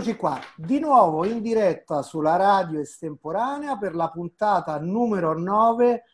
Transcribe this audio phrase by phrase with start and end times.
[0.00, 6.04] Eccoci qua, di nuovo in diretta sulla radio estemporanea per la puntata numero 9,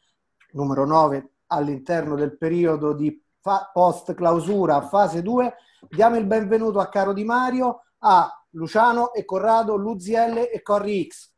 [0.55, 5.55] numero 9 all'interno del periodo di fa- post clausura fase 2.
[5.89, 11.33] Diamo il benvenuto a Caro Di Mario, a Luciano e Corrado, Luzielle e Corri X.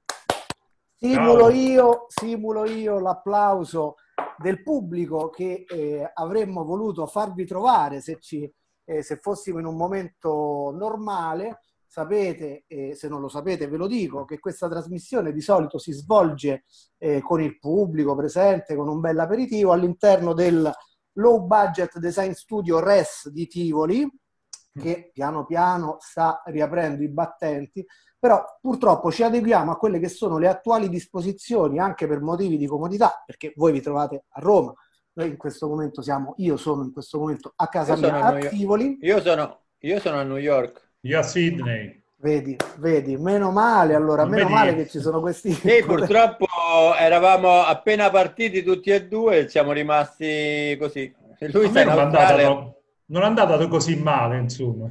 [0.96, 3.96] Simulo io, simulo io l'applauso
[4.38, 8.50] del pubblico che eh, avremmo voluto farvi trovare se, ci,
[8.86, 13.86] eh, se fossimo in un momento normale sapete, e se non lo sapete ve lo
[13.86, 16.64] dico, che questa trasmissione di solito si svolge
[16.98, 20.70] eh, con il pubblico presente, con un bel aperitivo all'interno del
[21.14, 24.08] Low Budget Design Studio RES di Tivoli,
[24.78, 27.84] che piano piano sta riaprendo i battenti,
[28.18, 32.66] però purtroppo ci adeguiamo a quelle che sono le attuali disposizioni anche per motivi di
[32.66, 34.72] comodità, perché voi vi trovate a Roma,
[35.14, 38.32] noi in questo momento siamo, io sono in questo momento a casa Io mia a
[38.32, 38.48] New.
[38.48, 38.98] Tivoli.
[39.00, 40.87] Io sono, io sono a New York.
[41.02, 42.02] Io a Sydney.
[42.20, 44.54] Vedi, vedi, meno male allora, Non meno vedi?
[44.54, 45.52] male che ci sono questi...
[45.52, 46.46] Sì, purtroppo
[46.98, 51.14] eravamo appena partiti tutti e due e siamo rimasti così.
[51.38, 52.48] E Lui sta in non è andata, Australia.
[52.48, 52.74] no-
[53.06, 54.88] non è andata così male, insomma.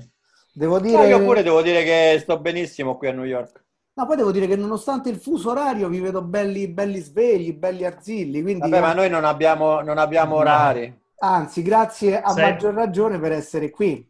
[0.53, 1.06] Devo dire...
[1.07, 3.63] io pure devo dire che sto benissimo qui a New York.
[3.94, 7.84] No, poi devo dire che nonostante il fuso orario vi vedo belli, belli svegli, belli
[7.84, 10.95] arzilli, quindi Vabbè, ma noi non abbiamo, non abbiamo orari.
[11.19, 12.41] anzi, grazie a Sì.
[12.41, 14.07] maggior ragione per essere qui.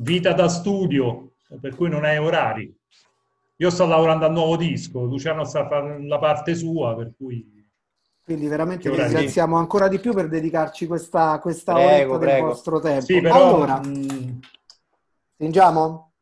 [0.00, 2.72] Vita da studio, per cui non hai orari.
[3.56, 7.56] Io sto lavorando al nuovo disco, Luciano sta a fare la parte sua, per cui...
[8.22, 12.46] Quindi veramente vi ringraziamo ancora di più per dedicarci questa, questa Prego, oretta del prego.
[12.46, 13.04] vostro tempo.
[13.04, 13.34] Sì, però...
[13.34, 14.40] Allora, mh,
[15.34, 16.12] stringiamo?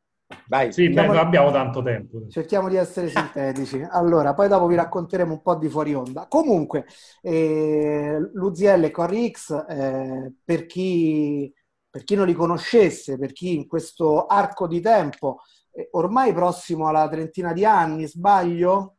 [0.49, 0.73] Vai.
[0.73, 2.27] sì, beh, non abbiamo tanto tempo.
[2.31, 3.85] Cerchiamo di essere sintetici.
[3.91, 6.27] Allora, poi dopo vi racconteremo un po' di fuori onda.
[6.29, 6.87] Comunque,
[7.21, 11.53] eh, l'UZL e Corri X, eh, per chi,
[11.97, 15.41] per chi non li conoscesse, per chi in questo arco di tempo,
[15.73, 18.97] eh, ormai prossimo alla trentina di anni, sbaglio?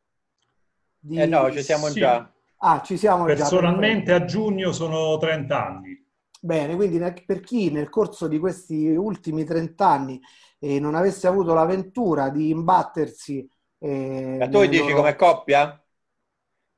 [0.97, 1.99] Di- Eh no, ci siamo Sì.
[1.99, 2.27] già.
[2.57, 3.35] Ah, ci siamo già.
[3.35, 6.05] Personalmente a giugno sono 30 anni.
[6.41, 10.19] Bene, quindi per chi nel corso di questi ultimi 30 anni
[10.57, 13.47] eh, non avesse avuto la ventura di imbattersi...
[13.77, 15.86] eh, Ma tu dici loro- come coppia?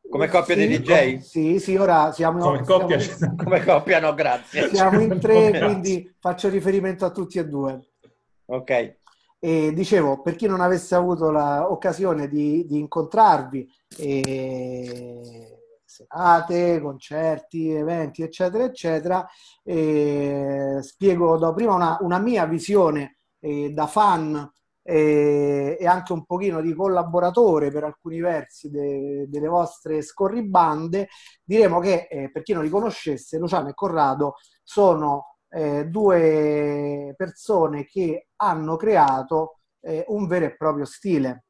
[0.10, 1.18] Come coppia Sì, di DJ?
[1.20, 3.00] Sì, sì, ora siamo, Come coppia...
[3.00, 4.70] siamo, Come coppia no, grazie.
[4.74, 7.80] siamo in tre, quindi faccio riferimento a tutti e due.
[8.46, 8.98] Ok.
[9.40, 18.24] E dicevo, per chi non avesse avuto l'occasione di, di incontrarvi, eh, serate, concerti, eventi,
[18.24, 19.28] eccetera, eccetera,
[19.64, 24.52] eh, spiego do prima una, una mia visione eh, da fan
[24.90, 31.10] eh, e anche un pochino di collaboratore per alcuni versi de- delle vostre scorribande.
[31.44, 37.86] Diremo che, eh, per chi non li conoscesse, Luciano e Corrado sono eh, due persone
[37.86, 41.46] che hanno creato eh, un vero e proprio stile.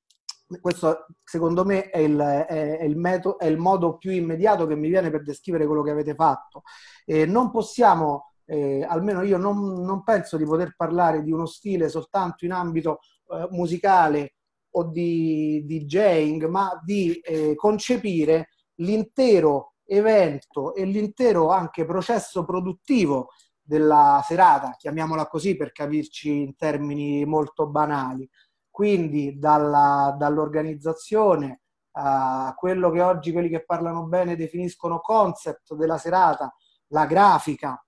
[0.59, 4.89] Questo secondo me è il, è il metodo, è il modo più immediato che mi
[4.89, 6.63] viene per descrivere quello che avete fatto.
[7.05, 11.87] Eh, non possiamo, eh, almeno io non, non penso di poter parlare di uno stile
[11.87, 14.35] soltanto in ambito eh, musicale
[14.71, 23.29] o di DJing, ma di eh, concepire l'intero evento e l'intero anche processo produttivo
[23.61, 28.27] della serata, chiamiamola così per capirci in termini molto banali.
[28.69, 31.61] Quindi dalla- dall'organizzazione
[31.91, 36.53] a quello che oggi quelli che parlano bene definiscono concept della serata,
[36.87, 37.83] la grafica,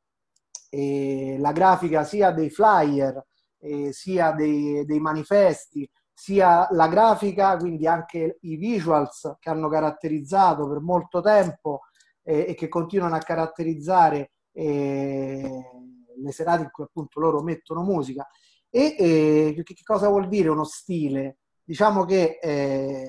[0.69, 3.23] la grafica sia dei flyer,
[3.61, 10.67] eh, sia dei, dei manifesti, sia la grafica, quindi anche i visuals che hanno caratterizzato
[10.67, 11.81] per molto tempo
[12.23, 15.49] eh, e che continuano a caratterizzare eh,
[16.15, 18.27] le serate in cui appunto loro mettono musica.
[18.69, 21.37] E eh, che, cosa vuol dire uno stile?
[21.63, 23.07] Diciamo che eh,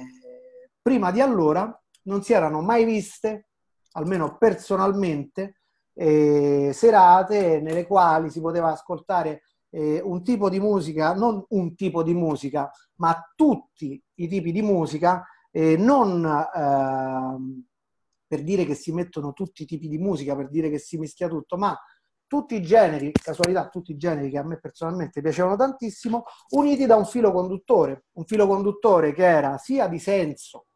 [0.80, 3.48] prima di allora non si erano mai viste,
[3.92, 5.56] almeno personalmente,
[5.94, 9.42] eh, serate nelle quali si poteva ascoltare
[9.72, 14.62] eh, un tipo di musica, non un tipo di musica, ma tutti i tipi di
[14.62, 17.64] musica, eh, non ehm,
[18.26, 21.28] per dire che si mettono tutti i tipi di musica, per dire che si mischia
[21.28, 21.76] tutto, ma
[22.26, 26.96] tutti i generi, casualità, tutti i generi che a me personalmente piacevano tantissimo, uniti da
[26.96, 30.66] un filo conduttore, un filo conduttore che era sia di senso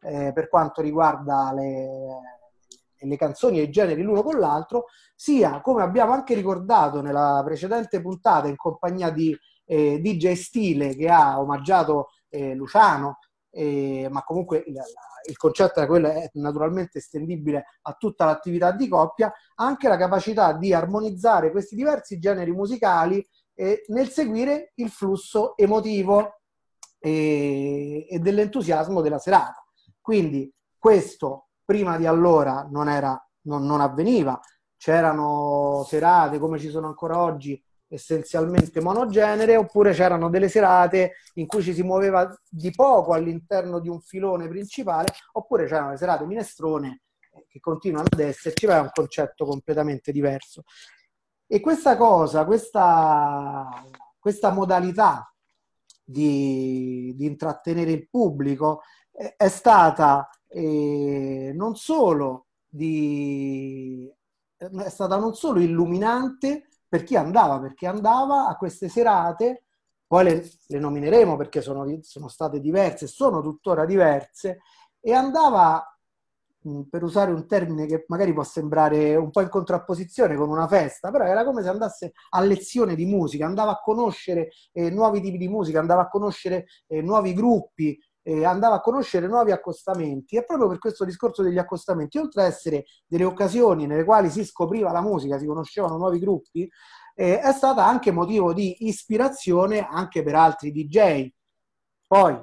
[0.00, 1.88] eh, per quanto riguarda le,
[2.98, 8.00] le canzoni e i generi l'uno con l'altro, sia come abbiamo anche ricordato nella precedente
[8.00, 13.18] puntata in compagnia di eh, DJ Stile che ha omaggiato eh, Luciano,
[13.50, 14.80] eh, ma comunque il,
[15.28, 20.52] il concetto è quello, è naturalmente estendibile a tutta l'attività di coppia, anche la capacità
[20.52, 26.40] di armonizzare questi diversi generi musicali eh, nel seguire il flusso emotivo
[26.98, 29.64] e, e dell'entusiasmo della serata.
[30.00, 34.40] Quindi questo prima di allora non, era, non, non avveniva,
[34.78, 41.62] c'erano serate come ci sono ancora oggi essenzialmente monogenere oppure c'erano delle serate in cui
[41.62, 47.02] ci si muoveva di poco all'interno di un filone principale oppure c'erano le serate minestrone
[47.32, 50.64] eh, che continuano ad esserci ma è un concetto completamente diverso.
[51.46, 53.68] E questa cosa questa,
[54.18, 55.32] questa modalità
[56.02, 64.10] di, di, intrattenere il pubblico è, è stata eh, non solo di,
[64.56, 69.64] è stata non solo illuminante per chi andava, perché andava a queste serate,
[70.06, 74.60] poi le, le nomineremo perché sono, sono, state diverse, sono tuttora diverse,
[75.00, 75.84] e andava,
[76.88, 81.10] per usare un termine che magari può sembrare un po' in contrapposizione con una festa,
[81.10, 85.38] però era come se andasse a lezione di musica, andava a conoscere eh, nuovi tipi
[85.38, 87.98] di musica, andava a conoscere eh, nuovi gruppi,
[88.28, 92.48] eh, andava a conoscere nuovi accostamenti e proprio per questo discorso degli accostamenti, oltre ad
[92.48, 96.68] essere delle occasioni nelle quali si scopriva la musica, si conoscevano nuovi gruppi,
[97.14, 101.30] eh, è stata anche motivo di ispirazione anche per altri DJ.
[102.04, 102.36] Poi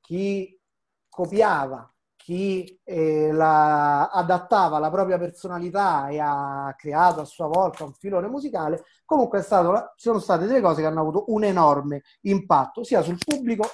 [0.00, 0.60] chi
[1.08, 7.94] copiava, chi eh, la, adattava la propria personalità e ha creato a sua volta un
[7.94, 13.00] filone musicale, comunque stato, sono state delle cose che hanno avuto un enorme impatto sia
[13.00, 13.64] sul pubblico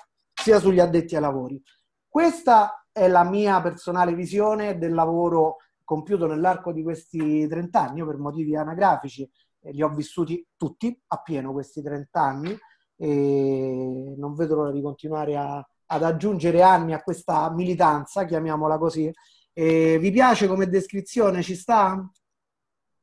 [0.48, 1.62] sia sugli addetti ai lavori.
[2.08, 7.98] Questa è la mia personale visione del lavoro compiuto nell'arco di questi 30 anni.
[7.98, 9.30] Io per motivi anagrafici
[9.60, 12.58] eh, li ho vissuti tutti appieno questi 30 anni
[12.96, 19.12] e non vedo l'ora di continuare a, ad aggiungere anni a questa militanza, chiamiamola così.
[19.52, 21.42] E vi piace come descrizione?
[21.42, 22.10] Ci sta?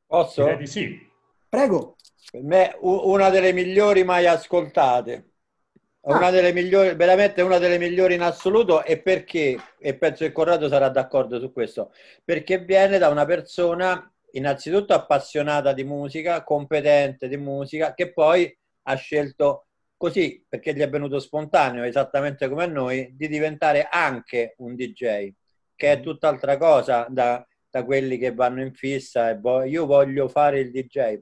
[0.07, 0.41] Posso?
[0.41, 0.97] Direi di sì.
[1.47, 1.95] Prego.
[2.31, 5.34] Per me una delle migliori mai ascoltate.
[6.07, 6.17] Ah.
[6.17, 10.67] Una delle migliori, veramente una delle migliori in assoluto e perché, e penso che Corrado
[10.67, 11.91] sarà d'accordo su questo,
[12.23, 18.95] perché viene da una persona innanzitutto appassionata di musica, competente di musica, che poi ha
[18.95, 19.65] scelto
[19.97, 25.31] così, perché gli è venuto spontaneo, esattamente come a noi, di diventare anche un DJ,
[25.75, 30.27] che è tutt'altra cosa da, da quelli che vanno in fissa e vo- io voglio
[30.27, 31.17] fare il DJ.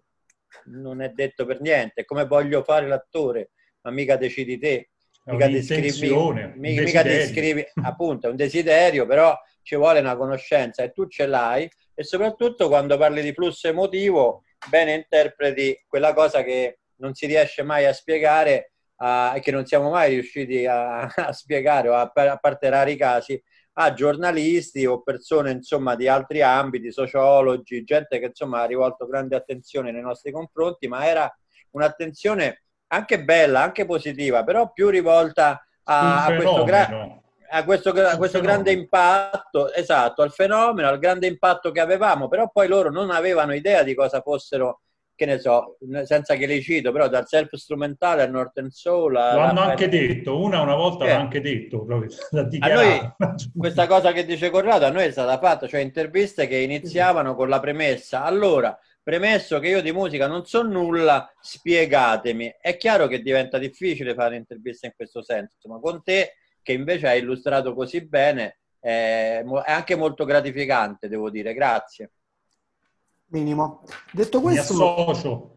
[0.65, 3.51] Non è detto per niente, come voglio fare l'attore
[3.83, 4.89] ma mica decidi te.
[5.25, 6.07] Mica descrivi,
[6.55, 11.69] mica, descrivi, appunto, è un desiderio, però ci vuole una conoscenza e tu ce l'hai
[11.93, 17.63] e soprattutto quando parli di flusso emotivo, bene interpreti quella cosa che non si riesce
[17.63, 22.37] mai a spiegare e che non siamo mai riusciti a, a spiegare, o a, a
[22.37, 23.41] parte rari casi,
[23.73, 29.35] a giornalisti o persone insomma di altri ambiti, sociologi, gente che insomma ha rivolto grande
[29.35, 31.31] attenzione nei nostri confronti, ma era
[31.71, 32.62] un'attenzione
[32.93, 38.39] anche bella, anche positiva, però più rivolta a, a questo, gra- a questo, a questo
[38.39, 43.53] grande impatto, esatto, al fenomeno, al grande impatto che avevamo, però poi loro non avevano
[43.53, 44.81] idea di cosa fossero
[45.15, 49.13] che ne so, senza che li cito, però dal self strumentale al Northern Soul.
[49.13, 51.09] Lo hanno anche detto, una una volta eh.
[51.09, 51.85] l'ha anche detto.
[51.85, 52.09] Proprio,
[52.59, 53.13] a noi,
[53.55, 57.47] questa cosa che dice Corrado, a noi è stata fatta, cioè interviste che iniziavano con
[57.47, 58.23] la premessa.
[58.23, 62.55] Allora, Premesso che io di musica non so nulla, spiegatemi.
[62.61, 67.09] È chiaro che diventa difficile fare interviste in questo senso, ma con te che invece
[67.09, 71.53] hai illustrato così bene è, anche molto gratificante, devo dire.
[71.53, 72.11] Grazie.
[73.25, 73.83] Minimo.
[74.11, 75.53] Detto questo,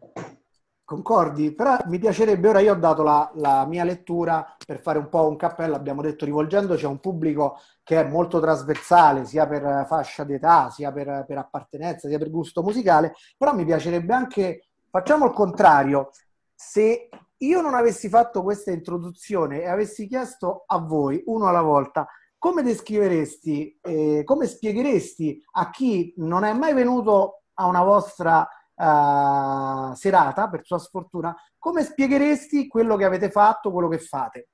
[0.87, 1.51] Concordi?
[1.53, 5.27] Però mi piacerebbe, ora io ho dato la, la, mia lettura per fare un po'
[5.27, 10.23] un cappello, abbiamo detto rivolgendoci a un pubblico che è molto trasversale, sia per fascia
[10.23, 15.33] d'età, sia per, per appartenenza, sia per gusto musicale, però mi piacerebbe anche, facciamo il
[15.33, 16.11] contrario,
[16.55, 22.07] se io non avessi fatto questa introduzione e avessi chiesto a voi, uno alla volta,
[22.37, 29.93] come descriveresti, eh, come spiegheresti a chi non è mai venuto a una vostra uh,
[29.93, 34.49] serata, per sua sfortuna, come spiegheresti quello che avete fatto, quello che fate?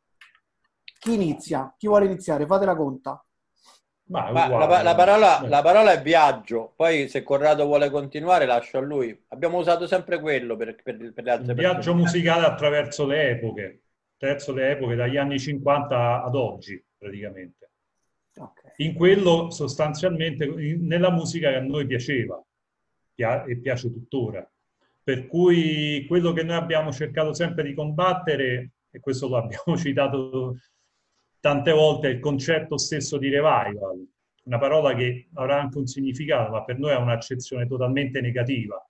[0.99, 1.73] Chi inizia?
[1.77, 2.45] Chi vuole iniziare?
[2.45, 3.23] Fate la conta.
[4.05, 8.77] Ma, Ma la, la, parola, la, parola, è viaggio, poi se Corrado vuole continuare lascio
[8.77, 9.17] a lui.
[9.29, 13.83] Abbiamo usato sempre quello per, per, per le altre Il Viaggio musicale attraverso le epoche,
[14.15, 17.71] attraverso le epoche dagli anni 50 ad oggi praticamente.
[18.35, 18.71] Okay.
[18.77, 22.41] In quello sostanzialmente, nella musica che a noi piaceva
[23.15, 24.47] e piace tuttora.
[25.03, 30.57] Per cui quello che noi abbiamo cercato sempre di combattere, e questo lo abbiamo citato
[31.39, 34.05] tante volte, è il concetto stesso di revival,
[34.45, 38.81] una parola che avrà anche un significato, ma per noi ha un'accezione totalmente negativa,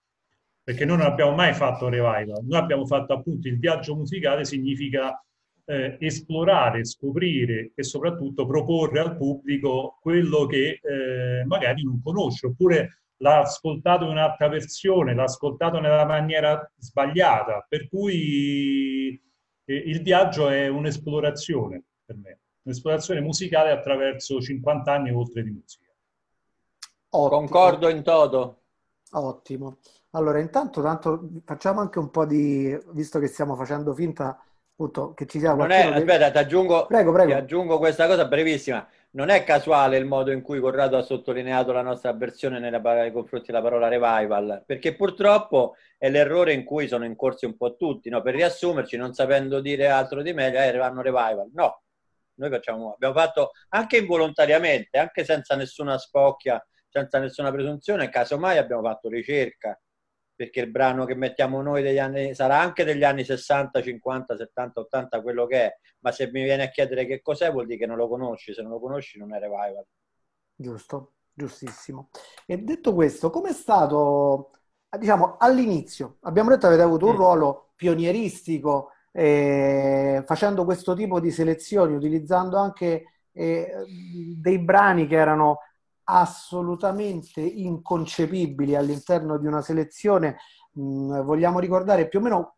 [0.64, 5.24] perché noi non abbiamo mai fatto revival, noi abbiamo fatto appunto il viaggio musicale, significa
[5.66, 13.03] eh, esplorare, scoprire e soprattutto proporre al pubblico quello che eh, magari non conosce, oppure
[13.24, 19.20] l'ha ascoltato in un'altra versione, l'ha ascoltato nella maniera sbagliata, per cui
[19.64, 25.90] eh, il viaggio è un'esplorazione per me, un'esplorazione musicale attraverso 50 anni oltre di musica.
[27.16, 27.40] Ottimo.
[27.40, 28.64] Concordo in toto.
[29.12, 29.78] Ottimo.
[30.12, 34.38] Allora, intanto tanto facciamo anche un po' di, visto che stiamo facendo finta
[34.72, 35.82] appunto che ci sia qualcuno...
[35.82, 37.32] Non è, aspetta, ti aggiungo, prego, prego.
[37.32, 38.86] ti aggiungo questa cosa brevissima.
[39.16, 43.52] Non è casuale il modo in cui Corrado ha sottolineato la nostra avversione nei confronti
[43.52, 48.24] della parola revival, perché purtroppo è l'errore in cui sono incorsi un po' tutti, no?
[48.24, 51.48] per riassumerci, non sapendo dire altro di meglio, eh, vanno revival.
[51.54, 51.84] No,
[52.36, 58.82] noi facciamo, abbiamo fatto anche involontariamente, anche senza nessuna spocchia, senza nessuna presunzione, casomai abbiamo
[58.82, 59.80] fatto ricerca,
[60.44, 64.80] perché il brano che mettiamo noi degli anni sarà anche degli anni 60, 50, 70,
[64.82, 67.86] 80, quello che è, ma se mi viene a chiedere che cos'è vuol dire che
[67.86, 69.86] non lo conosci, se non lo conosci non è revival.
[70.54, 72.10] Giusto, giustissimo.
[72.46, 74.52] E detto questo, com'è stato,
[75.00, 76.18] diciamo, all'inizio?
[76.24, 77.18] Abbiamo detto che avete avuto un mm.
[77.18, 83.86] ruolo pionieristico eh, facendo questo tipo di selezioni, utilizzando anche eh,
[84.36, 85.60] dei brani che erano
[86.06, 90.38] assolutamente inconcepibili all'interno di una selezione.
[90.80, 92.56] Mm, vogliamo ricordare più o meno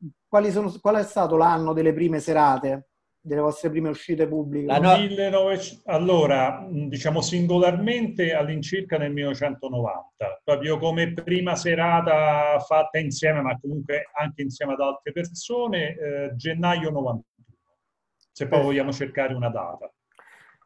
[0.52, 4.80] sono, qual è stato l'anno delle prime serate, delle vostre prime uscite pubbliche?
[4.80, 4.98] No...
[4.98, 5.60] 19...
[5.86, 14.10] Allora, mm, diciamo singolarmente all'incirca nel 1990, proprio come prima serata fatta insieme, ma comunque
[14.14, 17.24] anche insieme ad altre persone, eh, gennaio 91,
[18.32, 18.64] se poi eh.
[18.64, 19.92] vogliamo cercare una data.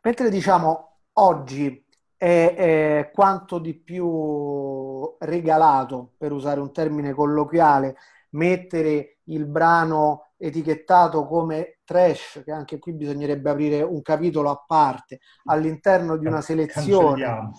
[0.01, 1.85] Mentre diciamo oggi
[2.19, 7.95] è, è quanto di più regalato, per usare un termine colloquiale,
[8.31, 15.19] mettere il brano etichettato come trash, che anche qui bisognerebbe aprire un capitolo a parte,
[15.45, 17.51] all'interno di una selezione.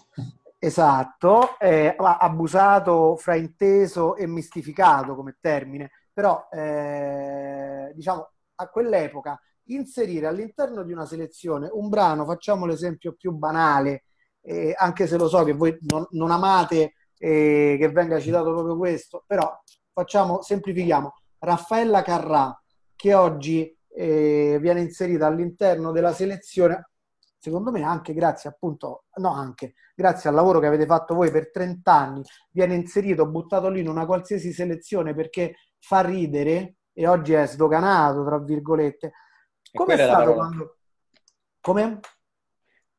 [0.59, 10.83] Esatto, eh, abusato, frainteso e mistificato come termine, però eh, diciamo a quell'epoca inserire all'interno
[10.83, 14.05] di una selezione un brano, facciamo l'esempio più banale,
[14.43, 18.77] eh, anche se lo so che voi non, non amate eh, che venga citato proprio
[18.77, 19.61] questo, però
[19.93, 21.15] facciamo, semplifichiamo.
[21.39, 22.59] Raffaella Carrà,
[22.97, 26.91] che oggi eh, viene inserita all'interno della selezione,
[27.39, 31.51] secondo me anche grazie appunto, no anche, grazie al lavoro che avete fatto voi per
[31.51, 37.33] 30 anni, viene inserito, buttato lì in una qualsiasi selezione perché fa ridere e oggi
[37.33, 39.13] è sdoganato, tra virgolette.
[39.73, 40.77] Come è stato quando...
[41.61, 42.01] Come?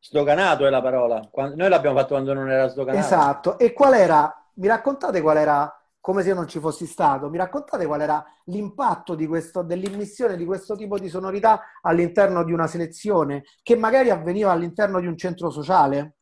[0.03, 1.22] Sdoganato è la parola.
[1.55, 3.05] Noi l'abbiamo fatto quando non era sdoganato.
[3.05, 3.60] Esatto.
[3.60, 4.50] E qual era?
[4.55, 8.25] Mi raccontate qual era, come se io non ci fossi stato, mi raccontate qual era
[8.46, 14.10] l'impatto di questo, dell'immissione di questo tipo di sonorità all'interno di una selezione che magari
[14.10, 16.15] avveniva all'interno di un centro sociale?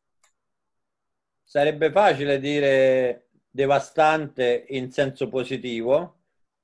[1.41, 6.17] Sarebbe facile dire devastante in senso positivo,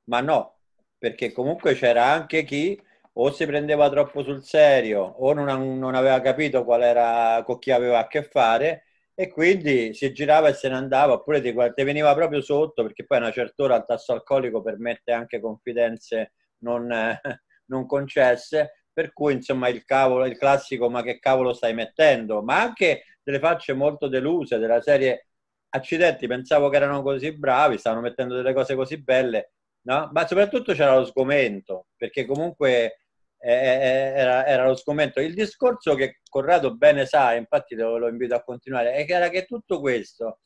[0.10, 0.58] ma no,
[0.98, 2.80] perché comunque c'era anche chi
[3.18, 7.72] o si prendeva troppo sul serio o non, non aveva capito qual era, con chi
[7.72, 11.84] aveva a che fare e quindi si girava e se ne andava oppure ti, ti
[11.84, 16.34] veniva proprio sotto perché poi a una certa ora il tasso alcolico permette anche confidenze
[16.60, 17.22] non, eh,
[17.68, 22.62] non concesse per cui insomma il cavolo, il classico ma che cavolo stai mettendo ma
[22.62, 25.28] anche delle facce molto deluse della serie
[25.70, 29.54] accidenti pensavo che erano così bravi stavano mettendo delle cose così belle
[29.84, 30.10] no?
[30.14, 33.05] ma soprattutto c'era lo sgomento perché comunque
[33.38, 35.20] era, era, lo sgomento.
[35.20, 39.30] Il discorso che Corrado bene sa, infatti lo, lo invito a continuare, è che era
[39.30, 40.40] che tutto questo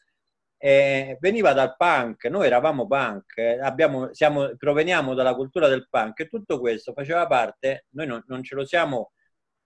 [0.62, 6.19] eh, veniva dal punk, noi eravamo punk, eh, abbiamo, siamo, proveniamo dalla cultura del punk.
[6.19, 9.13] E tutto questo faceva parte, noi non, non, ce siamo,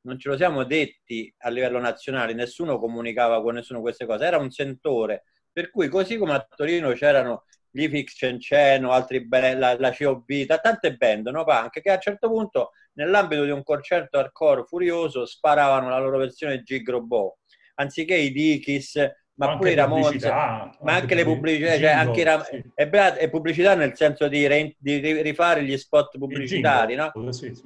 [0.01, 4.37] non ce lo siamo detti a livello nazionale, nessuno comunicava con nessuno queste cose, era
[4.37, 9.91] un sentore, per cui così come a Torino c'erano gli Fix Cenceno, altri la, la
[9.91, 14.65] COB, tante band, no, punk, che a un certo punto nell'ambito di un concerto hardcore
[14.65, 17.37] furioso sparavano la loro versione Gigrobot,
[17.75, 18.97] anziché i Dikis,
[19.35, 22.61] ma, ma pure i Ramones, ma anche, anche le pubblicità, cioè anche i Ram- sì.
[22.75, 27.11] è, pubblicità nel senso di, re- di rifare gli spot pubblicitari, no?
[27.31, 27.63] Sì, sì.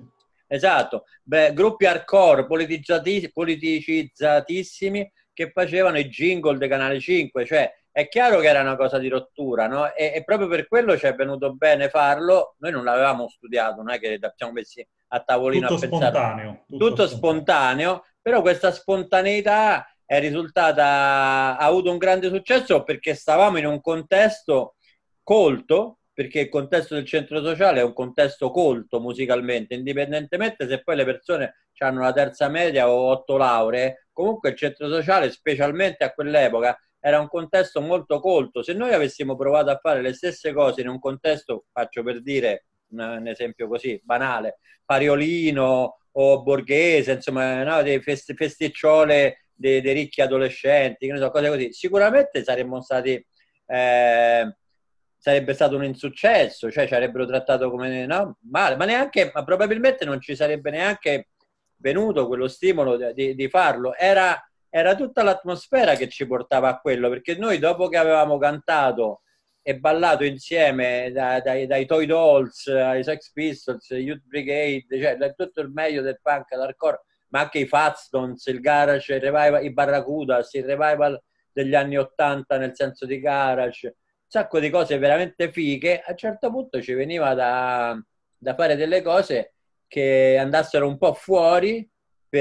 [0.50, 8.38] Esatto, Beh, gruppi hardcore politicizzatissimi che facevano i jingle del Canale 5, cioè è chiaro
[8.38, 9.92] che era una cosa di rottura, no?
[9.96, 12.54] E, e, proprio per quello ci è venuto bene farlo.
[12.60, 16.12] Noi non l'avevamo studiato, non è che ci siamo messi a tavolino tutto a pensare.
[16.12, 17.16] Spontaneo, tutto, tutto spontaneo.
[17.18, 23.82] spontaneo, però questa spontaneità è risultata, ha avuto un grande successo perché stavamo in un
[23.82, 24.76] contesto
[25.24, 30.98] colto, perché il contesto del centro sociale è un contesto colto musicalmente, indipendentemente se poi
[30.98, 36.14] le persone hanno la terza media o otto lauree, comunque il centro sociale, specialmente a
[36.14, 36.78] quell'epoca,
[37.08, 38.62] era un contesto molto colto.
[38.62, 42.66] Se noi avessimo provato a fare le stesse cose in un contesto, faccio per dire
[42.90, 50.22] un, esempio così banale, pariolino o borghese, insomma, no, dei fest- festicciole dei, dei, ricchi
[50.22, 53.26] adolescenti, so, cose così, sicuramente saremmo stati...
[53.66, 54.56] Eh,
[55.20, 60.06] sarebbe stato un insuccesso, cioè ci avrebbero trattato come no, male, ma neanche, ma probabilmente
[60.06, 61.30] non ci sarebbe neanche
[61.78, 63.96] venuto quello stimolo di, di farlo.
[63.96, 69.22] Era, era, tutta l'atmosfera che ci portava a quello, perché noi dopo che avevamo cantato
[69.62, 75.62] e ballato insieme da, dai, dai Toy Dolls ai Sex Pistols, Youth Brigade, cioè tutto
[75.62, 80.54] il meglio del punk, l'hardcore, ma anche i Fatstones, il garage, il revival, i Barracudas,
[80.54, 86.12] il revival degli anni Ottanta nel senso di garage sacco di cose veramente fighe, a
[86.12, 87.98] un certo punto ci veniva da,
[88.38, 89.54] da fare delle cose
[89.88, 91.90] che andassero un po' fuori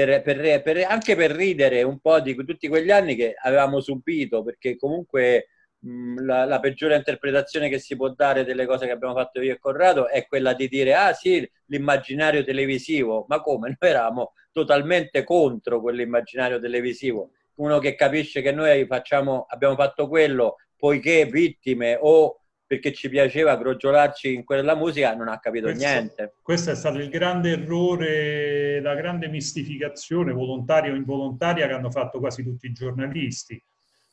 [0.05, 4.43] per, per, per, anche per ridere un po' di tutti quegli anni che avevamo subito,
[4.43, 5.47] perché comunque
[5.79, 9.53] mh, la, la, peggiore interpretazione che si può dare delle cose che abbiamo fatto io
[9.53, 13.69] e Corrado è quella di dire ah sì, l'immaginario televisivo, ma come?
[13.79, 17.31] Noi eravamo totalmente contro quell'immaginario televisivo.
[17.55, 23.57] Uno che capisce che noi facciamo, abbiamo fatto quello poiché vittime o perché ci piaceva
[23.57, 26.33] crogiolarci in quella musica, non ha capito questo, niente.
[26.41, 32.19] Questo è stato il grande errore, la grande mistificazione volontaria o involontaria che hanno fatto
[32.19, 33.61] quasi tutti i giornalisti.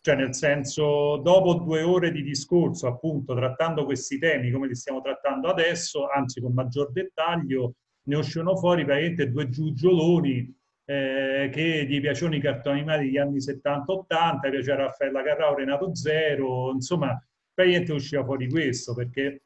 [0.00, 5.00] Cioè, nel senso, dopo due ore di discorso, appunto, trattando questi temi come li stiamo
[5.00, 12.00] trattando adesso, anzi con maggior dettaglio, ne uscirono fuori praticamente due giugioloni eh, che gli
[12.00, 17.18] piacevano i cartoni animati degli anni 70-80, piaceva Raffaella Carrao, Renato Zero, insomma,
[17.54, 19.44] praticamente usciva fuori questo, perché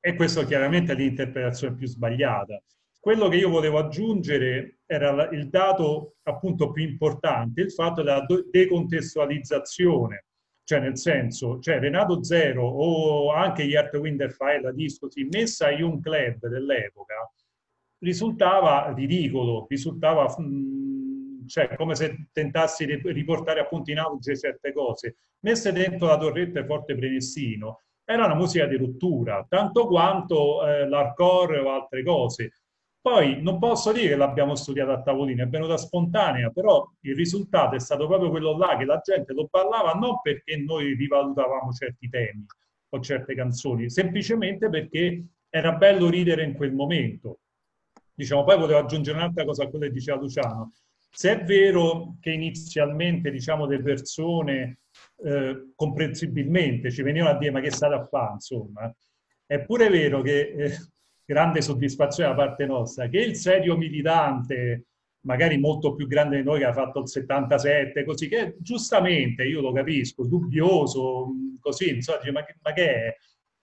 [0.00, 2.62] e questo chiaramente è l'interpretazione più sbagliata.
[3.00, 10.26] Quello che io volevo aggiungere era il dato appunto più importante, il fatto della decontestualizzazione,
[10.64, 15.70] cioè nel senso, cioè Renato Zero o anche gli Art Wind Fire, la disco, messa
[15.70, 17.32] in un club dell'epoca,
[18.00, 20.97] risultava ridicolo, risultava mm,
[21.48, 25.16] cioè, come se tentassi di riportare appunto in auge certe cose.
[25.40, 31.58] Messe dentro la torretta Forte Prenestino, era una musica di rottura, tanto quanto eh, l'hardcore
[31.58, 32.52] o altre cose.
[33.00, 37.76] Poi non posso dire che l'abbiamo studiata a tavolino, è venuta spontanea, però il risultato
[37.76, 42.08] è stato proprio quello là, che la gente lo parlava non perché noi rivalutavamo certi
[42.08, 42.44] temi
[42.90, 47.40] o certe canzoni, semplicemente perché era bello ridere in quel momento.
[48.14, 50.72] Diciamo, poi volevo aggiungere un'altra cosa a quello che diceva Luciano.
[51.10, 54.80] Se è vero che inizialmente diciamo, le persone
[55.24, 58.94] eh, comprensibilmente ci venivano a dire ma che state a fare, insomma,
[59.46, 60.76] è pure vero che, eh,
[61.24, 64.86] grande soddisfazione da parte nostra, che il serio militante,
[65.26, 69.60] magari molto più grande di noi che ha fatto il 77, così che giustamente, io
[69.60, 71.28] lo capisco, dubbioso,
[71.60, 73.16] così, insomma, dice, ma, ma che è?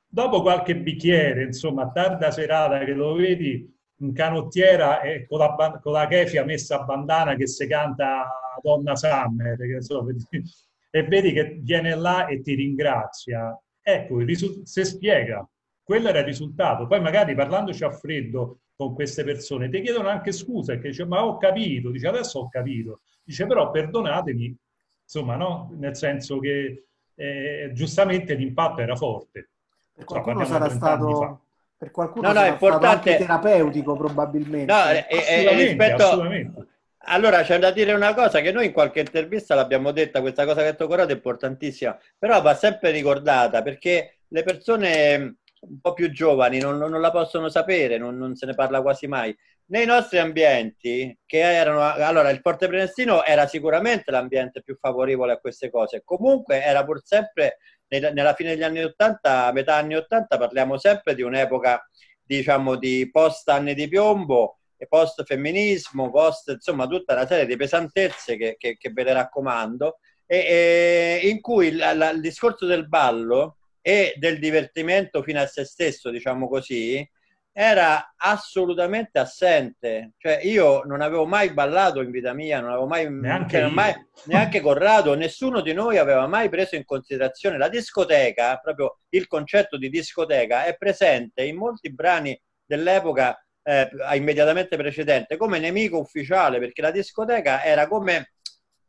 [0.07, 5.91] Dopo qualche bicchiere, insomma, tarda serata che lo vedi, in canottiera e con la, con
[5.93, 8.27] la kefia messa a bandana che si canta
[8.61, 10.05] Donna Summer che so,
[10.89, 13.57] e vedi che viene là e ti ringrazia.
[13.81, 14.19] Ecco,
[14.63, 15.47] se spiega
[15.85, 16.87] quello era il risultato.
[16.87, 21.23] Poi magari parlandoci a freddo con queste persone ti chiedono anche scusa e dice ma
[21.23, 24.53] ho capito dice adesso ho capito dice però perdonatemi
[25.01, 25.71] insomma no?
[25.77, 29.51] Nel senso che eh, giustamente l'impatto era forte.
[29.93, 31.44] Per qualcuno cioè, sarà stato
[31.77, 33.17] per qualcuno no, no, è importante...
[33.17, 34.71] terapeutico probabilmente.
[34.71, 36.73] No, eh, eh, rispetto...
[37.07, 40.61] Allora c'è da dire una cosa che noi in qualche intervista l'abbiamo detta, questa cosa
[40.61, 45.93] che ha detto Corrado è importantissima, però va sempre ricordata perché le persone un po'
[45.93, 49.35] più giovani non, non la possono sapere, non, non, se ne parla quasi mai.
[49.67, 55.37] Nei nostri ambienti, che erano allora il Forte Prenestino era sicuramente l'ambiente più favorevole a
[55.37, 60.77] queste cose, comunque era pur sempre nella fine degli anni 80, metà anni 80, parliamo
[60.77, 61.87] sempre di un'epoca,
[62.23, 68.37] diciamo, di post anni di piombo, post femminismo, post, insomma, tutta una serie di pesantezze
[68.37, 72.87] che, che, che ve le raccomando, e, e in cui la, la, il discorso del
[72.87, 77.07] ballo e del divertimento fino a se stesso, diciamo così,
[77.57, 80.11] era assolutamente assente.
[80.17, 83.93] Cioè, io non avevo mai ballato in vita mia, non avevo mai neanche, cioè, mai,
[84.25, 89.77] neanche Corrado, nessuno di noi aveva mai preso in considerazione la discoteca, proprio il concetto
[89.77, 96.81] di discoteca è presente in molti brani dell'epoca eh, immediatamente precedente come nemico ufficiale, perché
[96.81, 98.31] la discoteca era come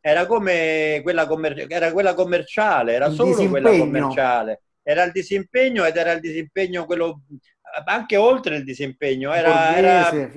[0.00, 5.96] era come quella, commer- era quella commerciale, era solo quella commerciale era il disimpegno ed
[5.96, 7.22] era il disimpegno quello
[7.84, 10.30] anche oltre il disimpegno, era, borghese,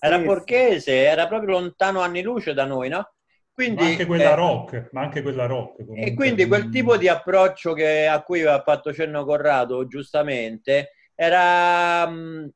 [0.00, 3.12] era, era borghese, era proprio lontano anni luce da noi, no?
[3.52, 5.84] Quindi, ma anche quella eh, rock, ma anche quella rock.
[5.84, 6.10] Comunque.
[6.10, 12.08] E quindi quel tipo di approccio che, a cui ha fatto cenno Corrado, giustamente, era,
[12.08, 12.46] mm,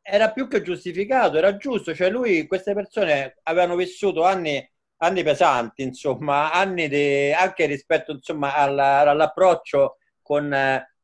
[0.00, 4.64] era più che giustificato, era giusto, cioè lui, queste persone avevano vissuto anni,
[4.98, 10.54] anni pesanti, insomma, anni de, anche rispetto insomma, alla, all'approccio con,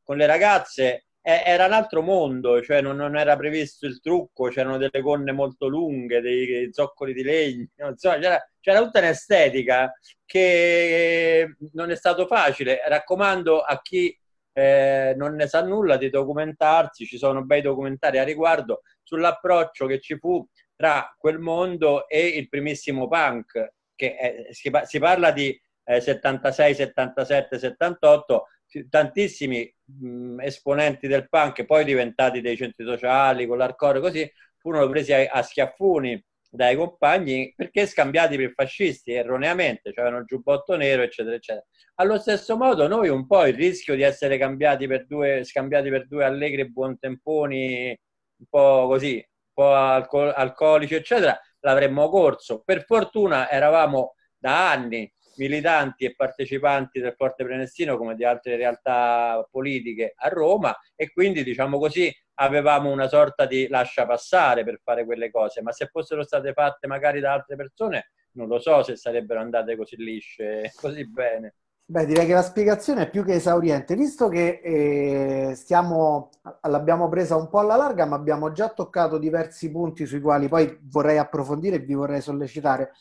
[0.09, 4.77] con le ragazze era un altro mondo, cioè non, non, era previsto il trucco, c'erano
[4.77, 9.93] delle gonne molto lunghe, dei zoccoli di legno, insomma, c'era, c'era, tutta un'estetica
[10.25, 12.81] che non è stato facile.
[12.87, 14.17] Raccomando a chi
[14.53, 19.99] eh, non ne sa nulla di documentarsi, ci sono bei documentari a riguardo sull'approccio che
[19.99, 20.43] ci fu
[20.75, 26.73] tra quel mondo e il primissimo punk, che è, si, si, parla di eh, 76,
[26.73, 28.45] 77, 78
[28.89, 35.13] tantissimi mh, esponenti del punk, poi diventati dei centri sociali, con l'hardcore così, furono presi
[35.13, 41.01] a, a, schiaffoni dai compagni perché scambiati per fascisti erroneamente, cioè avevano il giubbotto nero,
[41.03, 41.65] eccetera, eccetera.
[41.95, 46.07] Allo stesso modo, noi un po' il rischio di essere cambiati per due, scambiati per
[46.07, 47.97] due allegri buontemponi,
[48.39, 52.61] un po' così, un po' alcol- alcolici, eccetera, l'avremmo corso.
[52.65, 59.47] Per fortuna eravamo da anni militanti e partecipanti del Forte Prenestino come di altre realtà
[59.49, 65.05] politiche a Roma e quindi diciamo così avevamo una sorta di lascia passare per fare
[65.05, 68.95] quelle cose, ma se fossero state fatte magari da altre persone non lo so se
[68.95, 71.55] sarebbero andate così lisce, così bene.
[71.89, 76.29] Beh, direi che la spiegazione è più che esauriente, visto che eh, stiamo,
[76.67, 80.77] l'abbiamo presa un po' alla larga, ma abbiamo già toccato diversi punti sui quali poi
[80.83, 82.91] vorrei approfondire e vi vorrei sollecitare.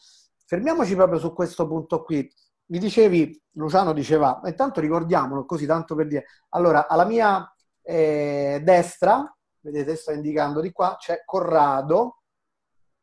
[0.48, 2.26] Fermiamoci proprio su questo punto qui.
[2.70, 9.30] Mi dicevi, Luciano diceva, intanto ricordiamolo così tanto per dire, allora alla mia eh, destra,
[9.60, 12.22] vedete sto indicando di qua, c'è Corrado,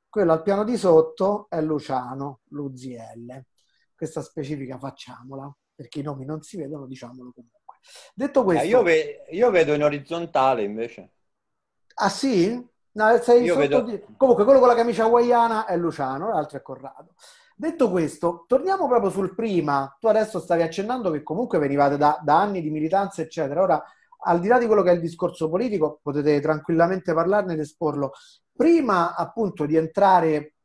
[0.10, 3.46] quello al piano di sotto è Luciano, l'UZL.
[3.96, 7.78] Questa specifica facciamola, perché i nomi non si vedono, diciamolo comunque.
[8.16, 8.64] Detto questo...
[8.64, 11.12] Eh, io, ve- io vedo in orizzontale invece.
[11.94, 12.60] Ah sì?
[12.96, 13.82] No, sei vedo...
[13.82, 14.02] di...
[14.16, 17.14] Comunque, quello con la camicia hawaiana è Luciano, l'altro è Corrado.
[17.58, 19.96] Detto questo, torniamo proprio sul prima.
[20.00, 23.62] Tu adesso stavi accennando che comunque venivate da, da anni di militanza, eccetera.
[23.62, 23.84] Ora,
[24.28, 28.12] al di là di quello che è il discorso politico, potete tranquillamente parlarne ed esporlo.
[28.54, 30.56] Prima, appunto, di entrare,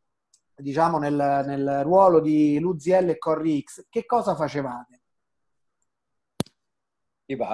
[0.54, 5.00] diciamo, nel, nel ruolo di Luziel e Corri X, che cosa facevate?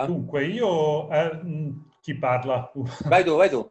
[0.06, 1.10] Dunque, io...
[1.10, 1.40] Eh,
[2.02, 2.70] chi parla?
[3.06, 3.68] Vai tu, vai tu.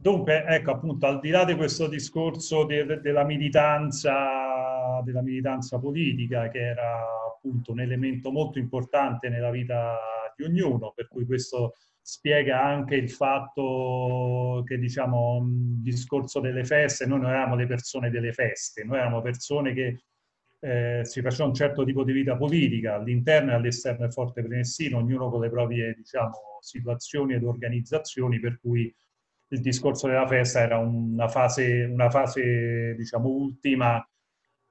[0.00, 5.80] Dunque, ecco appunto, al di là di questo discorso de, de, della, militanza, della militanza
[5.80, 9.98] politica, che era appunto un elemento molto importante nella vita
[10.36, 17.04] di ognuno, per cui questo spiega anche il fatto che, diciamo, il discorso delle feste,
[17.04, 20.02] noi non eravamo le persone delle feste, noi eravamo persone che
[20.60, 24.98] eh, si faceva un certo tipo di vita politica all'interno e all'esterno del Forte Prenestino,
[24.98, 28.94] ognuno con le proprie, diciamo, situazioni ed organizzazioni, per cui
[29.48, 34.06] il discorso della festa era una fase, una fase diciamo, ultima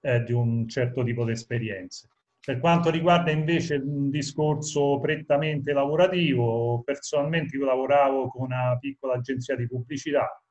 [0.02, 2.10] eh, di un certo tipo di esperienze.
[2.40, 9.56] Per quanto riguarda invece un discorso prettamente lavorativo, personalmente io lavoravo con una piccola agenzia
[9.56, 10.42] di pubblicità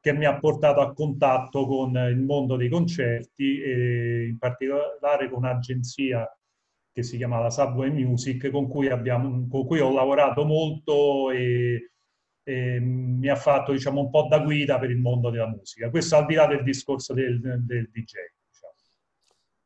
[0.00, 5.44] che mi ha portato a contatto con il mondo dei concerti e in particolare con
[5.44, 6.28] un'agenzia
[6.92, 11.92] che si chiama la Subway Music con cui, abbiamo, con cui ho lavorato molto e
[12.50, 15.88] eh, mi ha fatto diciamo, un po' da guida per il mondo della musica.
[15.88, 18.12] Questo al di là del discorso del, del DJ.
[18.48, 18.74] Diciamo.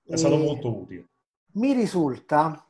[0.05, 1.09] È stato molto utile.
[1.53, 2.69] Mi risulta,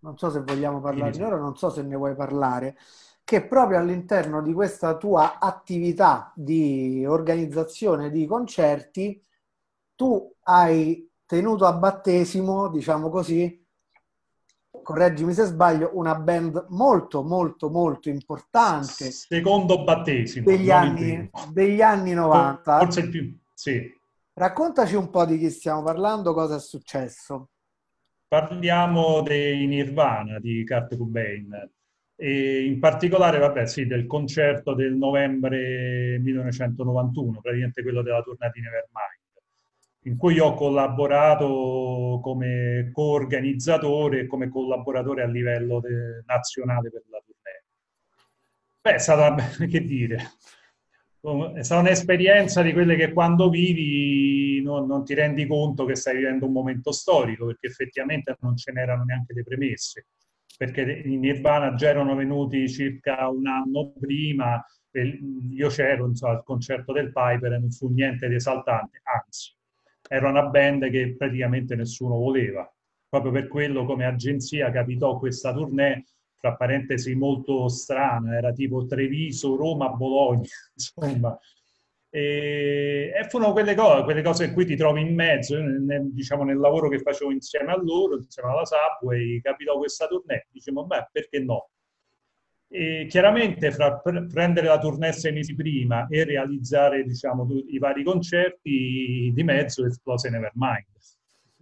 [0.00, 2.76] non so se vogliamo parlare ora, non so se ne vuoi parlare,
[3.24, 9.22] che proprio all'interno di questa tua attività di organizzazione di concerti
[9.94, 13.65] tu hai tenuto a battesimo, diciamo così,
[14.86, 19.10] correggimi se sbaglio, una band molto, molto, molto importante.
[19.10, 20.46] Secondo battesimo.
[20.46, 22.78] Degli, anni, degli anni 90.
[22.78, 23.92] Forse il più, sì.
[24.32, 27.48] Raccontaci un po' di chi stiamo parlando, cosa è successo.
[28.28, 31.70] Parliamo dei Nirvana di Kurt Cobain
[32.14, 38.60] e in particolare, vabbè, sì, del concerto del novembre 1991, praticamente quello della tournée di
[38.60, 39.15] Nevermind
[40.06, 47.22] in cui ho collaborato come coorganizzatore e come collaboratore a livello de- nazionale per la
[47.24, 47.64] tournée.
[48.80, 49.34] Beh, è stata,
[49.66, 50.16] che dire,
[51.54, 56.16] è stata un'esperienza di quelle che quando vivi non, non, ti rendi conto che stai
[56.16, 60.06] vivendo un momento storico, perché effettivamente non ce n'erano neanche le premesse.
[60.56, 66.92] perché in Nirvana già erano venuti circa un anno prima, io c'ero insomma, al concerto
[66.92, 69.55] del Piper e non fu niente di esaltante, anzi,
[70.08, 72.70] era una band che praticamente nessuno voleva.
[73.08, 76.04] Proprio per quello come agenzia capitò questa tournée,
[76.38, 81.38] tra parentesi molto strana, era tipo Treviso, Roma, Bologna, insomma,
[82.10, 86.44] e, e furono quelle cose, quelle cose in cui ti trovi in mezzo, nel, diciamo
[86.44, 91.08] nel lavoro che facevo insieme a loro, insieme alla Subway, capitò questa tournée, diciamo, beh,
[91.12, 91.70] perché no?
[92.76, 99.32] E chiaramente fra prendere la tournée sei mesi prima e realizzare diciamo, i vari concerti
[99.32, 100.84] di mezzo esplose Nevermind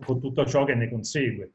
[0.05, 1.53] con tutto ciò che ne consegue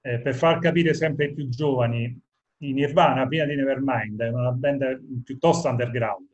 [0.00, 2.18] eh, per far capire sempre ai più giovani
[2.62, 6.30] i Nirvana prima di Nevermind è una band piuttosto underground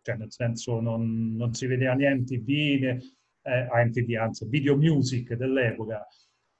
[0.00, 2.98] cioè nel senso non, non si vedeva niente in
[3.42, 6.06] eh, MTV, anzi video music dell'epoca.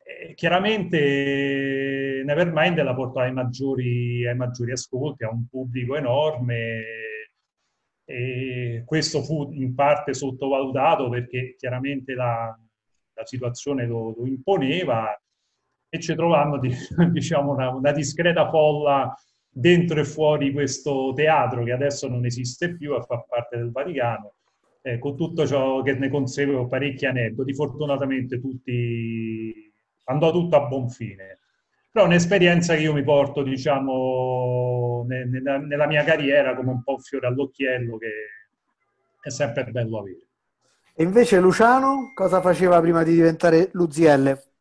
[0.05, 6.83] E chiaramente Nevermind la portò ai maggiori, ai maggiori ascolti, a un pubblico enorme
[8.05, 12.55] e questo fu in parte sottovalutato perché chiaramente la,
[13.15, 15.19] la situazione lo, lo, imponeva
[15.89, 16.59] e ci trovammo
[17.11, 19.15] diciamo, una, una discreta folla
[19.49, 24.35] dentro e fuori questo teatro che adesso non esiste più e fa parte del Vaticano,
[24.83, 27.55] eh, con tutto ciò che ne consegue parecchi aneddoti.
[27.55, 29.42] Fortunatamente tutti
[30.05, 31.39] andò tutto a buon fine.
[31.91, 37.01] Però è un'esperienza che io mi porto, diciamo, nella, mia carriera come un po' un
[37.01, 38.11] fiore all'occhiello che
[39.21, 40.27] è sempre bello avere.
[40.95, 44.52] E invece Luciano cosa faceva prima di diventare l'Uzielle?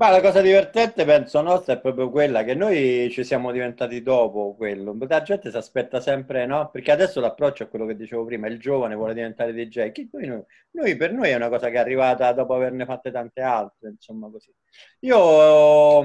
[0.00, 4.54] Ma la cosa divertente, penso nostra, è proprio quella che noi ci siamo diventati dopo
[4.54, 4.96] quello.
[5.08, 6.70] La gente si aspetta sempre, no?
[6.70, 9.90] Perché adesso l'approccio è quello che dicevo prima, il giovane vuole diventare DJ.
[10.12, 13.88] Noi, noi, per noi è una cosa che è arrivata dopo averne fatte tante altre,
[13.88, 14.54] insomma così.
[15.00, 16.04] Io,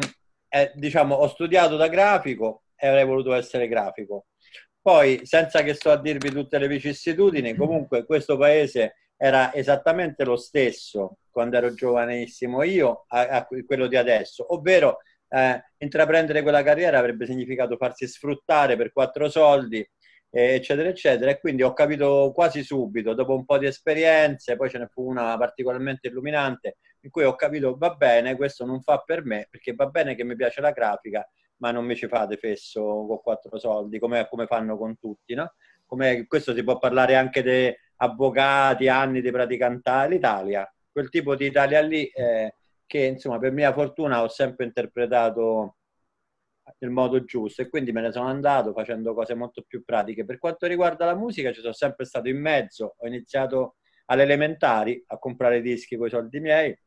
[0.50, 4.26] eh, diciamo, ho studiato da grafico e avrei voluto essere grafico.
[4.82, 10.36] Poi, senza che sto a dirvi tutte le vicissitudini, comunque questo paese era esattamente lo
[10.36, 17.00] stesso quando ero giovanissimo io a, a quello di adesso, ovvero eh, intraprendere quella carriera
[17.00, 19.86] avrebbe significato farsi sfruttare per quattro soldi,
[20.30, 21.32] eccetera, eccetera.
[21.32, 25.10] E quindi ho capito quasi subito, dopo un po' di esperienze, poi ce ne fu
[25.10, 29.74] una particolarmente illuminante, in cui ho capito, va bene, questo non fa per me, perché
[29.74, 33.58] va bene che mi piace la grafica, ma non mi ci fate fesso con quattro
[33.58, 35.54] soldi, come, come fanno con tutti, no?
[35.86, 41.48] Come, questo si può parlare anche di avvocati, anni di praticantà, l'Italia, quel tipo di
[41.48, 45.78] Italia lì eh, che insomma per mia fortuna ho sempre interpretato
[46.80, 50.26] nel modo giusto e quindi me ne sono andato facendo cose molto più pratiche.
[50.26, 53.76] Per quanto riguarda la musica ci sono sempre stato in mezzo, ho iniziato
[54.06, 56.78] alle elementari a comprare dischi con i soldi miei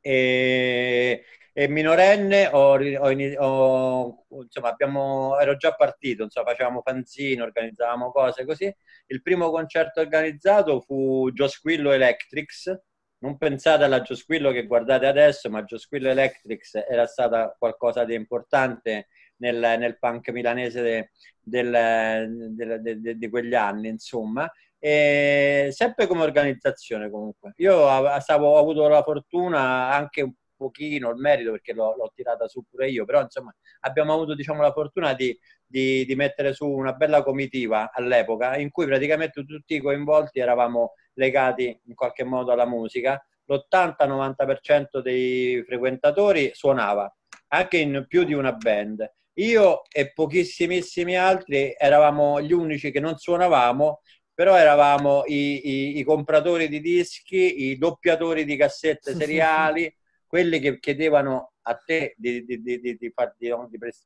[0.00, 8.10] e, e minorenne ho, ho, ho, insomma, abbiamo, ero già partito, insomma, facevamo fanzine, organizzavamo
[8.12, 8.72] cose così.
[9.06, 12.72] Il primo concerto organizzato fu Josquillo Electrics.
[13.18, 19.08] Non pensate alla Josquillo che guardate adesso, ma Josquillo Electrics era stata qualcosa di importante
[19.36, 24.50] nel, nel punk milanese di quegli anni, insomma.
[24.78, 27.54] E sempre come organizzazione comunque.
[27.56, 27.88] Io
[28.20, 32.88] stavo, ho avuto la fortuna anche pochino il merito perché l'ho, l'ho, tirata su pure
[32.88, 37.22] io, però insomma abbiamo avuto diciamo, la fortuna di, di, di, mettere su una bella
[37.22, 43.22] comitiva all'epoca in cui praticamente tutti i coinvolti eravamo legati in qualche modo alla musica.
[43.44, 47.14] L'80-90% dei frequentatori suonava,
[47.48, 49.08] anche in più di una band.
[49.34, 54.00] Io e pochissimissimi altri eravamo gli unici che non suonavamo,
[54.36, 59.92] però eravamo i, i, i compratori di dischi, i doppiatori di cassette seriali,
[60.26, 63.48] quelli che chiedevano a te di, di, di, di farti,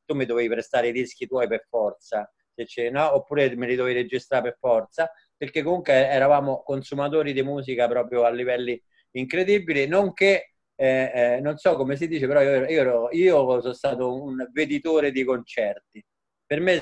[0.05, 3.15] tu mi dovevi prestare i rischi tuoi per forza, se no?
[3.15, 8.29] oppure me li dovevi registrare per forza, perché comunque eravamo consumatori di musica proprio a
[8.29, 8.81] livelli
[9.11, 14.13] incredibili, nonché, eh, eh, non so come si dice, però io, io, io, sono stato
[14.21, 16.03] un veditore di concerti.
[16.45, 16.79] Per me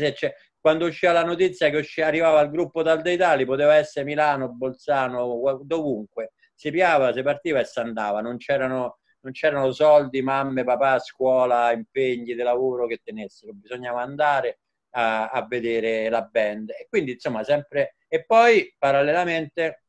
[0.59, 5.61] quando usciva la notizia che usciva, arrivava il gruppo dal Italia, poteva essere Milano, Bolzano,
[5.63, 10.99] dovunque, si piava, si partiva e si andava, non c'erano non c'erano soldi, mamme, papà,
[10.99, 14.59] scuola, impegni di lavoro che tenessero, bisognava andare
[14.91, 16.71] a, a vedere la band.
[16.71, 17.95] E quindi, insomma, sempre...
[18.07, 19.83] E poi, parallelamente,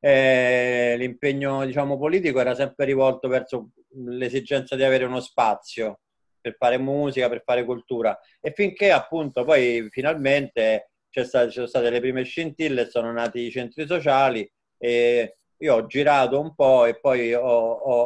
[0.00, 6.00] eh, l'impegno, diciamo, politico era sempre rivolto verso l'esigenza di avere uno spazio
[6.40, 8.18] per fare musica, per fare cultura.
[8.40, 13.86] E finché, appunto, poi finalmente ci sono state le prime scintille, sono nati i centri
[13.86, 18.02] sociali e io ho girato un po' e poi ho, ho,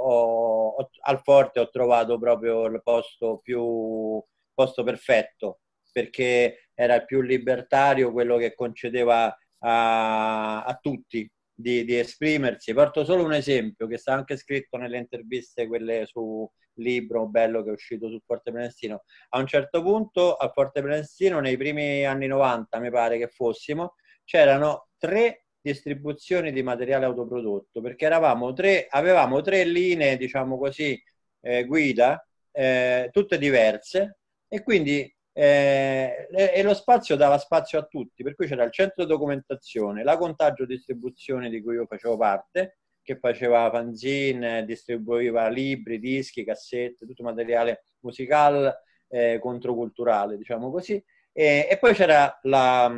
[0.76, 4.22] ho, al Forte ho trovato proprio il posto più
[4.54, 5.60] posto perfetto
[5.92, 12.72] perché era il più libertario, quello che concedeva a, a tutti di, di, esprimersi.
[12.72, 17.70] Porto solo un esempio che sta anche scritto nelle interviste, quelle su libro bello che
[17.70, 19.02] è uscito sul Forte Prenestino.
[19.30, 23.96] A un certo punto al Forte Prenestino, nei primi anni 90, mi pare che fossimo,
[24.24, 31.00] c'erano tre distribuzioni di materiale autoprodotto perché eravamo tre, avevamo tre linee, diciamo così,
[31.40, 34.18] eh, guida, eh, tutte diverse
[34.48, 39.04] e quindi eh, e lo spazio dava spazio a tutti, per cui c'era il centro
[39.04, 46.44] documentazione, la contagio distribuzione di cui io facevo parte, che faceva fanzine, distribuiva libri, dischi,
[46.44, 51.02] cassette, tutto materiale musicale eh, controculturale, diciamo così.
[51.32, 52.92] E, e poi c'era la,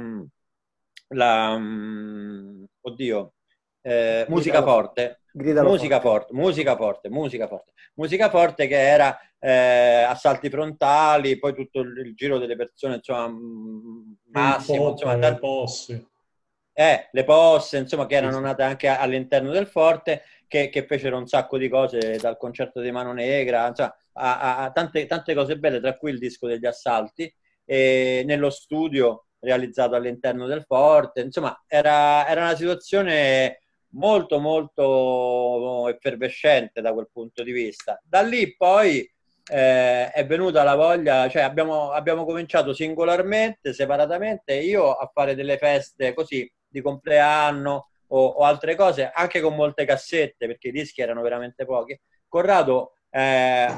[1.13, 1.59] la
[2.81, 3.35] oddio,
[3.83, 6.33] eh, musica forte, Gridalo musica forte.
[6.33, 6.35] forte.
[6.35, 12.15] musica forte, musica forte, musica forte che era eh, assalti frontali, poi tutto il, il,
[12.15, 16.07] giro delle persone, insomma, mm, massimo, insomma, le posse.
[16.75, 21.27] Eh, le posse, insomma, che erano nate anche all'interno del forte, che, che, fecero un
[21.27, 25.59] sacco di cose, dal concerto di Mano Negra, insomma, a, a, a tante, tante, cose
[25.59, 27.33] belle, tra cui il disco degli assalti,
[27.65, 33.59] e nello studio realizzato all'interno del forte, insomma, era, era una situazione
[33.95, 38.01] molto molto effervescente da quel punto di vista.
[38.03, 39.01] Da lì poi
[39.51, 45.59] eh, è venuta la voglia, cioè abbiamo, abbiamo cominciato singolarmente, separatamente, io a fare delle
[45.59, 51.03] feste così di compleanno o, o altre cose, anche con molte cassette, perché i dischi
[51.03, 51.99] erano veramente pochi.
[52.29, 53.69] Corrado eh,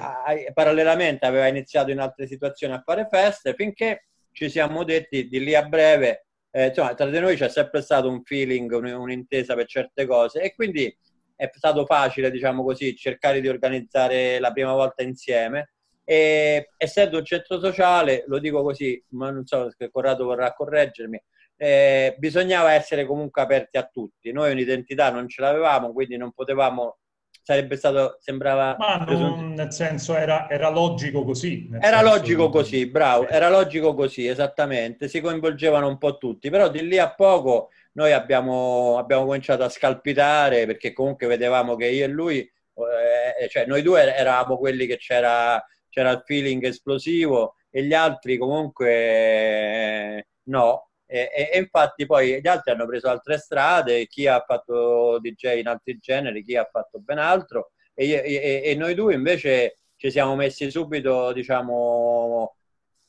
[0.53, 5.55] parallelamente aveva iniziato in altre situazioni a fare feste finché ci siamo detti di lì
[5.55, 6.25] a breve
[6.57, 10.55] eh, insomma, tra di noi c'è sempre stato un feeling, un'intesa per certe cose e
[10.55, 10.97] quindi
[11.35, 15.73] è stato facile, diciamo così, cercare di organizzare la prima volta insieme.
[16.05, 21.21] E essendo un centro sociale, lo dico così, ma non so se Corrado vorrà correggermi,
[21.57, 24.31] eh, bisognava essere comunque aperti a tutti.
[24.31, 26.99] Noi un'identità non ce l'avevamo, quindi non potevamo
[27.45, 28.75] sarebbe stato, sembrava...
[28.79, 31.69] Ma non, nel senso era, era logico così.
[31.79, 36.89] Era logico così, bravo, era logico così, esattamente, si coinvolgevano un po' tutti, però di
[36.89, 42.09] lì a poco noi abbiamo, abbiamo cominciato a scalpitare perché comunque vedevamo che io e
[42.09, 47.93] lui, eh, cioè noi due eravamo quelli che c'era, c'era il feeling esplosivo e gli
[47.93, 54.07] altri comunque eh, no, e, e, e, infatti poi gli altri hanno preso altre strade,
[54.07, 57.73] chi ha fatto DJ in altri generi, chi ha fatto ben altro.
[57.95, 62.57] E, e noi due invece ci siamo messi subito, diciamo,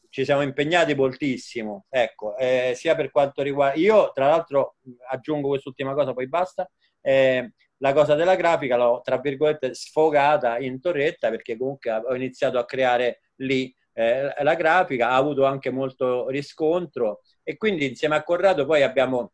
[0.10, 3.78] ci siamo impegnati moltissimo, ecco, eh, sia per quanto riguarda...
[3.80, 4.78] Io, tra l'altro,
[5.10, 6.70] aggiungo quest'ultima cosa, poi basta,
[7.02, 12.58] eh, la cosa della grafica l'ho, tra virgolette, sfogata in torretta perché comunque ho iniziato
[12.58, 18.24] a creare lì eh, la grafica, ha avuto anche molto riscontro e quindi insieme a
[18.24, 19.34] Corrado poi abbiamo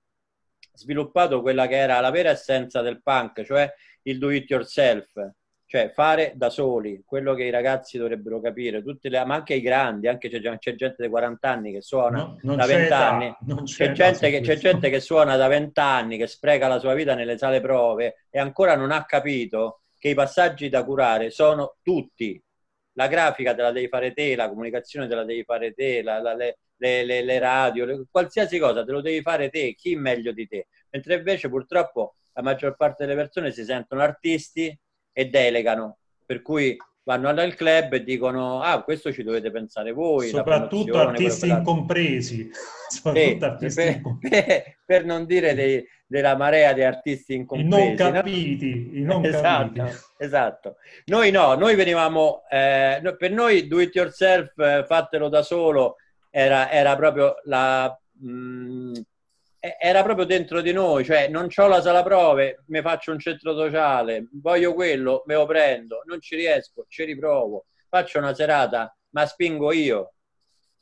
[0.73, 5.13] sviluppato quella che era la vera essenza del punk, cioè il do it yourself,
[5.65, 10.09] cioè fare da soli, quello che i ragazzi dovrebbero capire, le, ma anche i grandi,
[10.09, 13.91] anche c'è, c'è gente di 40 anni che suona no, da 20 anni, c'è, c'è,
[13.93, 17.37] gente che, c'è gente che suona da 20 anni, che spreca la sua vita nelle
[17.37, 22.43] sale prove e ancora non ha capito che i passaggi da curare sono tutti.
[22.95, 26.19] La grafica te la devi fare te, la comunicazione te la devi fare te, la,
[26.19, 29.95] la, le, le, le, le radio, le, qualsiasi cosa te lo devi fare te, chi
[29.95, 30.67] meglio di te.
[30.89, 34.77] Mentre invece purtroppo la maggior parte delle persone si sentono artisti
[35.13, 40.27] e delegano, per cui vanno al club e dicono ah questo ci dovete pensare voi
[40.27, 42.51] soprattutto artisti incompresi
[42.87, 44.77] soprattutto sì, artisti per, incompresi.
[44.85, 48.97] per, non dire dei, della marea di artisti incompresi i non capiti, no?
[48.97, 49.97] i non esatto, capiti.
[50.19, 50.75] esatto
[51.05, 55.95] noi no noi venivamo eh, per noi do it yourself eh, fatelo da solo
[56.31, 57.95] era, era proprio la...
[58.19, 58.93] Mh, mm,
[59.79, 63.53] era proprio dentro di noi, cioè non ho la sala prove, mi faccio un centro
[63.55, 69.25] sociale, voglio quello, me lo prendo, non ci riesco, ci riprovo, faccio una serata, ma
[69.25, 70.13] spingo io.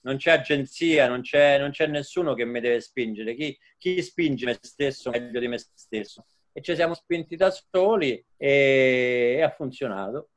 [0.01, 3.35] Non c'è agenzia, non c'è, non c'è nessuno che mi deve spingere.
[3.35, 6.25] Chi, chi spinge me stesso meglio di me stesso?
[6.53, 10.29] E ci siamo spinti da soli e, e ha funzionato.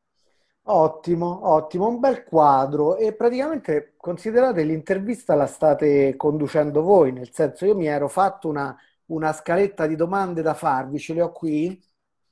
[0.64, 7.64] Ottimo, ottimo, un bel quadro e praticamente considerate l'intervista la state conducendo voi, nel senso
[7.66, 11.82] io mi ero fatto una, una scaletta di domande da farvi, ce le ho qui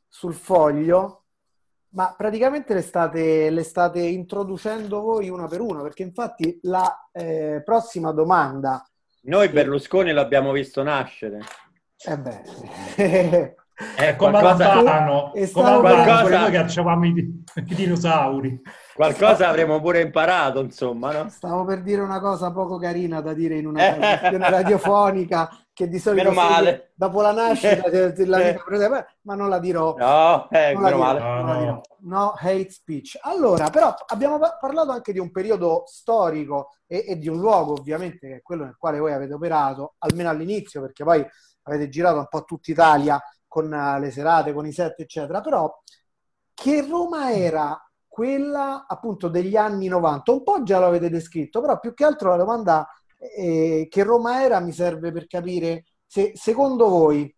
[0.07, 1.25] sul foglio,
[1.91, 7.63] ma praticamente le state, le state introducendo voi una per una, perché infatti la eh,
[7.65, 8.85] prossima domanda...
[9.23, 11.41] Noi Berlusconi l'abbiamo visto nascere.
[12.03, 13.57] Eh beh,
[13.97, 14.73] È come qualcosa...
[14.73, 16.41] Albano, come qualcosa...
[16.41, 18.61] noi cacciavamo i, i dinosauri.
[18.95, 21.29] Qualcosa avremmo pure imparato, insomma, no?
[21.31, 25.99] Stavo per dire una cosa poco carina da dire in una trasmissione radiofonica che di
[25.99, 26.93] solito meno male.
[26.95, 27.89] dopo la nascita
[28.27, 29.95] la ma non la dirò.
[29.97, 31.21] No, eh, non meno la male.
[31.21, 31.65] No, no.
[31.65, 33.19] no, no, hate speech.
[33.23, 38.29] Allora, però abbiamo parlato anche di un periodo storico e, e, di un luogo, ovviamente,
[38.29, 41.25] che è quello nel quale voi avete operato, almeno all'inizio, perché poi
[41.63, 43.19] avete girato un po' tutta Italia
[43.51, 45.41] con uh, le serate, con i set, eccetera.
[45.41, 45.83] Però
[46.55, 47.77] che Roma era
[48.07, 50.31] quella appunto degli anni 90?
[50.31, 52.89] Un po' già lo avete descritto, però più che altro la domanda
[53.37, 57.35] eh, che Roma era mi serve per capire se secondo voi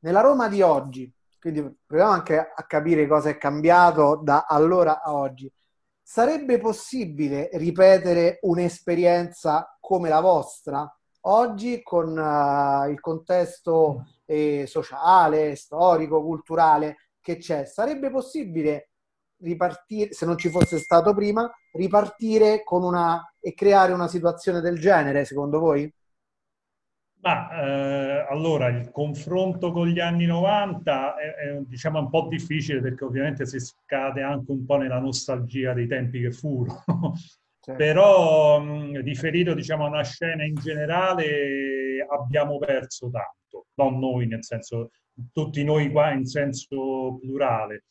[0.00, 5.14] nella Roma di oggi, quindi proviamo anche a capire cosa è cambiato da allora a
[5.14, 5.50] oggi,
[6.02, 16.22] sarebbe possibile ripetere un'esperienza come la vostra oggi con uh, il contesto eh, sociale, storico,
[16.22, 17.64] culturale che c'è?
[17.64, 18.90] Sarebbe possibile
[19.40, 24.78] ripartire, se non ci fosse stato prima, ripartire con una e creare una situazione del
[24.78, 25.92] genere, secondo voi?
[27.22, 32.80] Ma eh, allora il confronto con gli anni 90 è, è, diciamo un po' difficile
[32.80, 37.14] perché ovviamente si scade anche un po' nella nostalgia dei tempi che furono.
[37.70, 37.76] Certo.
[37.76, 44.44] Però mh, riferito diciamo, a una scena in generale abbiamo perso tanto, non noi nel
[44.44, 44.90] senso,
[45.32, 47.84] tutti noi qua in senso plurale.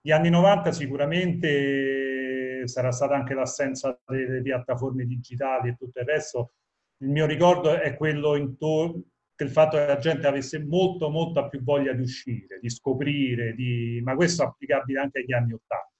[0.00, 6.52] Gli anni 90 sicuramente sarà stata anche l'assenza delle piattaforme digitali e tutto il resto.
[6.98, 9.02] Il mio ricordo è quello intorno
[9.36, 14.00] del fatto che la gente avesse molto, molta più voglia di uscire, di scoprire, di...
[14.04, 15.93] ma questo è applicabile anche agli anni 80.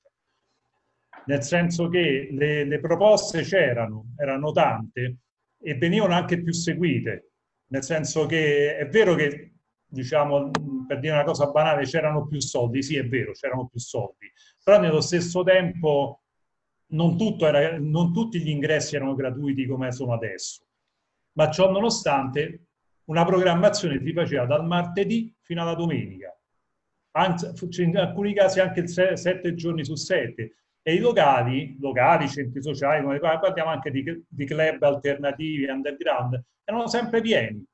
[1.27, 5.19] Nel senso che le, le proposte c'erano, erano tante
[5.61, 7.31] e venivano anche più seguite.
[7.69, 9.55] Nel senso che è vero che
[9.95, 10.51] diciamo,
[10.87, 14.31] per dire una cosa banale, c'erano più soldi, sì è vero, c'erano più soldi,
[14.63, 16.23] però nello stesso tempo
[16.89, 20.67] non, era, non tutti gli ingressi erano gratuiti come sono adesso,
[21.33, 22.67] ma ciò nonostante
[23.05, 26.37] una programmazione si faceva dal martedì fino alla domenica,
[27.13, 27.53] anzi
[27.83, 30.57] in alcuni casi anche sette giorni su sette,
[30.87, 36.87] e i locali, locali, centri sociali, come parliamo anche di, di club alternativi, underground, erano
[36.87, 37.67] sempre pieni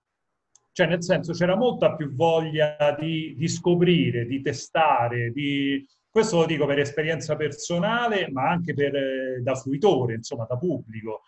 [0.72, 5.84] cioè, nel senso, c'era molta più voglia di, di scoprire, di testare, di...
[6.08, 11.22] questo lo dico per esperienza personale, ma anche per, eh, da fruitore, insomma, da pubblico.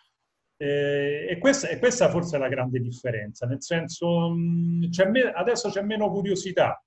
[0.56, 5.22] Eh, e, questa, e, questa, forse è la grande differenza, nel senso, mh, c'è me,
[5.32, 6.82] adesso c'è meno curiosità,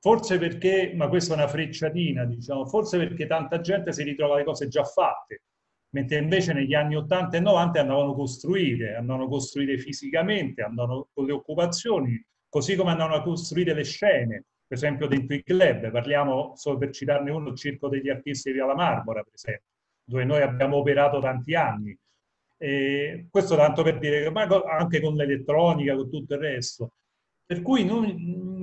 [0.00, 4.44] forse perché, ma questa è una frecciatina, diciamo, forse perché tanta gente si ritrova le
[4.44, 5.42] cose già fatte
[5.90, 11.08] mentre invece negli anni 80 e 90 andavano a costruire, andavano a costruire fisicamente, andavano
[11.12, 15.90] con le occupazioni, così come andavano a costruire le scene, per esempio dentro i club,
[15.90, 19.66] parliamo solo per citarne uno, il Circo degli Artisti di Via La Marmora, per esempio,
[20.04, 21.96] dove noi abbiamo operato tanti anni.
[22.56, 24.32] E questo tanto per dire che
[24.68, 26.92] anche con l'elettronica, con tutto il resto.
[27.44, 28.14] Per cui noi,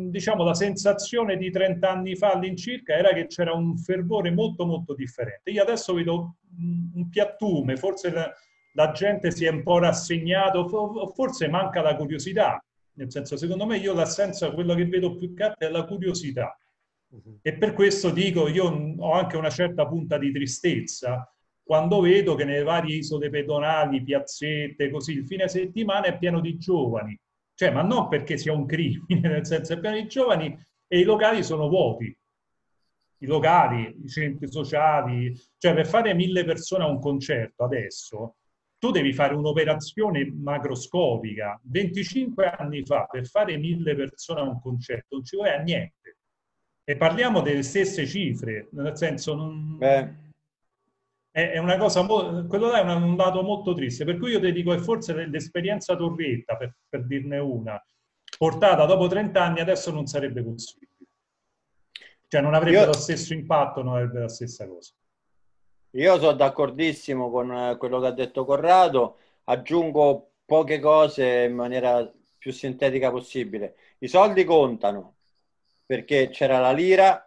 [0.10, 4.94] diciamo, la sensazione di 30 anni fa all'incirca era che c'era un fervore molto molto
[4.94, 5.52] differente.
[5.52, 8.32] Io adesso vedo un piattume, forse la,
[8.74, 10.66] la gente si è un po' rassegnata,
[11.14, 12.64] forse manca la curiosità.
[12.94, 16.58] Nel senso, secondo me io l'assenza, quello che vedo più che altro è la curiosità.
[17.10, 17.40] Uh-huh.
[17.42, 18.66] E per questo dico, io
[18.98, 21.32] ho anche una certa punta di tristezza
[21.64, 26.58] quando vedo che nelle varie isole pedonali, piazzette, così, il fine settimana è pieno di
[26.58, 27.20] giovani
[27.58, 30.56] cioè, ma non perché sia un crimine, nel senso che per i giovani
[30.88, 32.16] e i locali sono vuoti.
[33.20, 38.36] I locali, i centri sociali, cioè per fare mille persone a un concerto adesso,
[38.78, 41.60] tu devi fare un'operazione macroscopica.
[41.64, 46.18] 25 anni fa, per fare mille persone a un concerto, non ci vuole a niente.
[46.84, 49.34] E parliamo delle stesse cifre, nel senso...
[49.34, 49.78] Non...
[49.78, 50.27] Beh
[51.46, 54.72] è, una cosa, quello là è un, dato molto triste, per cui io ti dico
[54.72, 57.80] che forse l'esperienza Torretta, per, per dirne una,
[58.40, 60.92] portata dopo 30 anni adesso non sarebbe possibile.
[62.28, 64.94] Cioè non avrebbe io, lo stesso impatto, non avrebbe la stessa cosa.
[65.92, 72.12] Io sono d'accordissimo con eh, quello che ha detto Corrado, aggiungo poche cose in maniera
[72.40, 73.76] più sintetica possibile.
[74.00, 75.18] I soldi contano,
[75.86, 77.27] perché c'era la lira,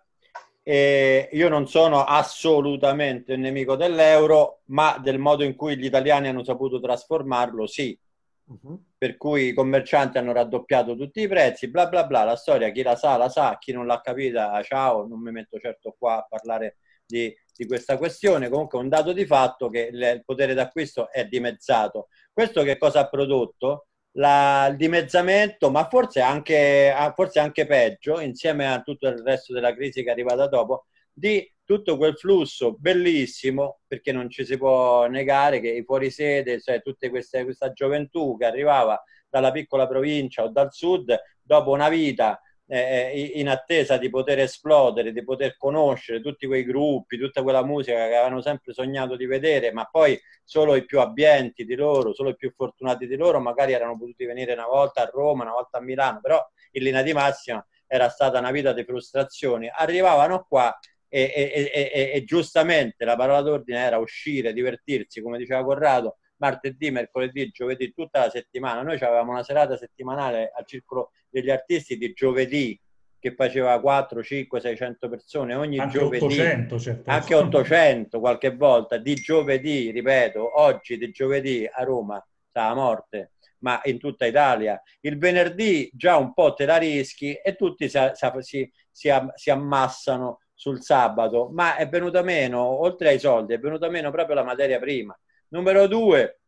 [0.71, 6.29] e io non sono assolutamente un nemico dell'euro, ma del modo in cui gli italiani
[6.29, 7.99] hanno saputo trasformarlo, sì.
[8.45, 8.81] Uh-huh.
[8.97, 12.23] Per cui i commercianti hanno raddoppiato tutti i prezzi, bla bla bla.
[12.23, 15.59] La storia chi la sa, la sa, chi non l'ha capita, ciao, non mi metto
[15.59, 18.49] certo qua a parlare di, di questa questione.
[18.49, 22.11] Comunque è un dato di fatto che il potere d'acquisto è dimezzato.
[22.33, 23.87] Questo che cosa ha prodotto?
[24.13, 29.75] La, il dimezzamento, ma forse anche, forse anche peggio, insieme a tutto il resto della
[29.75, 35.07] crisi che è arrivata dopo, di tutto quel flusso bellissimo, perché non ci si può
[35.07, 40.73] negare che i fuorisede, cioè tutta questa gioventù che arrivava dalla piccola provincia o dal
[40.73, 42.41] sud, dopo una vita
[42.73, 47.97] eh, in attesa di poter esplodere, di poter conoscere tutti quei gruppi, tutta quella musica
[47.97, 52.29] che avevano sempre sognato di vedere, ma poi solo i più abbienti di loro, solo
[52.29, 55.79] i più fortunati di loro, magari erano potuti venire una volta a Roma, una volta
[55.79, 56.41] a Milano, però
[56.73, 59.69] in linea di massima era stata una vita di frustrazioni.
[59.69, 65.65] Arrivavano qua e, e, e, e giustamente la parola d'ordine era uscire, divertirsi, come diceva
[65.65, 68.83] Corrado, martedì, mercoledì, giovedì, tutta la settimana.
[68.83, 72.79] Noi avevamo una serata settimanale al Circolo degli Artisti di giovedì
[73.19, 77.11] che faceva 4, 5, 600 persone ogni anche giovedì, 800, certo.
[77.11, 83.33] anche 800 qualche volta, di giovedì, ripeto, oggi di giovedì a Roma, sta a morte,
[83.59, 84.81] ma in tutta Italia.
[85.01, 90.41] Il venerdì già un po' te la rischi e tutti si, si, si, si ammassano
[90.55, 94.79] sul sabato, ma è venuta meno, oltre ai soldi, è venuta meno proprio la materia
[94.79, 95.19] prima.
[95.53, 96.41] Numero due,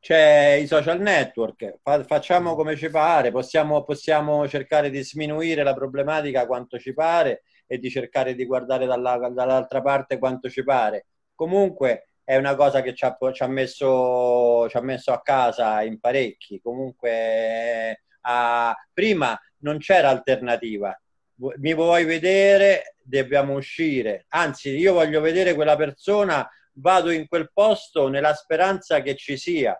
[0.00, 5.72] c'è i social network, Fa, facciamo come ci pare, possiamo, possiamo, cercare di sminuire la
[5.72, 11.06] problematica quanto ci pare e di cercare di guardare dalla, dall'altra parte quanto ci pare.
[11.34, 15.82] Comunque è una cosa che ci ha, ci ha, messo, ci ha messo, a casa
[15.82, 16.60] in parecchi.
[16.60, 20.96] Comunque a, prima non c'era alternativa.
[21.58, 22.96] Mi vuoi vedere?
[23.00, 24.26] Dobbiamo uscire.
[24.30, 29.78] Anzi, io voglio vedere quella persona vado in quel posto nella speranza che ci sia.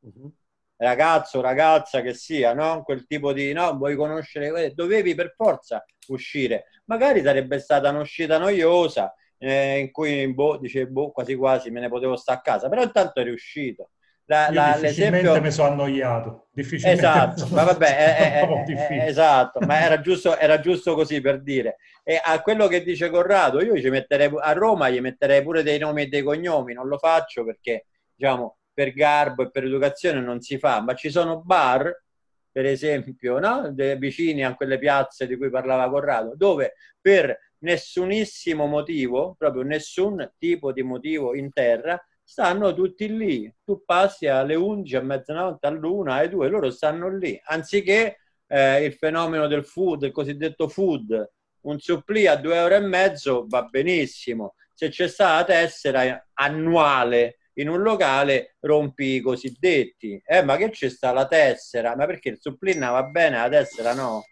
[0.00, 0.32] Uh-huh.
[0.76, 2.82] Ragazzo, ragazza che sia, no?
[2.82, 6.66] Quel tipo di no, vuoi conoscere, dovevi per forza uscire.
[6.86, 11.88] Magari sarebbe stata un'uscita noiosa eh, in cui boh, dice, boh, quasi quasi me ne
[11.88, 13.90] potevo stare a casa, però intanto eri uscito.
[14.26, 15.40] La, la, l'esempio...
[15.40, 16.48] mi sono annoiato.
[16.92, 21.76] Esatto, ma vabbè, è, è, è, esatto, ma era giusto, era giusto così per dire.
[22.02, 25.78] E a quello che dice Corrado, io ci metterei, a Roma gli metterei pure dei
[25.78, 30.40] nomi e dei cognomi, non lo faccio perché, diciamo, per garbo e per educazione non
[30.40, 32.02] si fa, ma ci sono bar,
[32.50, 33.72] per esempio, no?
[33.72, 40.32] De, vicini a quelle piazze di cui parlava Corrado, dove per nessunissimo motivo, proprio nessun
[40.38, 43.52] tipo di motivo in terra, stanno tutti lì.
[43.62, 47.38] Tu passi alle 11, a mezzanotte, all'una, alle 2, loro stanno lì.
[47.44, 51.30] Anziché eh, il fenomeno del food, il cosiddetto food,
[51.62, 54.54] un supplì a 2 euro e mezzo va benissimo.
[54.72, 60.20] Se c'è stata la tessera annuale in un locale, rompi i cosiddetti.
[60.24, 61.94] Eh, ma che c'è sta la tessera?
[61.94, 64.24] Ma perché il supplì va bene, la tessera no?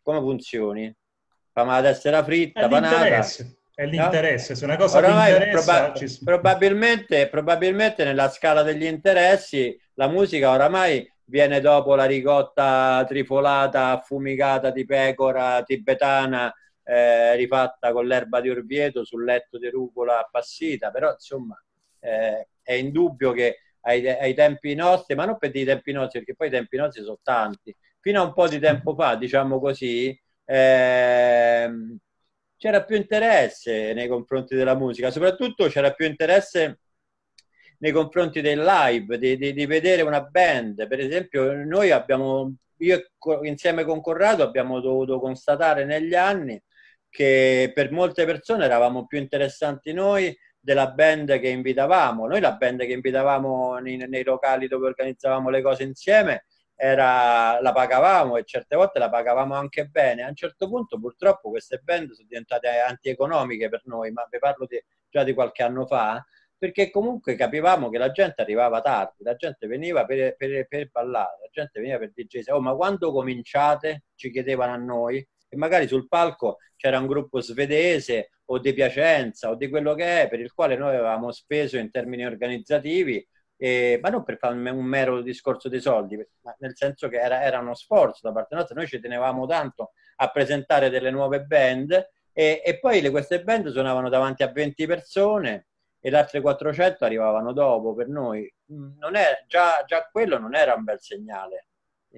[0.00, 0.94] Come funzioni?
[1.52, 3.22] Fa la tessera fritta, panata
[3.82, 4.58] è l'interesse, no?
[4.58, 5.82] se una cosa Oramai, ti interessa...
[5.82, 6.18] Proba- ci...
[6.24, 14.70] probabilmente, probabilmente nella scala degli interessi la musica oramai viene dopo la ricotta trifolata, affumicata
[14.70, 16.52] di pecora tibetana,
[16.84, 21.60] eh, rifatta con l'erba di orvieto sul letto di rucola appassita, però insomma
[22.00, 26.34] eh, è indubbio che ai, ai, tempi nostri, ma non per i tempi nostri, perché
[26.34, 30.16] poi i tempi nostri sono tanti, fino a un po' di tempo fa, diciamo così,
[30.44, 31.70] eh,
[32.62, 36.78] c'era più interesse nei confronti della musica, soprattutto c'era più interesse
[37.78, 40.86] nei confronti del live, di, di, di vedere una band.
[40.86, 43.04] Per esempio, noi abbiamo, io
[43.42, 46.62] insieme con Corrado abbiamo dovuto constatare negli anni
[47.08, 52.28] che per molte persone eravamo più interessanti noi della band che invitavamo.
[52.28, 56.44] Noi la band che invitavamo nei, nei locali dove organizzavamo le cose insieme
[56.84, 60.22] era, la pagavamo e certe volte la pagavamo anche bene.
[60.22, 64.66] A un certo punto purtroppo queste band sono diventate antieconomiche per noi, ma vi parlo
[64.66, 66.20] di, già di qualche anno fa,
[66.58, 71.38] perché comunque capivamo che la gente arrivava tardi, la gente veniva per, per, per ballare,
[71.42, 72.50] la gente veniva per DJ.
[72.50, 74.06] Oh, ma quando cominciate?
[74.16, 79.50] Ci chiedevano a noi e magari sul palco c'era un gruppo svedese o di Piacenza
[79.50, 83.24] o di quello che è, per il quale noi avevamo speso in termini organizzativi
[83.64, 87.44] eh, ma non per fare un mero discorso dei soldi, ma nel senso che era,
[87.44, 91.92] era, uno sforzo da parte nostra, noi ci tenevamo tanto a presentare delle nuove band
[92.32, 95.68] e, e poi le, queste band suonavano davanti a 20 persone
[96.00, 98.52] e le altre 400 arrivavano dopo per noi.
[98.66, 101.68] È, già, già quello non era un bel segnale,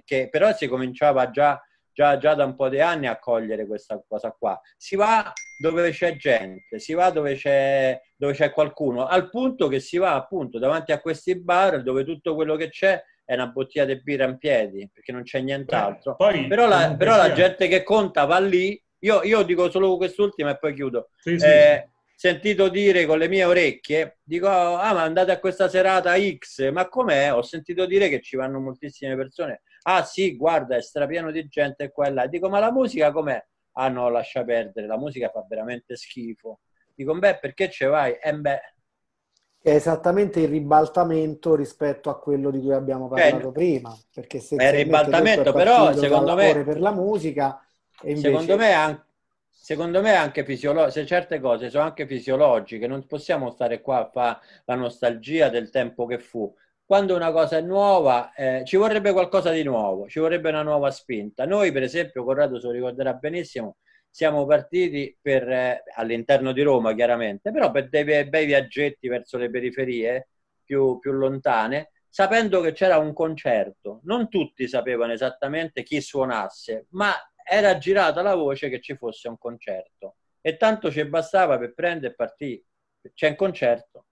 [0.02, 1.62] che però si cominciava già
[1.94, 4.60] già, già da un po' di anni a cogliere questa cosa qua.
[4.76, 9.80] Si va dove c'è gente, si va dove c'è, dove c'è qualcuno, al punto che
[9.80, 13.86] si va appunto davanti a questi bar dove tutto quello che c'è è una bottiglia
[13.86, 16.14] di birra in piedi, perché non c'è nient'altro.
[16.16, 20.50] Poi, però la, però la gente che conta va lì, io, io dico solo quest'ultima
[20.50, 21.08] e poi chiudo.
[21.20, 21.46] Sì, sì.
[21.46, 26.70] Eh, sentito dire con le mie orecchie, dico, ah ma andate a questa serata X,
[26.70, 27.32] ma com'è?
[27.32, 29.62] Ho sentito dire che ci vanno moltissime persone.
[29.86, 32.26] Ah sì, guarda, è strapieno di gente qua e là.
[32.26, 33.42] Dico, ma la musica com'è?
[33.72, 36.60] Ah no, lascia perdere, la musica fa veramente schifo.
[36.94, 38.16] Dico, beh, perché ci vai?
[38.20, 38.60] Eh beh,
[39.60, 43.96] è esattamente il ribaltamento rispetto a quello di cui abbiamo parlato eh, prima.
[44.12, 47.60] Perché se è il ribaltamento, però secondo me per la musica
[48.02, 48.20] invece...
[48.20, 49.02] secondo me anche
[49.48, 54.38] secondo me anche fisiologiche, certe cose sono anche fisiologiche, non possiamo stare qua a fare
[54.66, 56.54] la nostalgia del tempo che fu.
[56.86, 60.90] Quando una cosa è nuova, eh, ci vorrebbe qualcosa di nuovo, ci vorrebbe una nuova
[60.90, 61.46] spinta.
[61.46, 63.76] Noi, per esempio, Corrado se lo ricorderà benissimo,
[64.10, 69.50] siamo partiti per, eh, all'interno di Roma, chiaramente, però per dei bei viaggetti verso le
[69.50, 70.28] periferie
[70.62, 74.00] più, più lontane, sapendo che c'era un concerto.
[74.04, 77.12] Non tutti sapevano esattamente chi suonasse, ma
[77.46, 82.12] era girata la voce che ci fosse un concerto e tanto ci bastava per prendere
[82.12, 82.62] e partire.
[83.14, 84.03] C'è un concerto.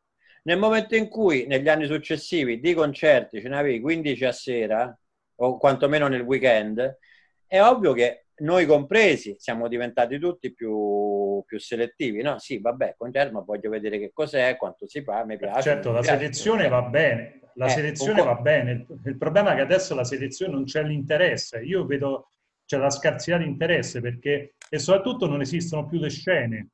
[0.42, 4.98] Nel momento in cui negli anni successivi di concerti ce ne avevi 15 a sera,
[5.36, 6.98] o quantomeno nel weekend,
[7.46, 12.22] è ovvio che noi compresi siamo diventati tutti più, più selettivi.
[12.22, 15.62] No, sì, vabbè, concerto, ma voglio vedere che cos'è, quanto si fa, mi piace.
[15.62, 18.86] Certo, mi la piace, selezione va bene, la eh, selezione va bene.
[19.04, 21.60] Il problema è che adesso la selezione non c'è l'interesse.
[21.60, 22.30] Io vedo
[22.64, 26.68] c'è la scarsità di interesse perché, e soprattutto non esistono più le scene.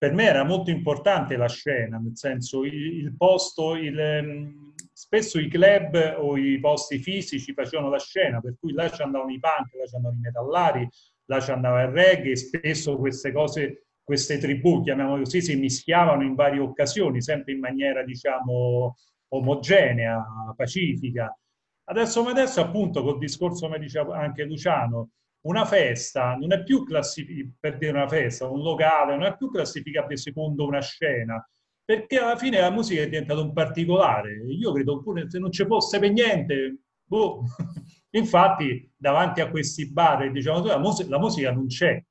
[0.00, 5.38] Per me era molto importante la scena, nel senso il, il posto, il, ehm, spesso
[5.38, 9.38] i club o i posti fisici facevano la scena, per cui là ci andavano i
[9.38, 10.88] punk, là ci andavano i metallari,
[11.26, 16.34] là ci andava il reggae, spesso queste cose, queste tribù, chiamiamole così, si mischiavano in
[16.34, 18.96] varie occasioni, sempre in maniera, diciamo,
[19.34, 20.24] omogenea,
[20.56, 21.38] pacifica.
[21.84, 25.10] Adesso adesso, appunto, col discorso, come diceva anche Luciano,
[25.42, 29.50] una festa non è più classificabile, per dire una festa, un locale, non è più
[29.50, 31.42] classificabile secondo una scena,
[31.84, 34.44] perché alla fine la musica è diventata un particolare.
[34.46, 37.42] Io credo pure se non ci fosse per niente, boh.
[38.12, 42.02] Infatti, davanti a questi bar, diciamo, la musica, la musica non c'è.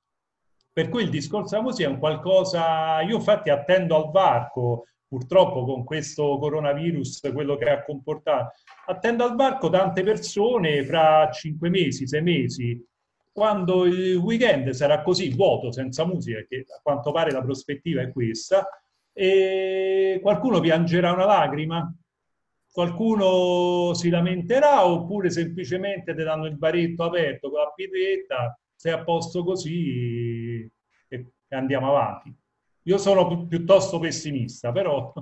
[0.72, 3.02] Per cui il discorso della musica è un qualcosa...
[3.02, 8.52] Io infatti attendo al varco, purtroppo con questo coronavirus, quello che ha comportato,
[8.86, 12.82] attendo al varco tante persone fra cinque mesi, sei mesi,
[13.40, 18.12] quando il weekend sarà così vuoto, senza musica, che a quanto pare la prospettiva è
[18.12, 18.68] questa,
[19.14, 21.96] e qualcuno piangerà una lacrima,
[22.70, 29.04] qualcuno si lamenterà oppure semplicemente ti danno il baretto aperto con la birretta, sei a
[29.06, 30.70] posto così
[31.08, 32.36] e andiamo avanti.
[32.84, 35.14] Io sono pi- piuttosto pessimista, però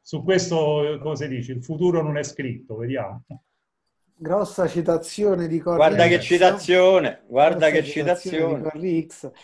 [0.00, 3.22] su questo, come si dice, il futuro non è scritto, vediamo
[4.20, 8.70] grossa citazione di Corri Guarda che citazione, guarda che citazione.
[8.70, 9.34] citazione.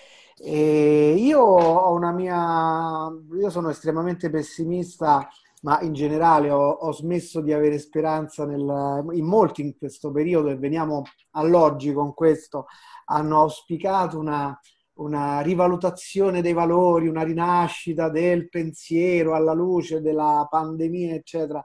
[1.17, 3.11] Io ho una mia,
[3.41, 5.27] io sono estremamente pessimista,
[5.63, 10.51] ma in generale ho, ho smesso di avere speranza nel, in molti in questo periodo
[10.51, 12.67] e veniamo all'oggi con questo,
[13.07, 14.61] hanno auspicato una,
[14.97, 21.65] una rivalutazione dei valori, una rinascita del pensiero alla luce della pandemia, eccetera.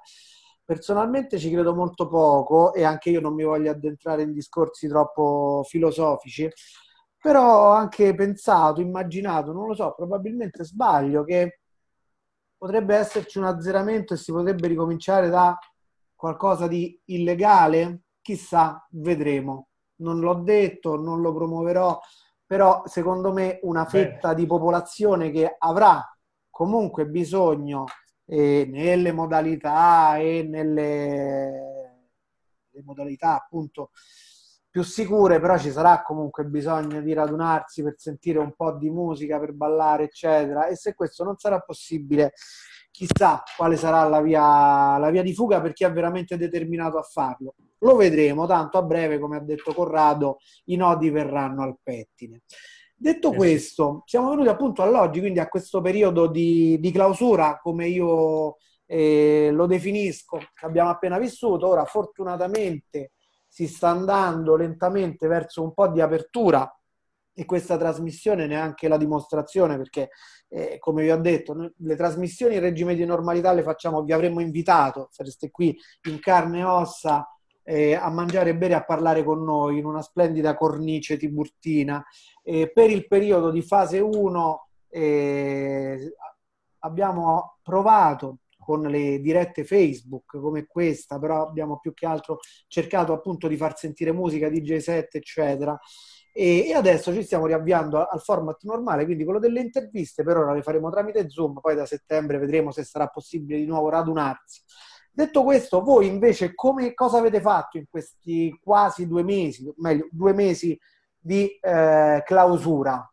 [0.72, 5.66] Personalmente ci credo molto poco e anche io non mi voglio addentrare in discorsi troppo
[5.68, 6.50] filosofici,
[7.18, 11.60] però ho anche pensato, immaginato, non lo so, probabilmente sbaglio, che
[12.58, 15.60] potrebbe esserci un azzeramento e si potrebbe ricominciare da
[16.16, 18.04] qualcosa di illegale?
[18.22, 19.72] Chissà, vedremo.
[19.98, 22.00] Non l'ho detto, non lo promuoverò,
[22.46, 24.36] però secondo me una fetta Beh.
[24.36, 26.02] di popolazione che avrà
[26.50, 27.84] comunque bisogno
[28.32, 31.52] e nelle modalità e nelle
[32.86, 33.90] modalità appunto
[34.70, 39.38] più sicure, però ci sarà comunque bisogno di radunarsi per sentire un po' di musica,
[39.38, 40.68] per ballare, eccetera.
[40.68, 42.32] E se questo non sarà possibile,
[42.90, 47.04] chissà quale sarà la via, la via di fuga per chi è veramente determinato a
[47.04, 47.56] farlo.
[47.80, 52.44] Lo vedremo, tanto a breve, come ha detto Corrado, i nodi verranno al pettine.
[53.02, 58.58] Detto questo, siamo venuti appunto all'oggi, quindi a questo periodo di, di clausura, come io
[58.86, 61.68] eh, lo definisco, che abbiamo appena vissuto.
[61.68, 63.14] Ora, fortunatamente,
[63.48, 66.72] si sta andando lentamente verso un po' di apertura
[67.34, 70.10] e questa trasmissione ne è anche la dimostrazione perché,
[70.48, 74.42] eh, come vi ho detto, le trasmissioni in regime di normalità le facciamo, vi avremmo
[74.42, 75.76] invitato, sareste qui
[76.08, 77.28] in carne e ossa
[77.64, 82.04] eh, a mangiare e bere, a parlare con noi in una splendida cornice tiburtina.
[82.44, 86.14] Eh, per il periodo di fase 1 eh,
[86.80, 92.38] abbiamo provato con le dirette Facebook come questa, però abbiamo più che altro
[92.68, 95.78] cercato appunto di far sentire musica, DJ set, eccetera.
[96.34, 100.54] E, e, adesso ci stiamo riavviando al format normale, quindi quello delle interviste per ora
[100.54, 104.62] le faremo tramite Zoom, poi da settembre vedremo se sarà possibile di nuovo radunarsi.
[105.22, 110.34] Detto questo, voi invece come, cosa avete fatto in questi quasi due mesi, meglio, due
[110.34, 110.76] mesi
[111.16, 113.08] di eh, clausura?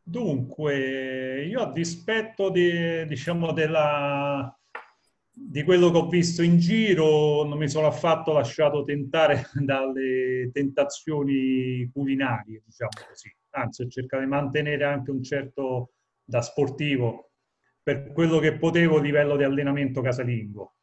[0.00, 4.56] Dunque, io a dispetto di, diciamo, della,
[5.32, 11.90] di quello che ho visto in giro, non mi sono affatto lasciato tentare dalle tentazioni
[11.92, 13.34] culinarie, diciamo così.
[13.50, 15.90] Anzi, ho cercato di mantenere anche un certo
[16.22, 17.27] da sportivo
[17.88, 20.74] per quello che potevo a livello di allenamento casalingo.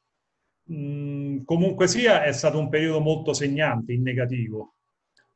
[0.73, 4.77] Mm, comunque sia, è stato un periodo molto segnante in negativo.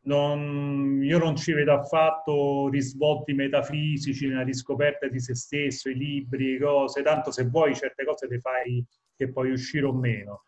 [0.06, 6.58] Non, io non ci vedo affatto risvolti metafisici nella riscoperta di se stesso, i libri,
[6.58, 8.84] cose, tanto se vuoi certe cose le fai
[9.16, 10.46] che puoi uscire o meno.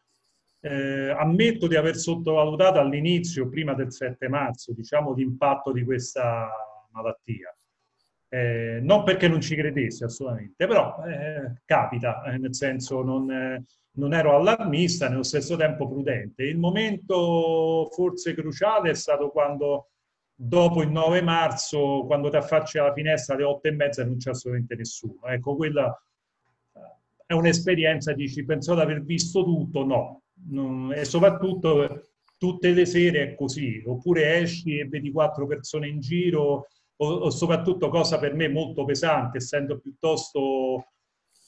[0.59, 6.49] Eh, ammetto di aver sottovalutato all'inizio, prima del 7 marzo, diciamo, l'impatto di questa
[6.89, 7.55] malattia.
[8.34, 13.66] Eh, non perché non ci credessi assolutamente, però eh, capita, eh, nel senso non, eh,
[13.96, 16.44] non, ero allarmista, nello stesso tempo prudente.
[16.44, 19.90] Il momento forse cruciale è stato quando,
[20.34, 24.30] dopo il 9 marzo, quando ti affacci alla finestra alle 8 e mezza non c'è
[24.30, 25.26] assolutamente nessuno.
[25.26, 26.02] Ecco, quella
[27.26, 30.22] è un'esperienza, dici, penso di aver visto tutto, no.
[30.52, 30.94] no.
[30.94, 36.68] E soprattutto tutte le sere è così, oppure esci e vedi quattro persone in giro,
[37.02, 40.86] o, o soprattutto cosa per me molto pesante, essendo piuttosto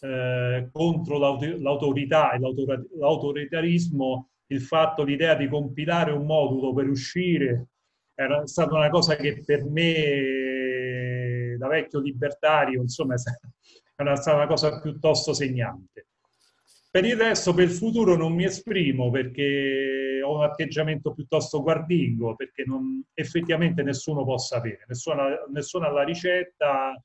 [0.01, 7.67] eh, contro l'autorità e l'autoritarismo, il fatto, l'idea di compilare un modulo per uscire
[8.15, 13.17] era stata una cosa che per me, da vecchio libertario, insomma, è
[14.15, 16.07] stata una cosa piuttosto segnante.
[16.91, 22.35] Per il resto, per il futuro non mi esprimo perché ho un atteggiamento piuttosto guardingo,
[22.35, 27.01] perché non, effettivamente nessuno può sapere, nessuno, nessuno ha la ricetta.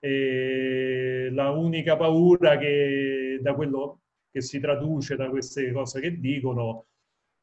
[0.00, 6.86] E la unica paura che da quello che si traduce da queste cose che dicono,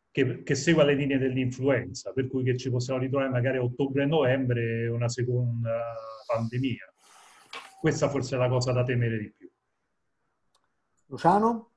[0.10, 4.04] che, che segua le linee dell'influenza, per cui che ci possiamo ritrovare magari a ottobre
[4.04, 5.82] e novembre una seconda
[6.28, 6.96] pandemia
[7.86, 9.48] questa forse è la cosa da temere di più.
[11.06, 11.74] Luciano?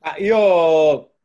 [0.00, 1.17] Ah, io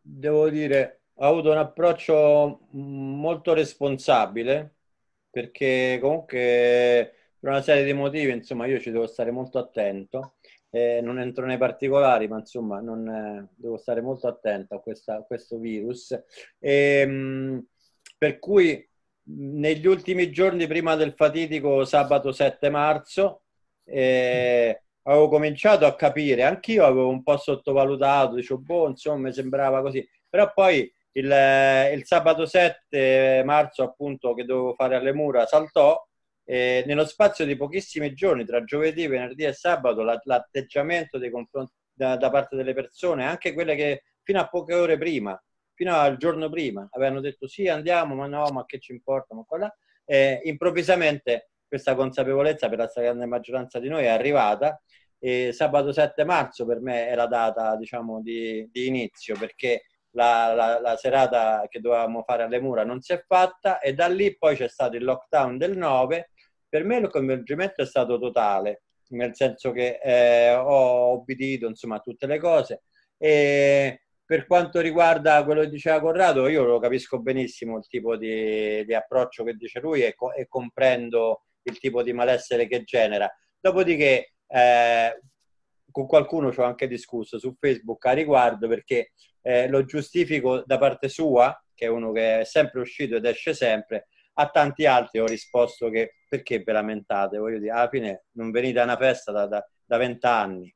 [0.00, 4.74] devo dire, ho avuto un approccio molto responsabile
[5.30, 10.34] perché comunque per una serie di motivi, insomma, io ci devo stare molto attento.
[10.72, 15.16] Eh, non entro nei particolari, ma insomma, non, eh, devo stare molto attento a, questa,
[15.16, 16.12] a questo virus.
[16.12, 17.66] E, ehm, mh,
[18.18, 18.86] per cui
[19.24, 23.42] negli ultimi giorni prima del fatidico sabato 7 marzo
[23.84, 29.80] eh, avevo cominciato a capire, anch'io avevo un po' sottovalutato, dicevo, boh, insomma, mi sembrava
[29.82, 31.24] così, però poi il,
[31.94, 35.98] il sabato 7 marzo, appunto, che dovevo fare alle mura, saltò
[36.44, 42.16] e nello spazio di pochissimi giorni, tra giovedì, venerdì e sabato, l'atteggiamento dei confronti da,
[42.16, 45.40] da parte delle persone, anche quelle che fino a poche ore prima
[45.80, 49.44] fino al giorno prima avevano detto sì andiamo, ma no, ma che ci importa, ma
[50.04, 54.82] eh, improvvisamente questa consapevolezza per la stragrande maggioranza di noi è arrivata
[55.20, 60.52] e sabato 7 marzo per me è la data diciamo di, di inizio perché la,
[60.52, 64.36] la, la, serata che dovevamo fare alle mura non si è fatta e da lì
[64.36, 66.30] poi c'è stato il lockdown del 9
[66.68, 72.00] per me il coinvolgimento è stato totale nel senso che eh, ho obbedito insomma a
[72.00, 72.82] tutte le cose
[73.16, 78.84] e per quanto riguarda quello che diceva Corrado, io lo capisco benissimo il tipo di,
[78.84, 83.30] di approccio che dice lui e, co- e, comprendo il tipo di malessere che genera.
[83.58, 85.20] Dopodiché, eh,
[85.90, 90.78] con qualcuno ci ho anche discusso su Facebook a riguardo perché eh, lo giustifico da
[90.78, 95.18] parte sua, che è uno che è sempre uscito ed esce sempre, a tanti altri
[95.18, 97.38] ho risposto che perché ve lamentate?
[97.38, 100.72] Voglio dire, alla fine non venite a una festa da vent'anni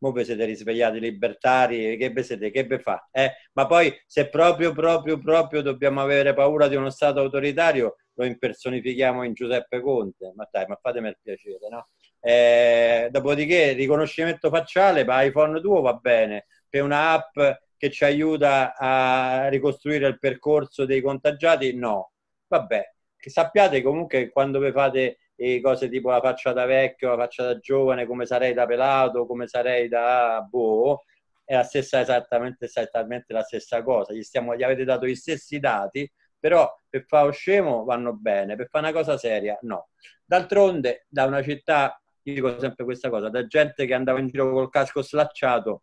[0.00, 3.08] mo vi siete risvegliati libertari, che vi siete, che vi fa?
[3.10, 3.32] Eh?
[3.52, 9.22] Ma poi se proprio, proprio, proprio dobbiamo avere paura di uno Stato autoritario, lo impersonifichiamo
[9.24, 11.88] in Giuseppe Conte, ma dai, ma fatemi il piacere, no?
[12.20, 17.38] Eh, dopodiché, riconoscimento facciale per iPhone tuo va bene, per un'app
[17.76, 22.12] che ci aiuta a ricostruire il percorso dei contagiati, no.
[22.48, 25.18] Vabbè, che sappiate comunque quando vi fate
[25.62, 29.46] cose tipo la faccia da vecchio, la faccia da giovane, come sarei da pelato, come
[29.46, 31.04] sarei da boh,
[31.44, 34.12] è la stessa, esattamente, esattamente la stessa cosa.
[34.12, 38.56] Gli, stiamo, gli avete dato gli stessi dati, però per fare lo scemo vanno bene,
[38.56, 39.90] per fare una cosa seria no.
[40.24, 44.50] D'altronde, da una città, io dico sempre questa cosa, da gente che andava in giro
[44.50, 45.82] col casco slacciato,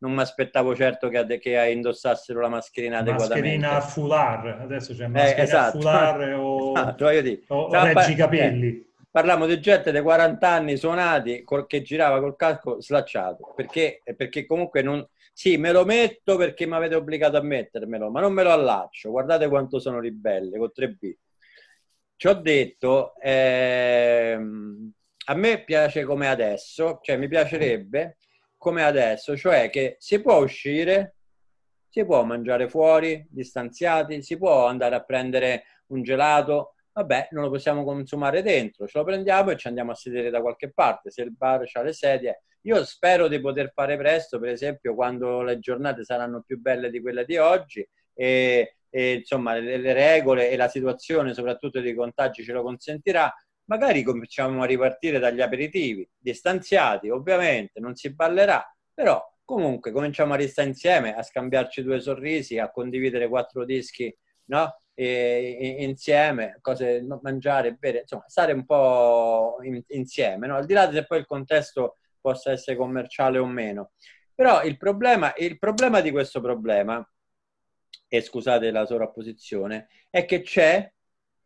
[0.00, 3.58] non mi aspettavo certo che, che, indossassero la mascherina adeguatamente.
[3.58, 5.80] Mascherina foulard, adesso c'è mascherina eh, esatto.
[5.80, 7.04] foulard o, esatto,
[7.48, 8.68] o reggi capelli.
[8.68, 14.02] Eh, parliamo di gente dei 40 anni suonati col, che girava col casco slacciato, perché,
[14.16, 15.06] perché comunque non...
[15.40, 19.08] Sì, me lo metto perché mi avete obbligato a mettermelo, ma non me lo allaccio.
[19.08, 21.14] Guardate quanto sono ribelle, con 3B.
[22.14, 24.92] Ci ho detto, ehm,
[25.28, 28.18] a me piace come adesso, cioè mi piacerebbe
[28.58, 31.16] come adesso, cioè che si può uscire,
[31.88, 37.50] si può mangiare fuori, distanziati, si può andare a prendere un gelato, vabbè, non lo
[37.50, 41.22] possiamo consumare dentro, ce lo prendiamo e ci andiamo a sedere da qualche parte, se
[41.22, 42.42] il bar ha le sedie.
[42.62, 47.00] Io spero di poter fare presto, per esempio, quando le giornate saranno più belle di
[47.00, 52.44] quelle di oggi e, e insomma le, le regole e la situazione, soprattutto dei contagi,
[52.44, 53.32] ce lo consentirà,
[53.64, 60.36] magari cominciamo a ripartire dagli aperitivi, distanziati, ovviamente, non si ballerà, però comunque cominciamo a
[60.36, 64.14] restare insieme, a scambiarci due sorrisi, a condividere quattro dischi,
[64.46, 64.82] no?
[64.92, 70.56] E, insieme, cose mangiare, bere, insomma, stare un po' in, insieme, no?
[70.56, 73.92] Al di là se poi il contesto possa essere commerciale o meno.
[74.34, 77.06] Però il problema, il problema di questo problema,
[78.08, 80.90] e scusate la sovrapposizione, è che c'è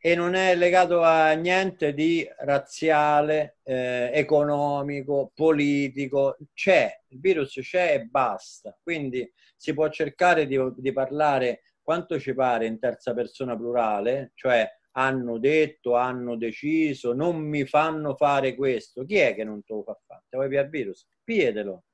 [0.06, 6.36] e non è legato a niente di razziale, eh, economico, politico.
[6.52, 8.78] C'è, il virus c'è e basta.
[8.82, 14.70] Quindi si può cercare di, di parlare quanto ci pare in terza persona plurale, cioè
[14.96, 19.04] hanno detto, hanno deciso, non mi fanno fare questo.
[19.04, 20.24] Chi è che non te lo fa fare?
[20.28, 21.06] Te vuoi via il virus?
[21.22, 21.84] Piedelo.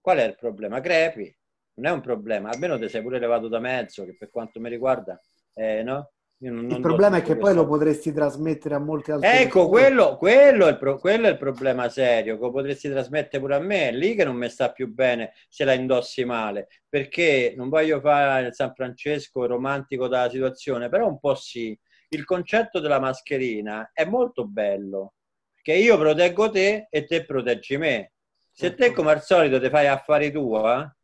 [0.00, 0.80] Qual è il problema?
[0.80, 1.34] Crepi.
[1.76, 4.68] Non è un problema, almeno ti sei pure levato da mezzo, che per quanto mi
[4.68, 5.20] riguarda,
[5.54, 6.12] eh, no?
[6.36, 10.66] Non, il problema è che poi lo potresti trasmettere a molte altre ecco quello, quello,
[10.66, 13.88] è il pro, quello, è il problema serio che lo potresti trasmettere pure a me
[13.88, 17.98] è lì che non mi sta più bene se la indossi male perché non voglio
[18.00, 21.78] fare il San Francesco romantico della situazione però un po' sì
[22.08, 25.14] il concetto della mascherina è molto bello
[25.62, 28.12] che io proteggo te e te proteggi me.
[28.50, 30.94] Se te come al solito ti fai affari tua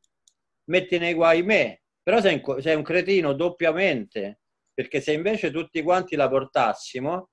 [0.65, 1.83] metti nei guai me.
[2.03, 4.41] Però sei un, sei un cretino doppiamente
[4.73, 7.31] perché se invece tutti quanti la portassimo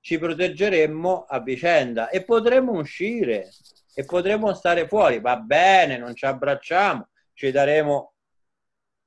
[0.00, 3.48] ci proteggeremmo a vicenda e potremmo uscire
[3.94, 8.14] e potremmo stare fuori, va bene, non ci abbracciamo, ci daremo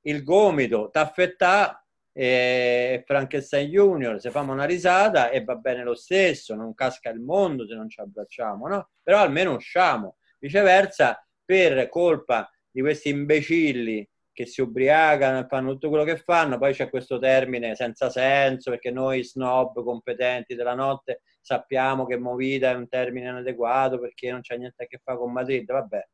[0.02, 1.85] il gomito, taffettà
[2.18, 7.20] e Frankenstein Junior, se famo una risata e va bene lo stesso, non casca il
[7.20, 8.88] mondo se non ci abbracciamo, no?
[9.02, 10.16] Però almeno usciamo.
[10.38, 16.56] Viceversa, per colpa di questi imbecilli che si ubriacano e fanno tutto quello che fanno,
[16.56, 22.70] poi c'è questo termine senza senso perché noi snob competenti della notte sappiamo che movida
[22.70, 26.08] è un termine inadeguato perché non c'è niente a che fare con Madrid, vabbè,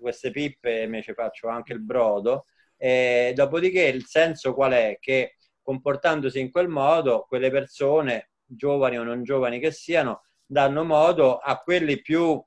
[0.00, 2.46] queste pippe mi ci faccio anche il brodo.
[2.76, 4.98] E dopodiché il senso qual è?
[5.00, 11.38] Che comportandosi in quel modo, quelle persone, giovani o non giovani che siano, danno modo
[11.38, 12.42] a quelli più,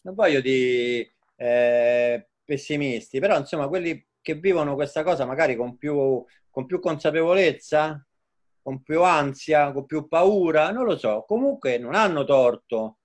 [0.00, 6.24] non voglio di eh, pessimisti, però insomma quelli che vivono questa cosa magari con più,
[6.50, 8.04] con più consapevolezza,
[8.60, 12.97] con più ansia, con più paura, non lo so, comunque non hanno torto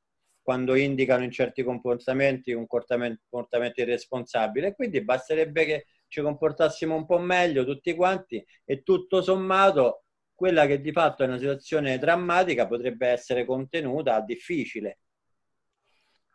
[0.44, 7.06] quando indicano in certi comportamenti un comportamento irresponsabile e quindi basterebbe che ci comportassimo un
[7.06, 10.04] po' meglio tutti quanti e tutto sommato
[10.36, 15.00] quella che di fatto è una situazione drammatica potrebbe essere contenuta difficile.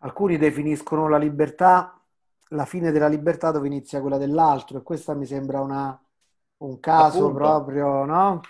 [0.00, 1.98] Alcuni definiscono la libertà
[2.52, 6.00] la fine della libertà dove inizia quella dell'altro e questa mi sembra una,
[6.58, 7.36] un caso Appunto.
[7.36, 8.40] proprio, no?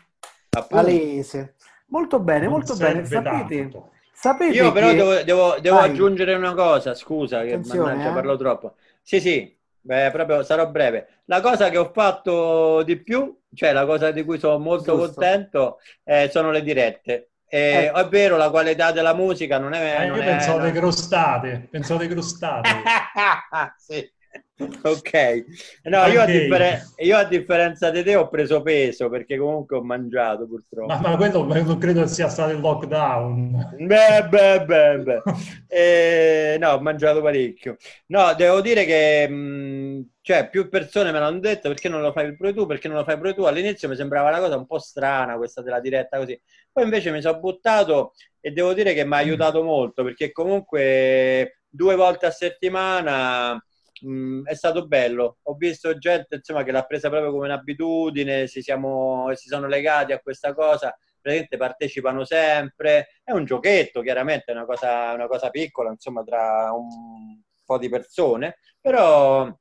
[0.68, 1.56] Palese.
[1.86, 3.04] Molto bene, non molto bene.
[3.04, 3.70] Sapete,
[4.18, 4.96] sapete Io però che...
[4.96, 8.12] devo, devo, devo aggiungere una cosa, scusa che mannaggia, eh?
[8.12, 8.74] parlo troppo.
[9.00, 11.20] Sì, sì, beh, proprio sarò breve.
[11.26, 15.12] La cosa che ho fatto di più, cioè la cosa di cui sono molto Giusto.
[15.12, 17.30] contento, eh, sono le dirette.
[17.46, 17.90] Eh, eh.
[17.92, 20.02] È vero, la qualità della musica non è...
[20.02, 22.68] Eh, non io è, pensavo alle crostate, pensavo alle crostate.
[23.78, 24.16] sì.
[24.82, 25.44] Ok,
[25.84, 29.82] no, io a, differen- io a, differenza di te ho preso peso perché comunque ho
[29.84, 30.92] mangiato purtroppo.
[30.92, 33.76] Ma, ma quello non credo sia stato il lockdown.
[33.78, 35.22] Beh, beh, beh, beh.
[35.68, 37.76] eh, no, ho mangiato parecchio.
[38.06, 42.34] No, devo dire che mh, cioè, più persone me l'hanno detto perché non lo fai
[42.34, 43.42] pure tu, perché non lo fai pure tu.
[43.44, 46.38] All'inizio mi sembrava una cosa un po' strana questa della diretta così.
[46.72, 51.60] Poi invece mi sono buttato e devo dire che mi ha aiutato molto perché comunque
[51.68, 53.62] due volte a settimana
[54.02, 55.38] mh, mm, è stato bello.
[55.42, 60.12] Ho visto gente insomma, che l'ha presa proprio come un'abitudine, si, siamo, si sono legati
[60.12, 63.08] a questa cosa, praticamente partecipano sempre.
[63.22, 67.90] È un giochetto, chiaramente, è una cosa, una cosa piccola, insomma, tra un, po' di
[67.90, 69.54] persone, però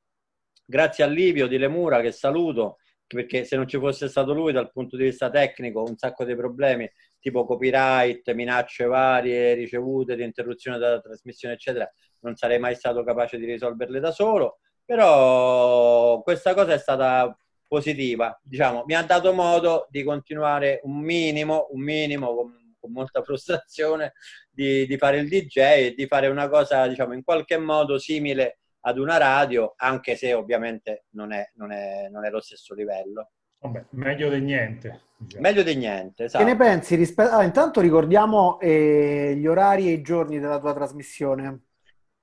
[0.65, 4.71] grazie a Livio di Lemura che saluto, perché se non ci fosse stato lui dal
[4.71, 10.77] punto di vista tecnico un sacco di problemi tipo copyright, minacce varie ricevute di interruzione
[10.77, 11.91] della trasmissione eccetera
[12.21, 17.35] non sarei mai stato capace di risolverle da solo però questa cosa è stata
[17.67, 23.21] positiva diciamo mi ha dato modo di continuare un minimo un minimo con, con molta
[23.23, 24.13] frustrazione
[24.49, 28.59] di, di fare il DJ e di fare una cosa diciamo in qualche modo simile
[28.87, 33.31] ad una radio, anche se ovviamente non è, non è, non è lo stesso livello.
[33.59, 35.01] Vabbè, meglio di niente.
[35.17, 35.43] Diciamo.
[35.43, 36.43] Meglio di niente, esatto.
[36.43, 36.95] Che ne pensi?
[36.95, 37.31] Rispetto...
[37.31, 41.65] Ah, intanto ricordiamo eh, gli orari e i giorni della tua trasmissione.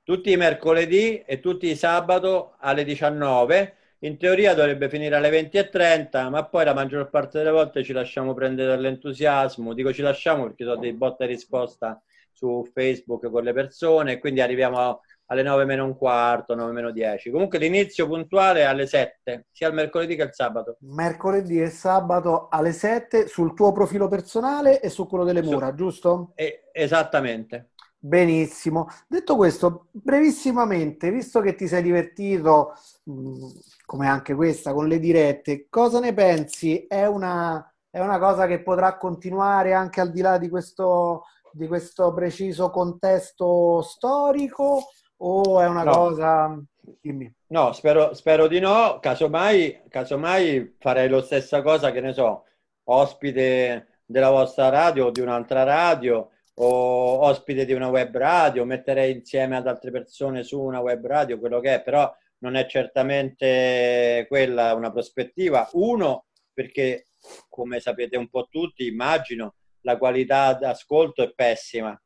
[0.04, 3.74] Tutti i mercoledì e tutti i sabato alle 19.
[4.00, 8.34] In teoria dovrebbe finire alle 20.30, ma poi la maggior parte delle volte ci lasciamo
[8.34, 9.72] prendere dall'entusiasmo.
[9.72, 14.42] Dico ci lasciamo perché sono dei botta e risposta su Facebook con le persone, quindi
[14.42, 17.30] arriviamo alle 9 meno un quarto, 9 meno 10.
[17.30, 20.76] Comunque l'inizio puntuale è alle 7, sia il mercoledì che il sabato.
[20.80, 25.76] Mercoledì e sabato alle 7 sul tuo profilo personale e su quello delle mura, su...
[25.76, 26.32] giusto?
[26.34, 27.70] Eh, esattamente.
[28.06, 28.88] Benissimo.
[29.08, 32.74] Detto questo, brevissimamente, visto che ti sei divertito,
[33.86, 36.84] come anche questa, con le dirette, cosa ne pensi?
[36.86, 41.66] È una, è una cosa che potrà continuare anche al di là di questo, di
[41.66, 44.82] questo preciso contesto storico?
[45.18, 45.92] o è una no.
[45.92, 46.62] cosa...
[47.00, 47.32] Dimmi.
[47.46, 52.44] No, spero, spero di no, casomai, casomai farei lo stessa cosa, che ne so,
[52.84, 59.12] ospite della vostra radio o di un'altra radio o ospite di una web radio, metterei
[59.12, 64.26] insieme ad altre persone su una web radio, quello che è, però non è certamente
[64.28, 65.68] quella una prospettiva.
[65.72, 67.06] Uno, perché
[67.48, 71.98] come sapete un po' tutti, immagino, la qualità d'ascolto è pessima.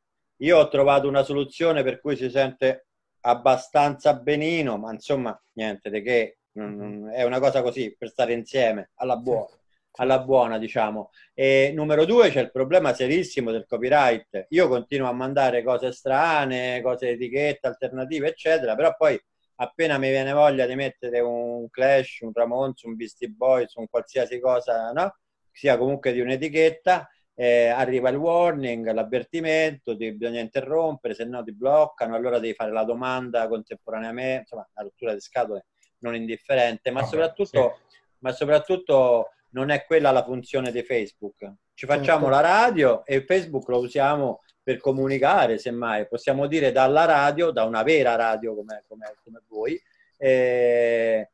[0.42, 2.86] Io ho trovato una soluzione per cui si sente
[3.20, 9.16] abbastanza benino, ma insomma, niente di che, è una cosa così per stare insieme alla
[9.16, 9.57] buona.
[10.00, 11.10] Alla buona, diciamo.
[11.34, 14.46] E numero due c'è il problema serissimo del copyright.
[14.50, 19.20] Io continuo a mandare cose strane, cose etichette, alternative, eccetera, però poi
[19.56, 24.38] appena mi viene voglia di mettere un Clash, un Ramones, un Beastie Boys, un qualsiasi
[24.38, 25.16] cosa, no?
[25.50, 31.52] sia comunque di un'etichetta, eh, arriva il warning, l'avvertimento, ti, bisogna interrompere, se no ti
[31.52, 35.66] bloccano, allora devi fare la domanda contemporaneamente, insomma, la rottura di scatole
[35.98, 37.96] non indifferente, ma, Vabbè, soprattutto, sì.
[38.18, 41.52] ma soprattutto non è quella la funzione di Facebook.
[41.74, 42.28] Ci facciamo certo.
[42.28, 47.82] la radio e Facebook lo usiamo per comunicare, semmai, possiamo dire dalla radio, da una
[47.82, 49.80] vera radio come, come, come voi,
[50.18, 51.30] eh,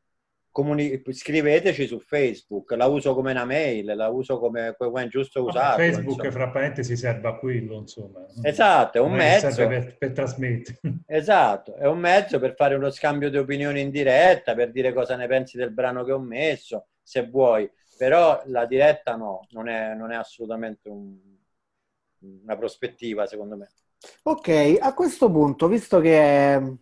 [0.54, 5.42] comuni- scriveteci su Facebook, la uso come una mail, la uso come, come è giusto
[5.42, 5.84] usarlo.
[5.84, 6.30] Facebook, insomma.
[6.30, 8.24] fra parentesi, serve a quello, insomma.
[8.40, 9.50] Esatto, è un mezzo.
[9.50, 10.78] Serve per, per trasmettere.
[11.06, 15.16] Esatto, è un mezzo per fare uno scambio di opinioni in diretta, per dire cosa
[15.16, 17.68] ne pensi del brano che ho messo, se vuoi.
[17.96, 21.16] Però la diretta no, non è, non è assolutamente un,
[22.42, 23.70] una prospettiva, secondo me.
[24.24, 26.76] Ok, a questo punto, visto che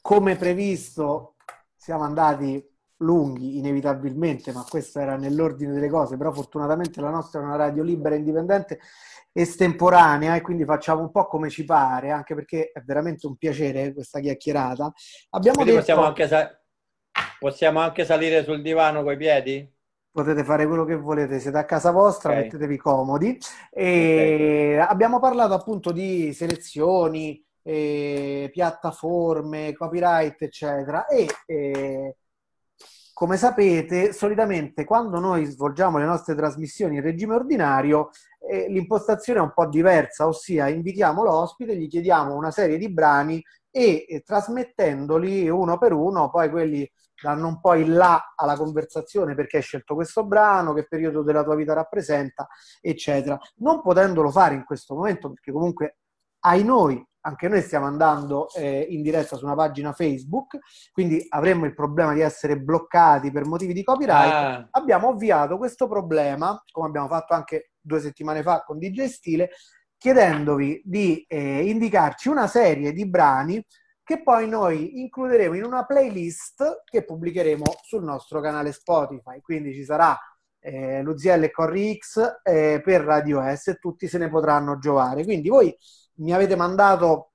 [0.00, 1.34] come previsto
[1.76, 2.64] siamo andati
[2.98, 7.82] lunghi inevitabilmente, ma questo era nell'ordine delle cose, però fortunatamente la nostra è una radio
[7.82, 8.80] libera, indipendente,
[9.32, 13.92] estemporanea e quindi facciamo un po' come ci pare, anche perché è veramente un piacere
[13.92, 14.92] questa chiacchierata.
[15.30, 15.76] Abbiamo detto...
[15.76, 16.60] possiamo, anche sa-
[17.38, 19.75] possiamo anche salire sul divano coi piedi?
[20.16, 22.44] Potete fare quello che volete, siete a casa vostra, okay.
[22.44, 23.38] mettetevi comodi.
[23.70, 24.76] Okay.
[24.76, 31.04] Abbiamo parlato appunto di selezioni, eh, piattaforme, copyright, eccetera.
[31.04, 32.16] E eh,
[33.12, 38.08] come sapete, solitamente quando noi svolgiamo le nostre trasmissioni in regime ordinario,
[38.50, 43.42] eh, l'impostazione è un po' diversa, ossia invitiamo l'ospite, gli chiediamo una serie di brani
[43.76, 46.90] e trasmettendoli uno per uno, poi quelli
[47.22, 51.42] danno un po' il là alla conversazione perché hai scelto questo brano, che periodo della
[51.42, 52.46] tua vita rappresenta,
[52.80, 53.38] eccetera.
[53.56, 55.98] Non potendolo fare in questo momento, perché comunque
[56.40, 60.58] ai noi anche noi stiamo andando eh, in diretta su una pagina Facebook,
[60.92, 64.32] quindi avremmo il problema di essere bloccati per motivi di copyright.
[64.32, 64.68] Ah.
[64.70, 69.50] Abbiamo ovviato questo problema, come abbiamo fatto anche due settimane fa con DJ Stile,
[69.98, 73.64] chiedendovi di eh, indicarci una serie di brani
[74.02, 79.40] che poi noi includeremo in una playlist che pubblicheremo sul nostro canale Spotify.
[79.40, 80.16] Quindi ci sarà
[80.60, 85.24] eh, l'UZL e Corri X eh, per Radio S e tutti se ne potranno giovare.
[85.24, 85.76] Quindi voi
[86.18, 87.32] mi avete mandato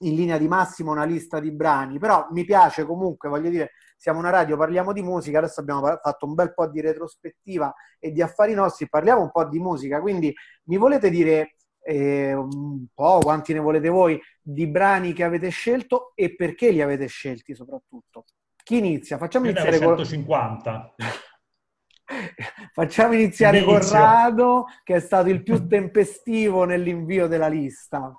[0.00, 4.18] in linea di massimo una lista di brani, però mi piace comunque, voglio dire, siamo
[4.18, 8.22] una radio, parliamo di musica, adesso abbiamo fatto un bel po' di retrospettiva e di
[8.22, 10.34] affari nostri, parliamo un po' di musica, quindi
[10.64, 16.12] mi volete dire eh, un po' quanti ne volete voi di brani che avete scelto
[16.14, 18.24] e perché li avete scelti soprattutto.
[18.62, 19.18] Chi inizia?
[19.18, 20.94] Facciamo Io iniziare con 150.
[22.72, 23.78] Facciamo iniziare Inizio.
[23.78, 28.16] Corrado, che è stato il più tempestivo nell'invio della lista.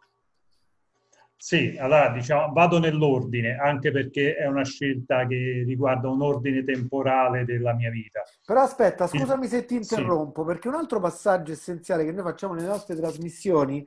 [1.44, 7.46] Sì, allora diciamo, vado nell'ordine, anche perché è una scelta che riguarda un ordine temporale
[7.46, 8.22] della mia vita.
[8.46, 10.48] Però aspetta, scusami se ti interrompo, sì.
[10.48, 13.84] perché un altro passaggio essenziale che noi facciamo nelle nostre trasmissioni,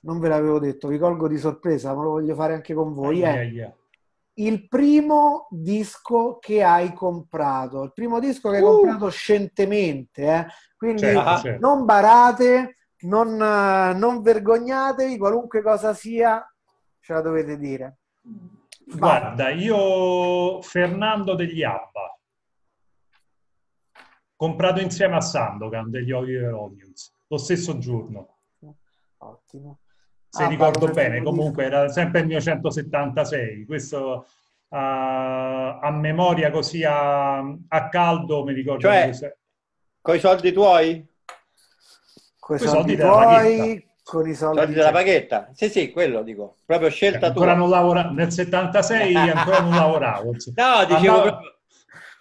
[0.00, 3.22] non ve l'avevo detto, vi colgo di sorpresa, ma lo voglio fare anche con voi,
[3.22, 3.74] è yeah,
[4.34, 8.66] il primo disco che hai comprato, il primo disco che hai uh.
[8.66, 10.46] comprato scientemente, eh?
[10.76, 11.66] quindi certo, certo.
[11.66, 16.46] non barate, non, non vergognatevi, qualunque cosa sia,
[17.04, 17.98] ce la dovete dire.
[18.86, 22.18] Guarda, io Fernando degli Abba,
[24.34, 28.38] comprato insieme a Sandokan degli Oliver Onions, lo stesso giorno.
[29.18, 29.80] Ottimo.
[30.28, 33.66] Se ah, ricordo bene, comunque era sempre il mio 176.
[33.66, 34.26] Questo
[34.68, 38.80] uh, a memoria così a, a, caldo mi ricordo.
[38.80, 39.10] Cioè,
[40.00, 41.06] con i soldi tuoi?
[42.38, 45.48] Con i soldi, soldi tuoi, con i soldi, soldi della paghetta.
[45.54, 46.56] Sì, sì, quello dico.
[46.64, 47.60] Proprio scelta ancora tua.
[47.60, 48.10] Non lavora...
[48.10, 50.24] Nel 76 ancora non lavoravo.
[50.24, 51.22] No, dicevo Andavo...
[51.22, 51.52] proprio...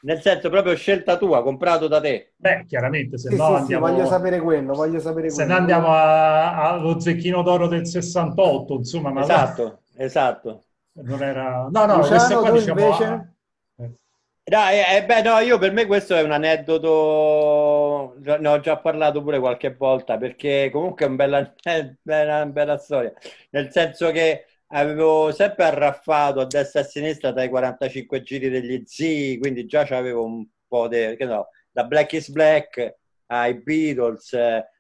[0.03, 2.33] Nel senso, proprio scelta tua, comprato da te.
[2.35, 3.87] Beh, chiaramente, se sì, no sì, andiamo...
[3.87, 9.11] Sì, voglio sapere quello, voglio sapere se no andiamo allo zecchino d'oro del 68, insomma.
[9.11, 10.03] Ma esatto, là...
[10.03, 10.63] esatto.
[10.93, 11.67] Non era...
[11.71, 12.81] No, no, Luciano, qua diciamo...
[12.81, 13.05] Invece...
[13.05, 13.32] No,
[14.45, 19.21] eh, eh, beh, no, io per me questo è un aneddoto, ne ho già parlato
[19.23, 21.53] pure qualche volta, perché comunque è un bella,
[22.03, 23.13] una bella storia,
[23.51, 28.83] nel senso che avevo sempre arraffato a destra e a sinistra dai 45 giri degli
[28.85, 32.95] zii, quindi già avevo un po' di, che no, da Black is Black
[33.27, 34.33] ai Beatles,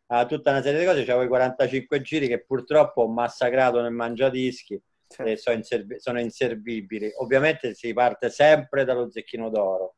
[0.07, 3.93] a tutta una serie di cose, avevo i 45 giri che purtroppo ho massacrato nel
[3.93, 4.81] mangiadischi
[5.13, 5.31] certo.
[5.31, 7.11] e sono, inserv- sono, inservibili.
[7.17, 9.95] Ovviamente si parte sempre dallo zecchino d'oro.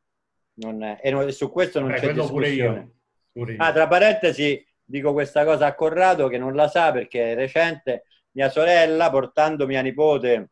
[0.58, 2.30] Non è, e su questo non Beh, c'è discussione.
[2.32, 2.92] Pure io.
[3.32, 3.64] Pure io.
[3.64, 8.06] Ah, tra parentesi, dico questa cosa a Corrado che non la sa perché è recente.
[8.32, 10.52] Mia sorella, portando mia nipote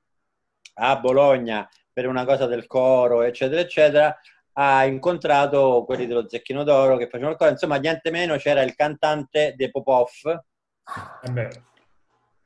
[0.75, 4.17] a Bologna per una cosa del coro, eccetera, eccetera,
[4.53, 7.51] ha incontrato quelli dello Zecchino d'Oro che facevano il coro.
[7.51, 10.09] Insomma, niente meno c'era il cantante dei Popov.
[11.23, 11.71] Eh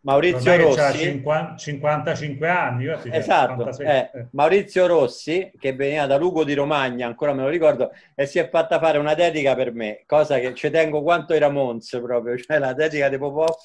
[0.07, 4.27] Maurizio Rossi 50, 55 anni esatto, eh, eh.
[4.31, 8.47] Maurizio Rossi che veniva da Lugo di Romagna ancora me lo ricordo e si è
[8.47, 12.57] fatta fare una dedica per me cosa che ci tengo quanto i Ramones proprio cioè
[12.57, 13.57] la dedica di Popov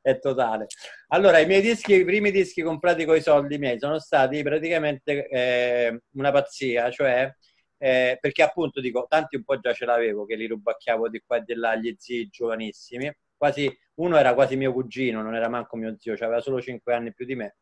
[0.00, 0.66] è totale
[1.08, 5.26] allora i miei dischi i primi dischi comprati con i soldi miei sono stati praticamente
[5.26, 7.28] eh, una pazzia cioè
[7.76, 11.38] eh, perché appunto dico tanti un po' già ce l'avevo che li rubacchiavo di qua
[11.38, 15.76] e di là gli zii giovanissimi quasi, uno era quasi mio cugino, non era manco
[15.76, 17.56] mio zio, aveva solo 5 anni più di me.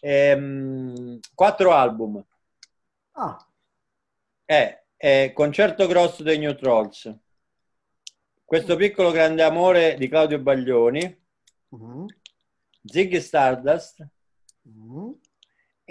[0.00, 2.24] Ehm, quattro album.
[3.12, 3.46] Ah.
[4.44, 7.14] Eh, eh, Concerto grosso dei New Trolls.
[8.44, 11.18] Questo piccolo grande amore di Claudio Baglioni.
[11.68, 12.06] Uh-huh.
[12.82, 14.06] Ziggy Stardust.
[14.62, 15.18] Uh-huh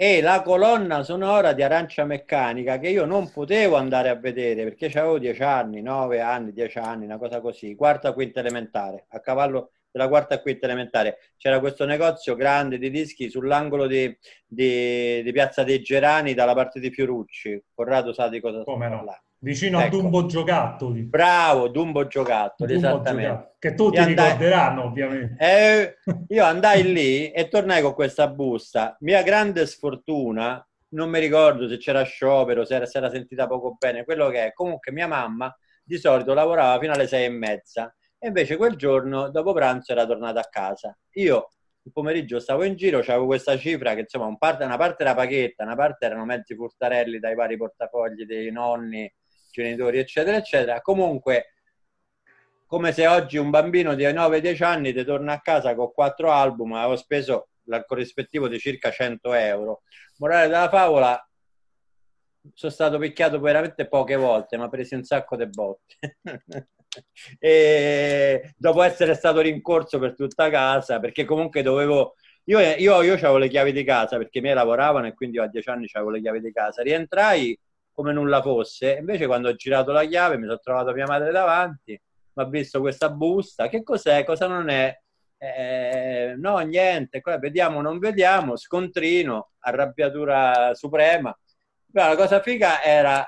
[0.02, 4.86] e la colonna sonora di Arancia Meccanica che io non potevo andare a vedere perché
[4.98, 9.72] avevo dieci anni, nove anni, dieci anni, una cosa così, quarta, quinta elementare, a cavallo
[9.90, 11.18] della quarta e quinta elementare.
[11.36, 16.80] C'era questo negozio grande di dischi sull'angolo di, di, di Piazza dei Gerani dalla parte
[16.80, 17.62] di Fiorucci.
[17.74, 18.96] Corrado sa di cosa Come sto no?
[18.96, 19.28] parlando.
[19.42, 19.86] Vicino ecco.
[19.86, 21.02] a Dumbo Giocattoli.
[21.02, 23.28] Bravo, Dumbo Giocattoli, Dumbo esattamente.
[23.30, 24.24] Giocattoli, che tutti andai...
[24.32, 25.36] ricorderanno, ovviamente.
[25.38, 25.96] Eh,
[26.28, 28.96] io andai lì e tornai con questa busta.
[29.00, 33.76] Mia grande sfortuna, non mi ricordo se c'era sciopero, se era, se era sentita poco
[33.78, 34.52] bene, quello che è.
[34.52, 39.30] Comunque mia mamma di solito lavorava fino alle sei e mezza e invece quel giorno,
[39.30, 40.96] dopo pranzo, era tornata a casa.
[41.14, 41.48] Io
[41.82, 45.14] il pomeriggio stavo in giro, avevo questa cifra che insomma un parte, una parte era
[45.14, 49.10] paghetta, una parte erano mezzi furtarelli dai vari portafogli dei nonni
[49.50, 50.82] genitori, eccetera, eccetera.
[50.82, 51.54] Comunque,
[52.66, 56.74] come se oggi un bambino di 9-10 anni ti torna a casa con quattro album,
[56.74, 59.82] avevo speso il corrispettivo di circa 100 euro.
[60.18, 61.26] Morale della favola,
[62.52, 66.18] sono stato picchiato veramente poche volte, ma presi un sacco di botte.
[67.38, 72.14] e dopo essere stato rincorso per tutta casa, perché comunque dovevo...
[72.44, 75.46] Io, io, io avevo le chiavi di casa perché i miei lavoravano e quindi a
[75.46, 76.82] 10 anni avevo le chiavi di casa.
[76.82, 77.56] Rientrai
[77.92, 78.96] come nulla fosse.
[78.98, 82.80] Invece, quando ho girato la chiave, mi sono trovato mia madre davanti, mi ha visto
[82.80, 83.68] questa busta.
[83.68, 84.24] Che cos'è?
[84.24, 84.98] Cosa non è?
[85.38, 87.20] Eh, no, niente.
[87.38, 88.56] Vediamo, non vediamo.
[88.56, 91.36] Scontrino, arrabbiatura suprema.
[91.92, 93.26] Però la cosa figa era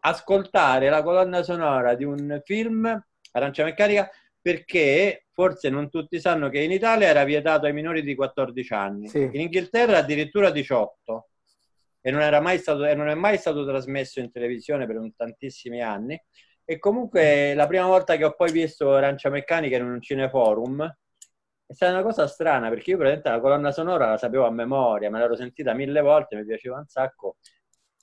[0.00, 4.10] ascoltare la colonna sonora di un film, Arancia Meccanica,
[4.40, 9.08] perché forse non tutti sanno che in Italia era vietato ai minori di 14 anni,
[9.08, 9.22] sì.
[9.22, 11.28] in Inghilterra addirittura 18
[12.00, 15.82] e non, era mai stato, e non è mai stato trasmesso in televisione per tantissimi
[15.82, 16.20] anni.
[16.64, 20.96] E comunque la prima volta che ho poi visto Arancia Meccanica in un cineforum
[21.66, 25.10] è stata una cosa strana perché io praticamente la colonna sonora la sapevo a memoria,
[25.10, 27.36] me l'ero sentita mille volte, mi piaceva un sacco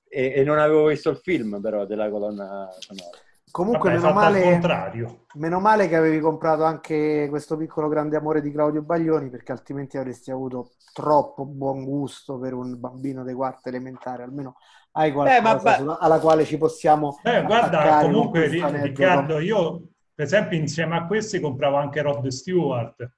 [0.10, 3.18] e, e non avevo visto il film però della colonna sonora.
[3.50, 8.52] Comunque, Vabbè, meno, male, meno male che avevi comprato anche questo piccolo grande amore di
[8.52, 14.22] Claudio Baglioni, perché altrimenti avresti avuto troppo buon gusto per un bambino dei quarti elementari.
[14.22, 14.58] Almeno
[14.92, 17.20] hai qualcosa eh, sulla, alla quale ci possiamo.
[17.24, 19.82] Eh, guarda, comunque, Riccardo, io
[20.14, 23.10] per esempio insieme a questi compravo anche Rod Stewart.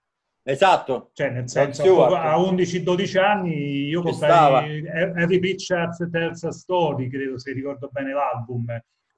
[0.43, 1.11] Esatto.
[1.13, 7.89] Cioè, nel senso, a 11-12 anni io comprai Harry Pictures terza story, credo se ricordo
[7.91, 8.65] bene l'album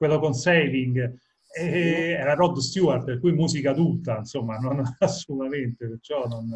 [0.02, 1.14] quello con Saving,
[1.54, 6.48] e era Rod Stewart, per cui musica adulta, insomma, non assolutamente, perciò non...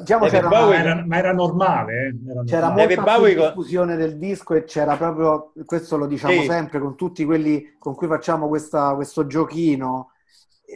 [0.00, 1.92] Diciamo c'era ma, era, ma era normale.
[1.92, 2.30] Eh?
[2.30, 2.96] Era c'era normale.
[2.96, 3.34] molta Bowie...
[3.34, 6.46] diffusione del disco e c'era proprio, questo lo diciamo sì.
[6.46, 10.12] sempre con tutti quelli con cui facciamo questa, questo giochino,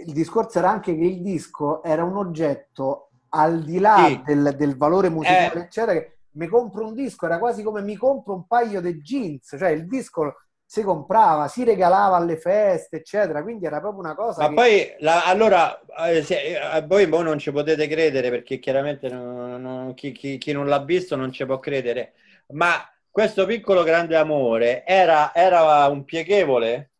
[0.05, 4.23] il discorso era anche che il disco era un oggetto al di là sì.
[4.25, 5.65] del, del, valore musicale, eh.
[5.65, 9.57] eccetera, che mi compro un disco, era quasi come mi compro un paio di jeans,
[9.59, 10.35] cioè il disco
[10.67, 13.43] si comprava, si regalava alle feste, eccetera.
[13.43, 14.43] Quindi era proprio una cosa.
[14.43, 14.55] Ma che...
[14.55, 19.61] poi, la, allora, eh, se, eh, voi voi non ci potete credere perché chiaramente non,
[19.61, 22.15] non, chi, chi, chi, non l'ha visto non ci può credere.
[22.49, 22.73] Ma
[23.11, 26.94] questo piccolo grande amore era, era un pieghevole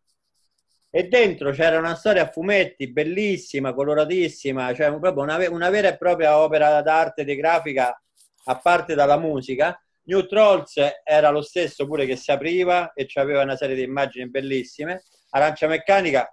[0.95, 5.97] e dentro c'era una storia a fumetti bellissima, coloratissima, cioè proprio una, una vera e
[5.97, 8.01] propria opera d'arte di grafica
[8.45, 9.77] a parte dalla musica
[10.07, 14.29] New Trolls era lo stesso pure che si apriva e aveva una serie di immagini
[14.29, 15.03] bellissime.
[15.31, 16.31] Arancia Meccanica,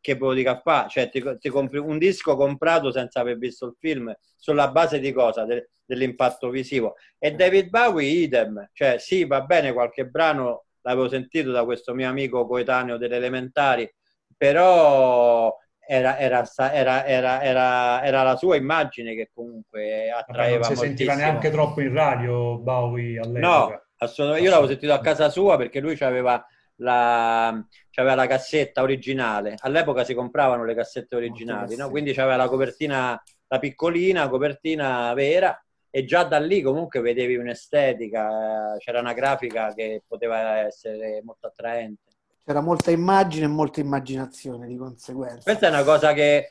[0.00, 0.86] che può dire fa?
[0.88, 5.12] Cioè, ti, ti, compri un disco comprato senza aver visto il film sulla base di
[5.12, 5.44] cosa?
[5.44, 6.96] De, dell'impatto visivo.
[7.18, 8.68] E David Bowie, idem.
[8.72, 13.92] Cioè, sì, va bene, qualche brano l'avevo sentito da questo mio amico coetaneo delle elementari,
[14.36, 15.54] però
[15.86, 21.14] era, era, era, era, era, la sua immagine che comunque attraeva Vabbè, non si sentiva
[21.14, 23.46] neanche troppo in radio Bowie all'epoca.
[23.48, 24.44] No, assolutamente.
[24.44, 26.44] Io l'avevo sentito a casa sua perché lui aveva
[26.76, 29.56] la, c'aveva la cassetta originale.
[29.58, 31.90] All'epoca si compravano le cassette originali, no?
[31.90, 35.58] quindi c'aveva la copertina, la piccolina, copertina vera
[35.96, 42.10] e già da lì comunque vedevi un'estetica, c'era una grafica che poteva essere molto attraente.
[42.44, 45.44] C'era molta immagine e molta immaginazione di conseguenza.
[45.44, 46.50] Questa è una cosa che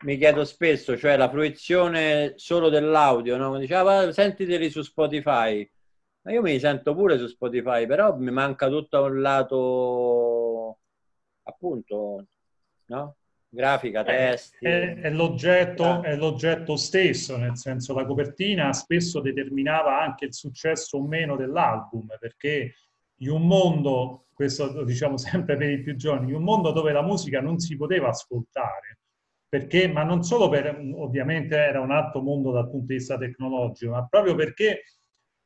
[0.00, 3.56] mi chiedo spesso, cioè la fruizione solo dell'audio, no?
[3.56, 5.70] Diceva, ah, sentiteli su Spotify.
[6.22, 10.78] Ma io mi sento pure su Spotify, però mi manca tutto un lato,
[11.44, 12.26] appunto,
[12.86, 13.16] no?
[13.48, 14.66] Grafica, testi.
[14.66, 16.00] È, è, l'oggetto, ah.
[16.02, 22.06] è l'oggetto stesso, nel senso la copertina spesso determinava anche il successo o meno dell'album,
[22.18, 22.74] perché
[23.20, 26.92] in un mondo, questo lo diciamo sempre per i più giovani, in un mondo dove
[26.92, 28.98] la musica non si poteva ascoltare,
[29.48, 33.92] perché, ma non solo per, ovviamente era un altro mondo dal punto di vista tecnologico,
[33.92, 34.82] ma proprio perché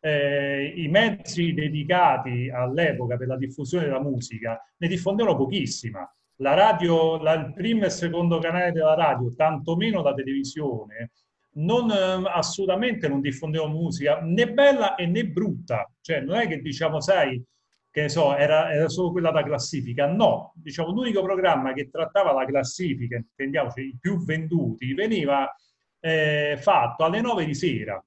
[0.01, 6.11] eh, i mezzi dedicati all'epoca per la diffusione della musica ne diffondevano pochissima.
[6.41, 11.13] La radio, la, il primo e il secondo canale della radio, tantomeno la televisione,
[11.55, 15.91] non, eh, assolutamente non diffondevano musica né bella e né brutta.
[16.01, 17.43] Cioè, non è che diciamo, sai,
[17.91, 20.07] che ne so, era, era, solo quella da classifica.
[20.07, 25.53] No, diciamo, l'unico programma che trattava la classifica, intendiamoci, i più venduti, veniva
[26.01, 28.03] eh, fatto alle 9 di sera.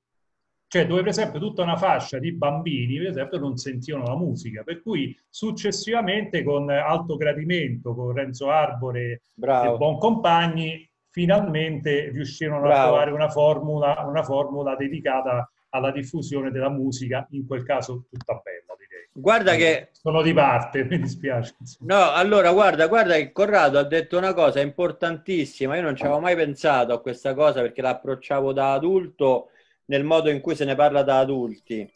[0.73, 4.63] Cioè, dove per esempio tutta una fascia di bambini, per esempio, non sentivano la musica.
[4.63, 9.75] Per cui successivamente, con Alto Gradimento, con Renzo Arbore Bravo.
[9.75, 12.73] e Boncompagni, finalmente riuscirono Bravo.
[12.73, 18.41] a trovare una formula, una formula dedicata alla diffusione della musica, in quel caso tutta
[18.43, 18.73] bella.
[19.15, 19.89] Guarda che...
[19.91, 21.53] Sono di parte, mi dispiace.
[21.81, 26.19] No, allora guarda, guarda che Corrado ha detto una cosa importantissima, io non ci avevo
[26.19, 29.49] mai pensato a questa cosa perché l'approcciavo da adulto
[29.85, 31.87] nel modo in cui se ne parla da adulti,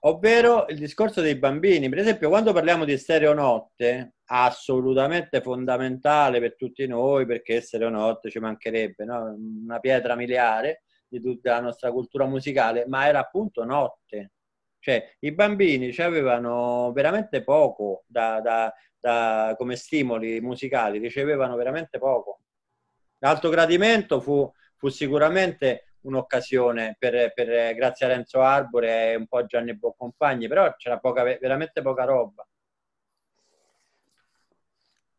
[0.00, 1.88] ovvero il discorso dei bambini.
[1.88, 9.04] Per esempio, quando parliamo di stereonotte, assolutamente fondamentale per tutti noi, perché stereonotte ci mancherebbe,
[9.04, 9.36] no?
[9.64, 14.32] una pietra miliare di tutta la nostra cultura musicale, ma era appunto notte
[14.82, 22.40] cioè, i bambini avevano veramente poco da, da, da, come stimoli musicali, ricevevano veramente poco.
[23.18, 29.44] L'alto gradimento fu, fu sicuramente un'occasione per, per, grazie a Renzo Arbore e un po'
[29.44, 32.46] Gianni Boccompagni, però c'era poca, veramente poca roba.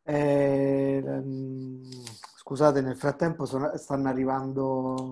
[0.05, 1.01] Eh,
[2.35, 5.11] scusate, nel frattempo sono, stanno arrivando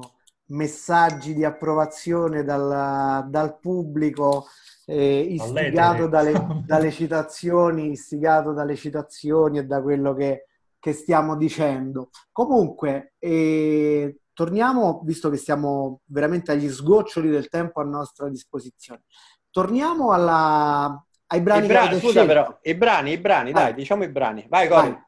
[0.52, 4.48] messaggi di approvazione dal, dal pubblico,
[4.86, 10.48] eh, istigato dalle, dalle, citazioni, istigato dalle citazioni e da quello che,
[10.80, 12.10] che stiamo dicendo.
[12.32, 19.04] Comunque, eh, torniamo, visto che siamo veramente agli sgoccioli del tempo a nostra disposizione,
[19.52, 21.66] torniamo alla, ai brani.
[21.66, 24.48] I brani scusa, però, i brani, i brani, dai, diciamo i brani.
[24.50, 25.00] Vai, Vai.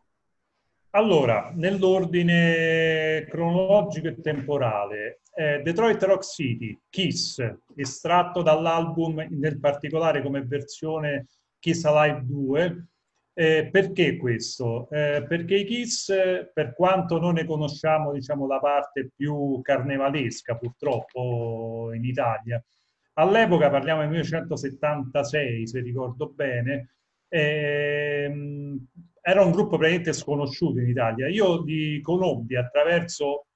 [0.92, 7.44] Allora, nell'ordine cronologico e temporale, eh, Detroit Rock City, Kiss,
[7.76, 11.26] estratto dall'album, nel particolare come versione
[11.58, 12.88] Kiss Alive 2.
[13.36, 14.88] Eh, perché questo?
[14.92, 16.14] Eh, perché i Kiss,
[16.54, 22.64] per quanto non ne conosciamo diciamo, la parte più carnevalesca purtroppo in Italia,
[23.14, 26.96] all'epoca parliamo del 1976 se ricordo bene,
[27.28, 28.88] ehm,
[29.22, 31.28] era un gruppo praticamente sconosciuto in Italia.
[31.28, 33.48] Io li conobbi attraverso,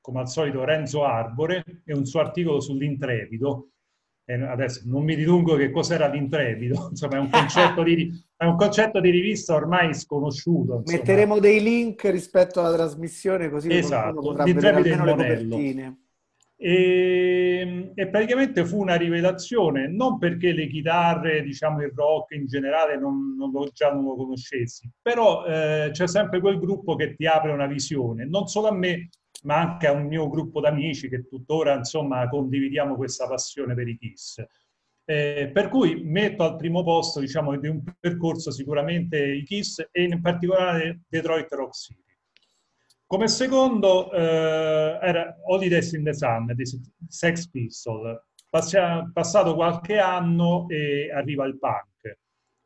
[0.00, 3.68] come al solito, Renzo Arbore e un suo articolo sull'intrepido.
[4.34, 9.00] Adesso non mi dilungo che cos'era l'intrepido, insomma è un concetto di, è un concetto
[9.00, 10.78] di rivista ormai sconosciuto.
[10.78, 10.98] Insomma.
[10.98, 15.98] Metteremo dei link rispetto alla trasmissione così esatto, potrà vedere almeno le copertine.
[16.62, 22.98] E, e, praticamente fu una rivelazione, non perché le chitarre, diciamo il rock in generale
[22.98, 27.26] non, non lo, già non lo conoscessi, però eh, c'è sempre quel gruppo che ti
[27.26, 29.08] apre una visione, non solo a me,
[29.42, 33.96] ma anche a un mio gruppo d'amici che tuttora insomma condividiamo questa passione per i
[33.96, 34.42] Kiss.
[35.04, 40.02] Eh, per cui metto al primo posto diciamo di un percorso sicuramente i Kiss e
[40.02, 42.10] in particolare Detroit Rock City.
[43.06, 46.64] Come secondo eh, era Holidays in the Sun di
[47.08, 48.22] Sex Pistol.
[48.48, 51.89] Passia, passato qualche anno e arriva il punk.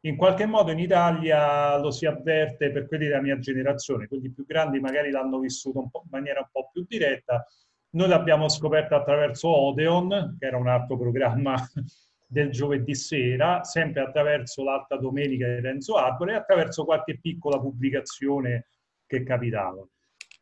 [0.04, 4.44] In qualche modo in Italia lo si avverte per quelli della mia generazione, quelli più
[4.44, 7.46] grandi magari l'hanno vissuto in maniera un po' più diretta.
[7.90, 11.56] Noi l'abbiamo scoperto attraverso Odeon, che era un altro programma
[12.26, 18.66] del giovedì sera, sempre attraverso l'Alta Domenica di Renzo Arbore e attraverso qualche piccola pubblicazione
[19.06, 19.86] che capitava.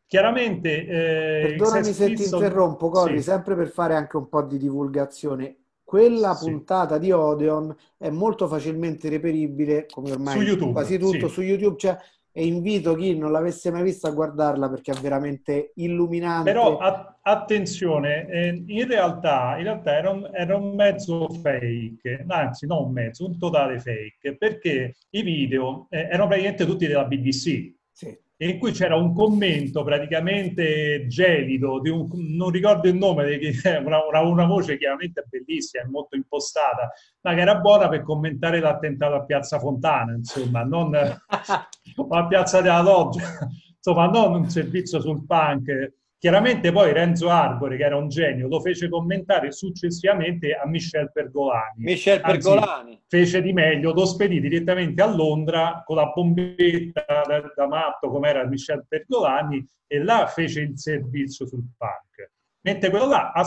[0.05, 0.85] Chiaramente...
[0.85, 3.29] Eh, Perdonami se ti interrompo, Corri, sì.
[3.29, 5.62] sempre per fare anche un po' di divulgazione.
[5.93, 6.49] Quella sì.
[6.49, 11.33] puntata di Odeon è molto facilmente reperibile, come ormai su YouTube, quasi tutto sì.
[11.33, 11.77] su YouTube.
[11.77, 11.95] Cioè,
[12.31, 16.51] e invito chi non l'avesse mai vista a guardarla perché è veramente illuminante.
[16.51, 22.65] Però a- attenzione, eh, in, realtà, in realtà era un, era un, mezzo fake, anzi
[22.65, 27.71] non un mezzo, un totale fake, perché i video eh, erano praticamente tutti della BBC.
[27.91, 28.17] Sì
[28.49, 33.39] in cui c'era un commento praticamente gelido un, non ricordo il nome,
[33.83, 36.91] una, una, una, voce chiaramente bellissima, molto impostata,
[37.21, 42.81] ma che era buona per commentare l'attentato a Piazza Fontana, insomma, non a Piazza della
[42.81, 45.93] Loggia, insomma, non un servizio sul punk
[46.23, 51.83] Chiaramente poi Renzo Arbore, che era un genio, lo fece commentare successivamente a Michel Pergolani.
[51.83, 52.91] Michel Pergolani.
[52.91, 58.09] Anzi, fece di meglio, lo spedì direttamente a Londra con la bombetta da, da matto
[58.09, 62.31] come era Michel Pergolani e là fece il servizio sul punk.
[62.61, 63.43] Mentre quello là ha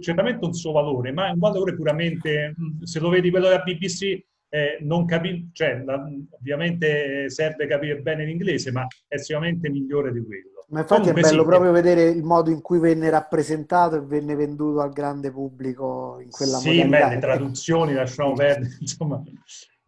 [0.00, 2.54] certamente un suo valore, ma è un valore puramente,
[2.84, 6.00] se lo vedi quello della BBC, eh, non capi- cioè, la,
[6.38, 10.59] ovviamente serve capire bene l'inglese, ma è sicuramente migliore di quello.
[10.70, 14.00] Ma infatti Comunque è bello sì, proprio vedere il modo in cui venne rappresentato e
[14.00, 17.08] venne venduto al grande pubblico in quella sì, modalità.
[17.08, 19.22] Sì, le traduzioni lasciamo perdere, insomma.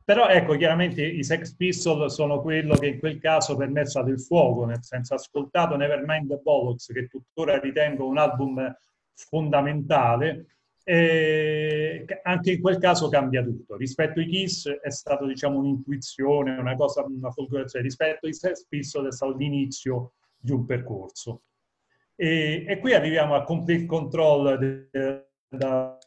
[0.04, 3.86] Però ecco, chiaramente i Sex Pistols sono quello che in quel caso per me è
[3.86, 8.76] stato il fuoco, nel senso ascoltato Nevermind the Bollocks, che tuttora ritengo un album
[9.14, 10.46] fondamentale,
[10.82, 13.76] e anche in quel caso cambia tutto.
[13.76, 17.84] Rispetto ai Kiss è stato diciamo un'intuizione, una cosa, una folgorazione.
[17.84, 21.42] Rispetto ai Sex Pistols è stato l'inizio di un percorso.
[22.14, 24.88] E, e qui arriviamo a Complete Control
[25.48, 25.98] dal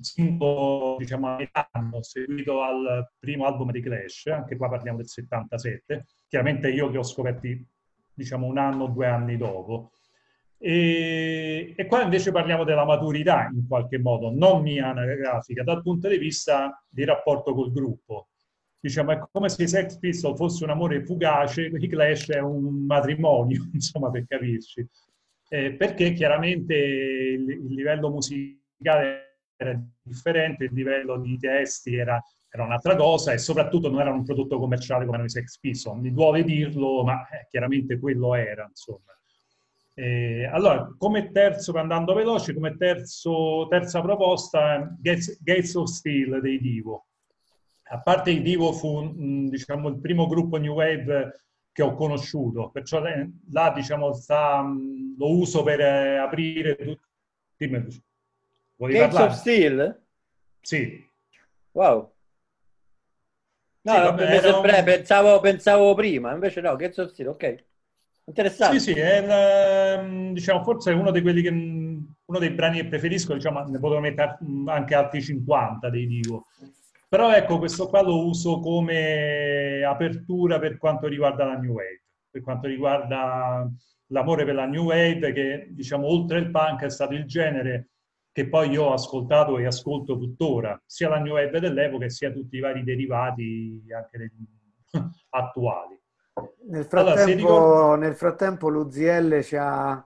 [0.00, 1.36] singolo, diciamo,
[1.72, 6.98] anno seguito al primo album di Clash, anche qua parliamo del 77, chiaramente io che
[6.98, 7.66] ho scoperti,
[8.12, 9.92] diciamo, un anno o due anni dopo.
[10.60, 16.08] E, e, qua invece parliamo della maturità in qualche modo, non mia anagrafica, dal punto
[16.08, 18.28] di vista di rapporto col gruppo
[18.80, 22.84] diciamo, è come se i Sex Pistols fosse un amore fugace, i Clash è un
[22.86, 24.86] matrimonio, insomma, per capirci.
[25.50, 32.64] Eh, perché chiaramente il, il, livello musicale era differente, il livello di testi era, era,
[32.64, 36.00] un'altra cosa e soprattutto non era un prodotto commerciale come i Sex Pistols.
[36.00, 39.12] Mi duole dirlo, ma eh, chiaramente quello era, insomma.
[39.94, 46.60] Eh, allora, come terzo, andando veloce, come terzo, terza proposta, Gates, Gates of Steel dei
[46.60, 47.07] Divo
[47.90, 49.12] a parte il Divo fu
[49.48, 51.40] diciamo, il primo gruppo New Wave
[51.72, 57.06] che ho conosciuto, perciò eh, là diciamo sta, mm, lo uso per eh, aprire tutti.
[57.56, 57.86] Dimmi,
[58.76, 59.32] vuoi Gates parlare?
[59.32, 60.02] of Steel?
[60.60, 61.08] Sì.
[61.72, 62.12] Wow.
[63.80, 64.84] No, sì, vabbè, sempre, un...
[64.84, 67.64] pensavo, pensavo prima, invece no, Gates of Steel, ok.
[68.24, 68.78] Interessante.
[68.78, 72.80] Sì, sì, è mm, diciamo, forse è uno di quelli che mm, uno dei brani
[72.80, 74.36] che preferisco, diciamo, ne potrò mettere
[74.66, 76.46] anche altri 50 dei Divo.
[77.08, 82.42] Però ecco, questo qua lo uso come apertura per quanto riguarda la New Wave, per
[82.42, 83.66] quanto riguarda
[84.08, 87.88] l'amore per la New Wave, che diciamo oltre il punk è stato il genere
[88.30, 92.56] che poi io ho ascoltato e ascolto tuttora, sia la New Wave dell'epoca sia tutti
[92.56, 94.30] i vari derivati anche dei,
[95.30, 95.98] attuali.
[96.68, 98.00] Nel frattempo, allora, ricordi...
[98.04, 100.04] nel frattempo l'UZL ci ha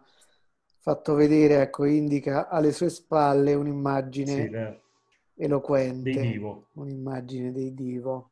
[0.78, 4.81] fatto vedere, ecco, indica alle sue spalle un'immagine sì, le
[5.42, 6.10] eloquente.
[6.10, 6.68] Dei divo.
[6.74, 8.30] Un'immagine dei divo.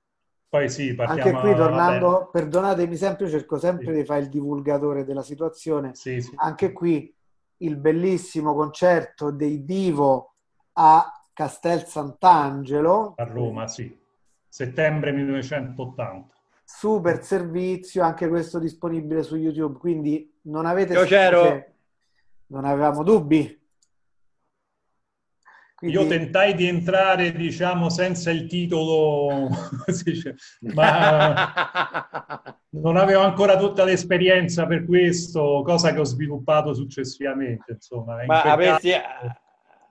[0.48, 2.28] Poi sì, Anche qui tornando, vabbè.
[2.32, 3.92] perdonatemi sempre, cerco sempre sì.
[3.92, 5.94] di fare il divulgatore della situazione.
[5.94, 6.32] Sì, sì.
[6.36, 7.14] Anche qui
[7.58, 10.34] il bellissimo concerto dei Divo
[10.72, 13.14] a Castel Sant'Angelo.
[13.16, 13.96] A Roma, sì.
[14.48, 16.34] Settembre 1980.
[16.64, 20.94] Super servizio, anche questo disponibile su YouTube, quindi non avete...
[20.94, 21.64] Io c'ero.
[22.46, 23.59] Non avevamo dubbi.
[25.80, 25.96] Quindi...
[25.96, 29.48] Io tentai di entrare, diciamo, senza il titolo,
[30.74, 32.42] ma
[32.72, 37.72] non avevo ancora tutta l'esperienza per questo, cosa che ho sviluppato successivamente.
[37.72, 39.34] Insomma, ma avresti, caso...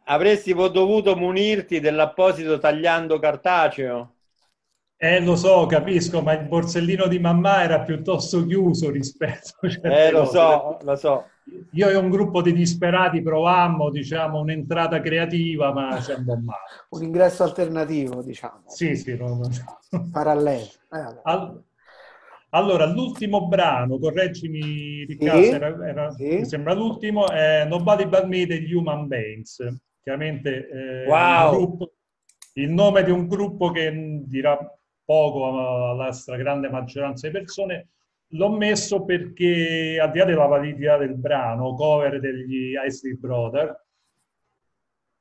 [0.04, 4.18] avresti dovuto munirti dell'apposito tagliando cartaceo?
[5.02, 10.12] Eh, lo so, capisco, ma il borsellino di mamma era piuttosto chiuso rispetto a Eh,
[10.12, 10.32] lo cose.
[10.32, 11.26] so, lo so
[11.72, 16.60] io e un gruppo di disperati provammo diciamo, un'entrata creativa, ma ci andò male.
[16.90, 18.64] Un ingresso alternativo, diciamo.
[18.68, 19.16] Sì, sì.
[19.18, 19.40] No,
[20.12, 20.68] Parallelo.
[20.92, 21.64] Eh, All...
[22.52, 26.38] Allora, l'ultimo brano, correggimi Riccardo, sì, era, era, sì.
[26.38, 29.64] mi sembra l'ultimo, è Nobody But Me degli Human Beings.
[30.02, 31.52] Chiaramente eh, wow.
[31.52, 31.92] gruppo,
[32.54, 34.58] il nome di un gruppo che dirà
[35.10, 37.88] poco alla stragrande maggioranza di persone,
[38.34, 43.86] L'ho messo perché, al di là della validità del brano, cover degli Isley Brother,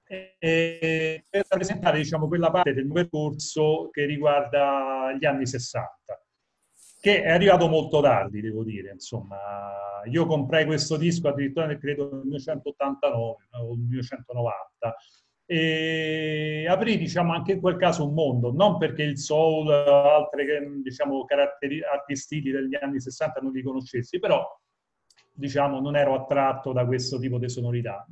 [0.04, 6.22] e per rappresentare diciamo, quella parte del percorso che riguarda gli anni 60,
[7.00, 8.92] che è arrivato molto tardi, devo dire.
[8.92, 9.38] Insomma,
[10.04, 14.96] io comprai questo disco addirittura nel credo nel 1989 o 1990
[15.50, 20.44] e aprì diciamo anche in quel caso un mondo non perché il soul altre
[20.82, 24.46] diciamo caratteri artistici degli anni 60 non li conoscessi però
[25.32, 28.06] diciamo non ero attratto da questo tipo di sonorità.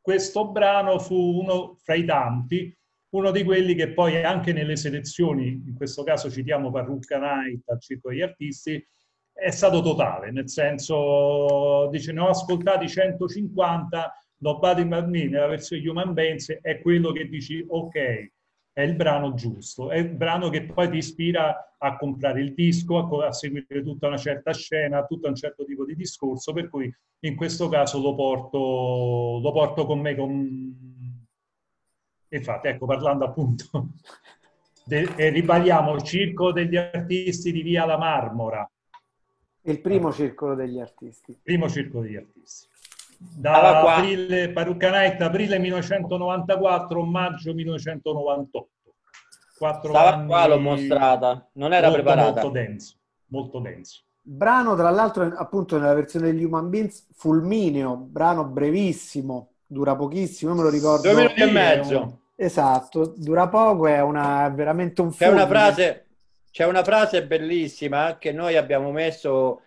[0.00, 2.76] Questo brano fu uno fra i tanti
[3.10, 7.80] uno di quelli che poi anche nelle selezioni in questo caso citiamo Parrucca Night al
[7.80, 8.84] Circo degli Artisti
[9.32, 14.12] è stato totale nel senso dice ne ho ascoltati 150
[14.42, 18.30] Nobody But Me nella versione Human Beings è quello che dici ok,
[18.72, 22.98] è il brano giusto, è il brano che poi ti ispira a comprare il disco,
[22.98, 26.92] a, a, seguire tutta una certa scena, tutto un certo tipo di discorso, per cui
[27.20, 30.16] in questo caso lo porto, lo porto con me.
[30.16, 31.10] Con...
[32.28, 33.64] Infatti, ecco, parlando appunto,
[34.84, 38.68] de, e ribadiamo il circo degli artisti di Via La Marmora.
[39.64, 41.38] Il primo circolo degli artisti.
[41.40, 42.70] Primo circolo degli artisti
[43.36, 48.68] da aprile, Paruccanetta, aprile 1994, maggio 1998.
[49.56, 52.40] Quattro Stava qua, l'ho mostrata, non era molto, preparata.
[52.40, 52.96] Molto denso,
[53.26, 54.02] molto denso.
[54.20, 60.56] Brano, tra l'altro, appunto nella versione degli Human Beings, fulmineo, brano brevissimo, dura pochissimo, io
[60.56, 61.10] me lo ricordo.
[61.10, 62.20] Due minuti e mezzo.
[62.36, 65.38] Esatto, dura poco, è una, veramente un fulmine.
[65.38, 66.06] C'è una frase,
[66.50, 69.62] c'è una frase bellissima che noi abbiamo messo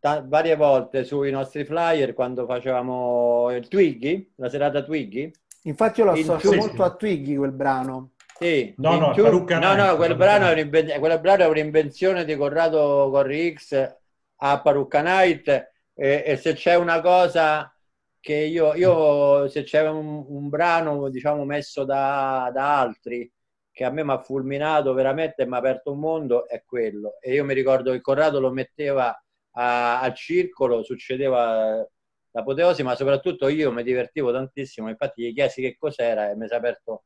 [0.00, 5.30] varie volte sui nostri flyer quando facevamo il Twiggy, la serata Twiggy.
[5.62, 6.82] Infatti io lo associo molto sì.
[6.82, 8.12] a Twiggy quel brano.
[8.38, 9.22] Sì, no, no, più...
[9.24, 13.96] no, no, quel brano, è quel brano è un'invenzione di Corrado Corri X
[14.36, 15.48] a Parucca Night
[15.94, 17.72] e, e, se c'è una cosa
[18.20, 23.30] che io, io se c'è un, un, brano diciamo messo da, da altri
[23.70, 27.16] che a me mi ha fulminato veramente e mi ha aperto un mondo è quello
[27.20, 29.18] e io mi ricordo che Corrado lo metteva
[29.58, 31.86] a, al circolo succedeva
[32.30, 36.54] l'apoteosi, ma soprattutto io mi divertivo tantissimo, infatti gli chiesi che cos'era e mi si
[36.54, 37.04] aperto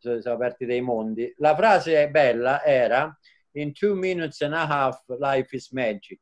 [0.00, 1.32] sono aperti dei mondi.
[1.36, 3.14] La frase bella era
[3.52, 6.20] In two minutes and a half life is magic.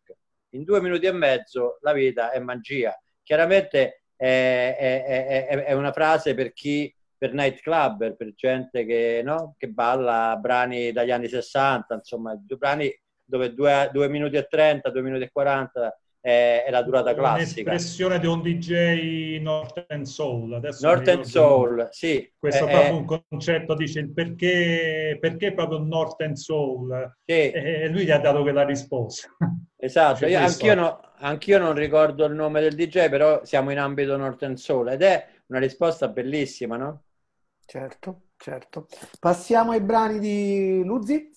[0.50, 2.98] In due minuti e mezzo la vita è magia.
[3.22, 9.54] Chiaramente è, è, è, è una frase per chi, per nightclubber, per gente che, no?
[9.58, 12.90] che balla brani dagli anni 60, insomma, brani
[13.28, 17.70] dove 2 minuti e 30, 2 minuti e 40 è, è la durata classica.
[17.70, 20.54] L'espressione di un DJ Northern Soul.
[20.54, 22.32] Adesso Northern Soul, sì.
[22.38, 27.16] Questo è proprio un concetto, dice il perché, perché proprio Northern Soul.
[27.24, 27.50] Sì.
[27.50, 29.28] E lui gli ha dato quella risposta.
[29.76, 34.16] Esatto, io, anch'io, no, anch'io non ricordo il nome del DJ, però siamo in ambito
[34.16, 37.04] Northern Soul ed è una risposta bellissima, no?
[37.64, 38.88] Certo, certo.
[39.20, 41.30] Passiamo ai brani di Luzzi.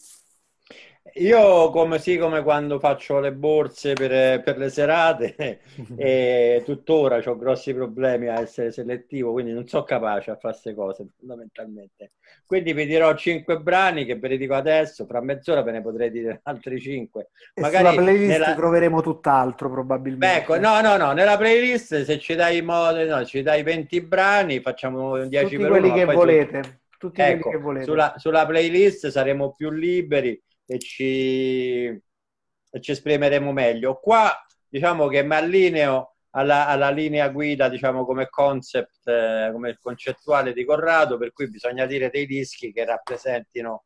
[1.16, 5.60] Io come sì, come quando faccio le borse per, per le serate
[5.98, 10.74] e tuttora ho grossi problemi a essere selettivo, quindi non sono capace a fare queste
[10.74, 12.12] cose fondamentalmente.
[12.46, 16.12] Quindi vi dirò cinque brani che ve li dico adesso, fra mezz'ora ve ne potrei
[16.12, 17.30] dire altri cinque.
[17.54, 18.56] E Magari sulla playlist nella...
[18.56, 20.38] troveremo tutt'altro probabilmente.
[20.38, 24.60] Ecco, no, no, no, nella playlist se ci dai, modo, no, ci dai 20 brani
[24.60, 26.64] facciamo 10 Tutti per quelli uno, che volete.
[26.64, 26.80] Su...
[26.98, 27.86] Tutti ecco, quelli che volete.
[27.86, 34.00] Sulla, sulla playlist saremo più liberi e ci, e ci esprimeremo meglio.
[34.00, 34.34] Qua
[34.68, 40.66] diciamo che mi allineo alla, alla linea guida, diciamo come concept, eh, come concettuale di
[40.66, 43.86] Corrado, per cui bisogna dire dei dischi che rappresentino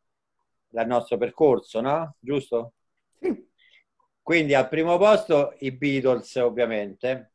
[0.69, 2.15] il nostro percorso, no?
[2.19, 2.73] Giusto?
[3.19, 3.47] Sì.
[4.21, 7.31] Quindi al primo posto i Beatles, ovviamente.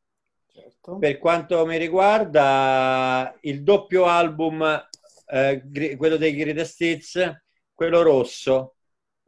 [0.52, 0.98] Certo.
[0.98, 4.88] Per quanto mi riguarda, il doppio album,
[5.26, 7.42] eh, quello dei Greatest Hits,
[7.72, 8.76] quello rosso,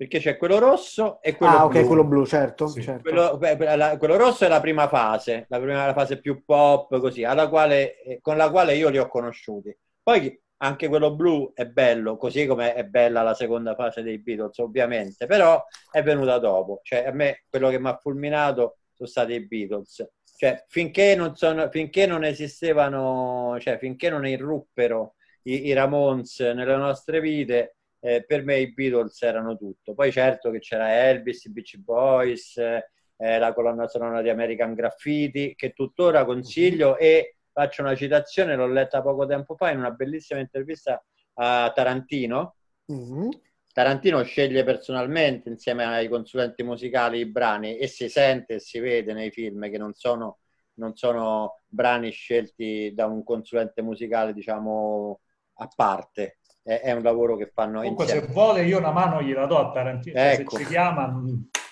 [0.03, 1.79] perché c'è quello rosso e quello ah, blu.
[1.79, 2.67] Ah, ok, quello blu, certo.
[2.67, 2.83] Sì.
[2.83, 3.03] certo.
[3.03, 3.39] Quello,
[3.77, 8.03] la, quello, rosso è la prima fase, la prima la fase più pop, così, quale,
[8.03, 9.77] eh, con la quale io li ho conosciuti.
[10.03, 14.59] Poi anche quello blu è bello, così come è bella la seconda fase dei Beatles,
[14.59, 16.81] ovviamente, però è venuta dopo.
[16.83, 20.05] Cioè, a me quello che mi ha fulminato sono stati i Beatles.
[20.37, 25.15] Cioè, finché non, sono, finché non esistevano, cioè, finché non irruppero
[25.45, 29.95] i, i Ramones nelle nostre vite, eh, per me i Beatles erano tutto.
[29.95, 35.55] Poi certo che c'era Elvis, i Beach Boys, eh, la colonna sonora di American Graffiti,
[35.55, 40.41] che tuttora consiglio e faccio una citazione, l'ho letta poco tempo fa in una bellissima
[40.41, 41.03] intervista
[41.35, 42.57] a Tarantino.
[42.93, 43.29] Mm-hmm.
[43.73, 49.13] Tarantino sceglie personalmente insieme ai consulenti musicali i brani e si sente e si vede
[49.15, 50.41] nei film che non sono,
[50.75, 55.21] non sono brani scelti da un consulente musicale, diciamo,
[55.55, 58.27] a parte è, è un lavoro che fanno Comunque, insieme.
[58.27, 60.57] se vuole io una mano gliela do a Tarantino, ecco.
[60.57, 61.21] se ci chiama...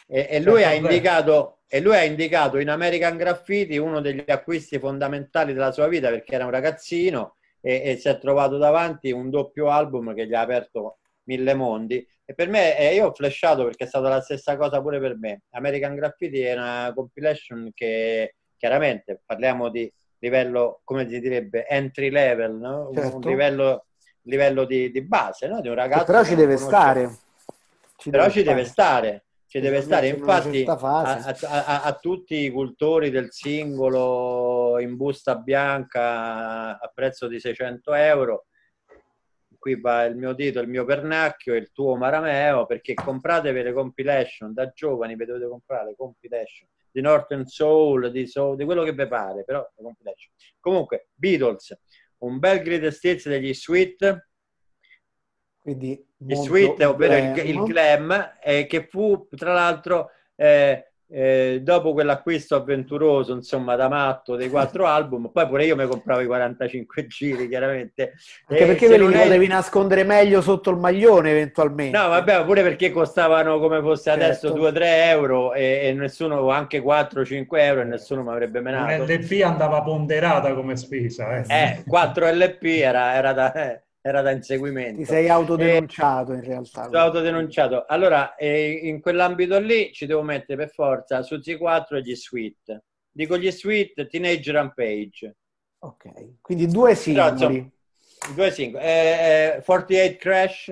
[0.07, 4.81] E, e, lui ha indicato, e lui ha indicato in American Graffiti uno degli acquisti
[4.81, 9.31] fondamentali della sua vita perché era un ragazzino e, e si è trovato davanti un
[9.31, 13.65] doppio album che gli ha aperto mille mondi e per me eh, io ho flashato
[13.65, 18.35] perché è stata la stessa cosa pure per me American Graffiti è una compilation che
[18.57, 22.91] chiaramente parliamo di livello come si direbbe entry level no?
[22.93, 23.17] certo.
[23.17, 23.85] un livello
[24.31, 25.61] livello di, di base, no?
[25.61, 26.05] di un ragazzo.
[26.05, 27.19] Però ci deve stare.
[27.97, 28.57] Ci però deve ci stare.
[28.57, 29.25] deve stare.
[29.51, 35.35] Ci deve stare, infatti, a, a, a, a, tutti i cultori del singolo in busta
[35.35, 38.47] bianca a prezzo di 600 euro,
[39.59, 44.53] qui va il mio dito, il mio pernacchio, il tuo marameo, perché compratevi le compilation
[44.53, 48.93] da giovani, vi dovete comprare le compilation di Northern Soul, di, Soul, di quello che
[48.93, 50.33] vi pare, però le compilation.
[50.59, 51.77] Comunque, Beatles,
[52.21, 54.29] un bel greatest hits degli Sweet.
[55.59, 61.93] Quindi il Sweet, ovvero il, il glam, eh, che fu tra l'altro eh, eh, dopo
[61.93, 67.07] quell'acquisto avventuroso, insomma, da matto dei quattro album, poi pure io mi compravo i 45
[67.07, 68.13] giri, chiaramente.
[68.47, 71.97] Anche perché quelli li potevi nascondere meglio sotto il maglione, eventualmente.
[71.97, 74.25] No, vabbè, pure perché costavano come fosse certo.
[74.25, 79.03] adesso 2-3 euro e, e, nessuno, o anche 4-5 euro e nessuno mi avrebbe menato.
[79.03, 81.37] Un LP andava ponderata come spesa.
[81.37, 83.81] Eh, eh 4 LP era, era da...
[84.03, 84.99] Eh era da inseguimento.
[84.99, 86.85] Ti sei autodenunciato e, in realtà.
[86.85, 87.85] Sono autodenunciato.
[87.87, 92.83] Allora, eh, in quell'ambito lì ci devo mettere per forza Suzy 4 e gli Sweet.
[93.11, 95.37] Dico gli Sweet, Teenage Rampage.
[95.81, 97.71] Ok, quindi due singoli.
[98.19, 98.85] Però, due singoli.
[98.85, 100.69] Eh, eh, 48 Crash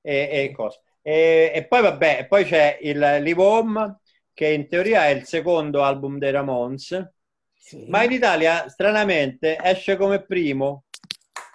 [0.00, 0.80] e, e cose.
[1.02, 4.00] E, e, poi vabbè, poi c'è il Live Home,
[4.32, 7.12] che in teoria è il secondo album dei Ramones,
[7.56, 7.86] sì.
[7.88, 10.84] ma in Italia, stranamente, esce come primo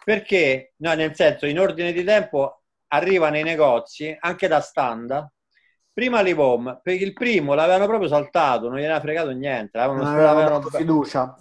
[0.03, 5.31] perché, no, nel senso, in ordine di tempo arriva nei negozi anche da stand.
[5.93, 9.79] Prima l'Ivom, perché il primo l'avevano proprio saltato, non gli aveva fregato niente.
[9.79, 11.37] Non avevano dato fiducia.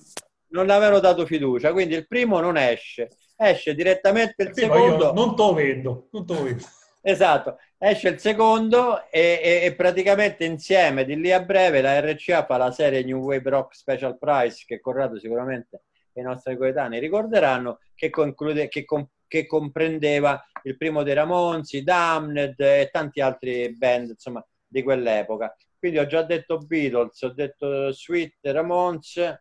[0.49, 3.09] Non l'avevano dato fiducia, quindi il primo non esce.
[3.37, 5.13] Esce direttamente il Perché secondo.
[5.13, 6.65] non te lo vedo, non te lo vedo.
[7.05, 12.45] Esatto, esce il secondo e, e, e, praticamente insieme di lì a breve la RCA
[12.45, 15.83] fa la serie New Wave Rock Special Price che Corrado sicuramente
[16.21, 22.59] i nostri coetanei ricorderanno, che, conclude, che, com, che comprendeva il primo dei Ramonsi, Damned
[22.61, 25.55] e tanti altri band, insomma, di quell'epoca.
[25.79, 29.41] Quindi ho già detto Beatles, ho detto Sweet, Ramones,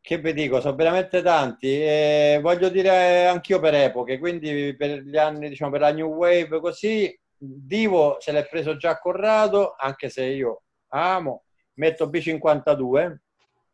[0.00, 1.66] che vi dico, sono veramente tanti.
[1.82, 6.60] E voglio dire anch'io per epoche, quindi per gli anni, diciamo, per la New Wave
[6.60, 11.44] così, Divo se l'è preso già Corrado, anche se io amo,
[11.74, 13.16] metto B52.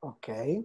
[0.00, 0.64] Ok.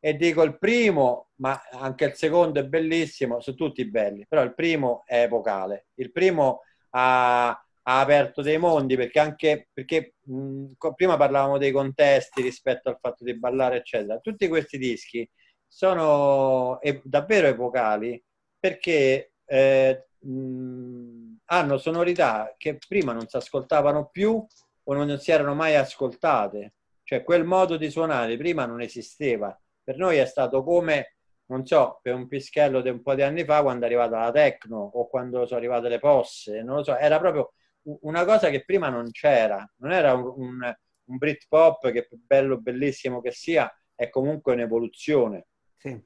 [0.00, 4.54] E dico il primo, ma anche il secondo è bellissimo, sono tutti belli, però il
[4.54, 5.88] primo è epocale.
[5.94, 12.42] Il primo ha, ha aperto dei mondi perché anche perché mh, prima parlavamo dei contesti
[12.42, 14.18] rispetto al fatto di ballare, eccetera.
[14.20, 15.28] Tutti questi dischi
[15.66, 18.22] sono e, davvero epocali
[18.58, 24.44] perché eh, mh, hanno sonorità che prima non si ascoltavano più
[24.84, 26.74] o non si erano mai ascoltate.
[27.02, 29.58] Cioè quel modo di suonare prima non esisteva.
[29.88, 31.14] Per noi è stato come,
[31.46, 34.30] non so, per un pischello di un po' di anni fa quando è arrivata la
[34.30, 37.54] techno o quando sono arrivate le posse, non lo so, era proprio
[38.02, 39.66] una cosa che prima non c'era.
[39.76, 45.46] Non era un, un, un Britpop che bello, bellissimo che sia, è comunque un'evoluzione.
[45.78, 45.98] Sì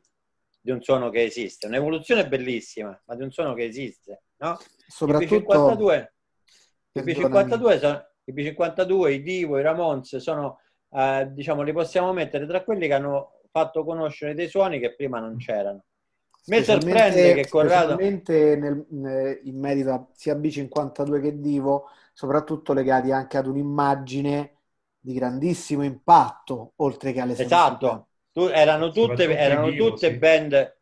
[0.65, 1.67] di un suono che esiste.
[1.67, 4.23] Un'evoluzione bellissima, ma di un suono che esiste.
[4.37, 4.57] No?
[4.87, 5.35] Soprattutto...
[5.35, 6.07] I B52,
[6.93, 10.61] i B52, sono, i, B52 i Divo, i Ramones sono,
[10.93, 15.21] eh, diciamo, li possiamo mettere tra quelli che hanno fatto conoscere dei suoni che prima
[15.21, 15.85] non c'erano.
[16.47, 17.97] Mi sorprende che Corrado...
[17.97, 18.85] Nel,
[19.45, 24.57] in merito a sia B52 che Divo, soprattutto legati anche ad un'immagine
[24.99, 30.19] di grandissimo impatto, oltre che alle Esatto, tu, erano tutte, erano Divo, tutte sì.
[30.19, 30.81] band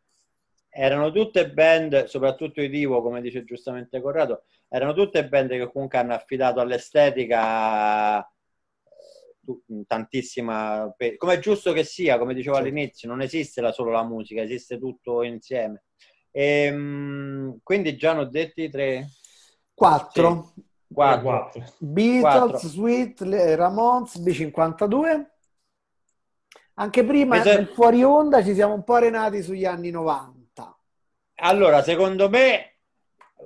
[0.73, 5.97] erano tutte band, soprattutto i Divo, come dice giustamente Corrado, erano tutte band che comunque
[5.97, 8.27] hanno affidato all'estetica eh,
[9.87, 12.61] tantissima come è giusto che sia come dicevo sì.
[12.61, 15.85] all'inizio non esiste la, solo la musica esiste tutto insieme
[16.31, 19.07] e, ehm, quindi già ne ho detti tre
[19.73, 20.63] quattro, sì.
[20.93, 21.65] quattro.
[21.79, 22.57] Beatles, quattro.
[22.57, 23.21] Sweet,
[23.55, 25.25] Ramones, B52
[26.75, 27.57] anche prima Esatto.
[27.57, 30.77] nel fuori onda ci siamo un po' arenati sugli anni 90.
[31.35, 32.77] Allora, secondo me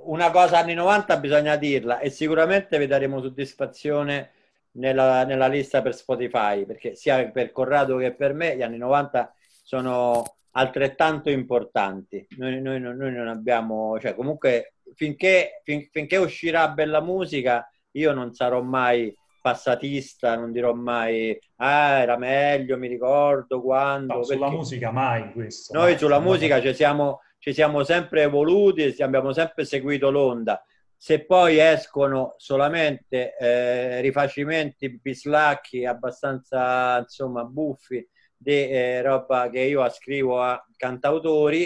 [0.03, 4.31] una cosa anni 90 bisogna dirla e sicuramente vi daremo soddisfazione
[4.75, 9.33] nella, nella lista per Spotify, perché sia per Corrado che per me gli anni 90
[9.63, 12.25] sono altrettanto importanti.
[12.37, 18.33] Noi, noi, noi non abbiamo, cioè comunque finché, fin, finché uscirà bella musica io non
[18.33, 24.15] sarò mai passatista, non dirò mai ah, era meglio, mi ricordo quando.
[24.15, 25.73] No, sulla musica mai questo.
[25.73, 30.63] Noi mai, sulla musica ci siamo, ci siamo sempre evoluti e abbiamo sempre seguito l'onda.
[31.05, 39.83] Se poi escono solamente eh, rifacimenti bislacchi abbastanza insomma buffi di eh, roba che io
[39.83, 41.65] ascrivo a cantautori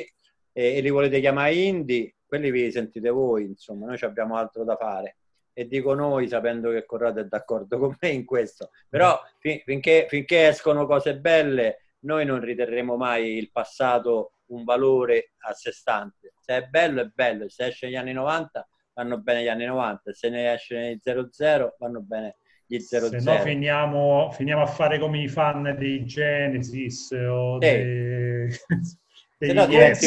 [0.52, 4.76] eh, e li volete chiamare indie, quelli vi sentite voi, insomma, noi abbiamo altro da
[4.76, 5.20] fare.
[5.53, 10.07] E dico noi sapendo che Corrado è d'accordo con me in questo, però fin, finché,
[10.10, 16.34] finché escono cose belle noi non riterremo mai il passato un valore a sé stante.
[16.41, 18.68] Se è bello è bello, se esce negli anni 90
[19.00, 22.36] vanno bene gli anni 90, se ne esce nei 00 vanno bene
[22.66, 23.08] gli 00.
[23.08, 27.68] Se no finiamo, finiamo a fare come i fan dei Genesis o sì.
[27.68, 28.50] dei,
[29.40, 30.00] dei no, yes.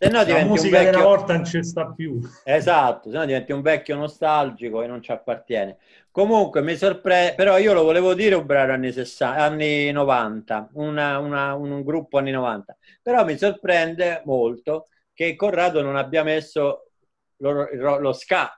[0.00, 0.92] Se no la musica vecchio...
[0.92, 2.20] della volta non ci sta più.
[2.44, 5.76] Esatto, se no diventi un vecchio nostalgico e non ci appartiene.
[6.10, 11.18] Comunque mi sorprende, però io lo volevo dire un brano anni, 60, anni 90, una,
[11.18, 16.87] una, un gruppo anni 90, però mi sorprende molto che Corrado non abbia messo
[17.38, 18.50] lo, lo, lo ska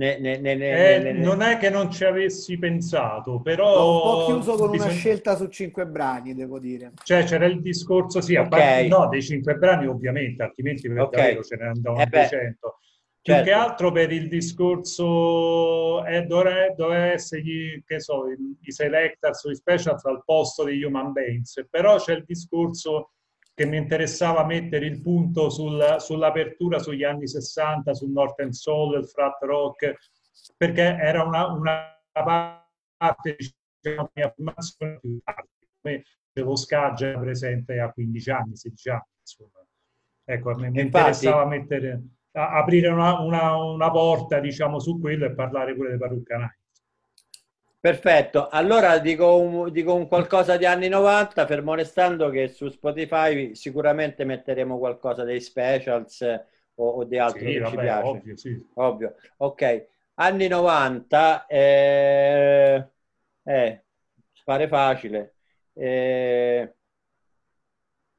[0.00, 3.66] ne, ne, ne, eh, non è che non ci avessi pensato, però...
[3.66, 4.90] un po' chiuso con bisogna...
[4.90, 6.92] una scelta su cinque brani, devo dire.
[7.02, 11.20] Cioè c'era il discorso, sì, a parte, no, dei cinque brani ovviamente, altrimenti per okay.
[11.20, 12.78] davvero ce ne andavano eh 200.
[13.22, 13.50] Più certo.
[13.50, 19.44] che altro per il discorso eh, dovrebbe, dovrebbe essere gli, che so, i, i selectors
[19.44, 23.10] o i specials al posto degli human beings, però c'è il discorso
[23.60, 29.06] che mi interessava mettere il punto sul, sull'apertura sugli anni 60, sul Northern Soul, il
[29.06, 29.96] frat rock,
[30.56, 31.94] perché era una, una
[32.96, 36.02] parte diciamo, di mia formazione più tardi.
[36.32, 39.66] Lo ska già presente a 15 anni, 16 anni, insomma.
[40.24, 45.34] Ecco, mi, mi interessava mettere, a, aprire una, una, una, porta, diciamo, su quello e
[45.34, 46.59] parlare pure di Parrucca Night.
[47.80, 53.54] Perfetto, allora dico un, dico un, qualcosa di anni 90, fermo restando che su Spotify
[53.54, 56.20] sicuramente metteremo qualcosa dei specials
[56.74, 58.06] o, o di altro sì, che vabbè, ci piace.
[58.06, 58.66] Ovvio, sì.
[58.74, 59.14] ovvio.
[59.38, 62.88] Ok, anni 90, eh,
[63.44, 63.84] eh,
[64.44, 65.36] pare facile.
[65.72, 66.74] Eh,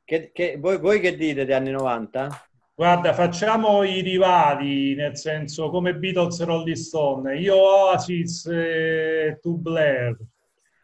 [0.03, 2.50] che, che, voi, voi che dite di anni 90?
[2.81, 7.37] Guarda, facciamo i rivali, nel senso come Beatles e Rolling Stone.
[7.37, 10.17] Io Oasis e tu Blair.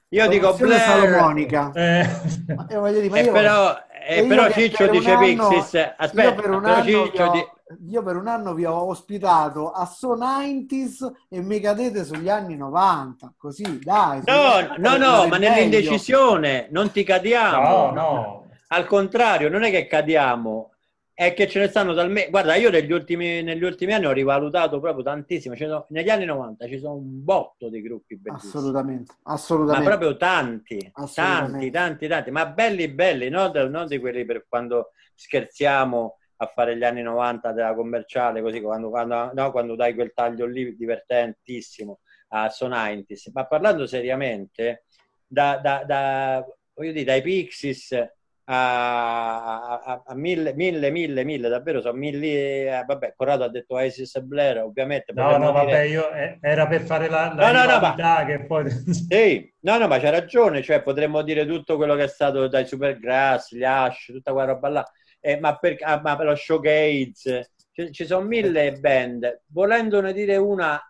[0.10, 0.80] Io dico Blair.
[0.80, 1.72] Salomonica.
[1.74, 2.08] Eh.
[2.54, 3.76] Ma, dire, ma eh, io, però,
[4.08, 5.94] eh, però Ciccio dice anno, Pixis.
[5.98, 7.46] Aspetta, io per un anno Ciccio di
[7.90, 12.56] io per un anno vi ho ospitato a So 90s e mi cadete sugli anni
[12.58, 14.22] 90, così dai.
[14.24, 17.70] No, no, no, ma nell'indecisione non ti cadiamo.
[17.70, 18.48] No, no.
[18.68, 20.74] Al contrario, non è che cadiamo,
[21.20, 22.30] è che ce ne stanno talmente...
[22.30, 25.56] Guarda, io negli ultimi, negli ultimi anni ho rivalutato proprio tantissimo.
[25.56, 25.88] Sono...
[25.90, 28.52] negli anni 90 ci sono un botto di gruppi bellissimi.
[28.52, 29.90] Assolutamente, assolutamente.
[29.90, 32.30] Ma proprio tanti, tanti, tanti, tanti.
[32.30, 37.52] Ma belli, belli, non, non di quelli per quando scherziamo a fare gli anni 90
[37.52, 43.32] della commerciale, così quando, quando, no, quando dai quel taglio lì divertentissimo a So 90s.
[43.34, 44.86] Ma parlando seriamente,
[45.26, 46.46] da, da, da,
[46.76, 48.17] voglio dire, dai Pixies
[48.50, 52.30] a, a, a, mille, mille, mille, mille, davvero sono milli.
[52.34, 55.14] Eh, vabbè, Corrado ha detto Isis Blair, ovviamente.
[55.14, 55.52] No, no, dire...
[55.52, 58.26] vabbè, io, eh, era per fare la, la no, no, no, ma...
[58.26, 58.70] che poi...
[58.92, 62.66] sì, no, no, ma c'ha ragione, cioè potremmo dire tutto quello che è stato dai
[62.66, 67.52] Supergrass, gli Ash, tutta quella roba là eh, ma, per, ah, ma per lo showcase,
[67.72, 70.82] ci, ci sono mille band, volendone dire una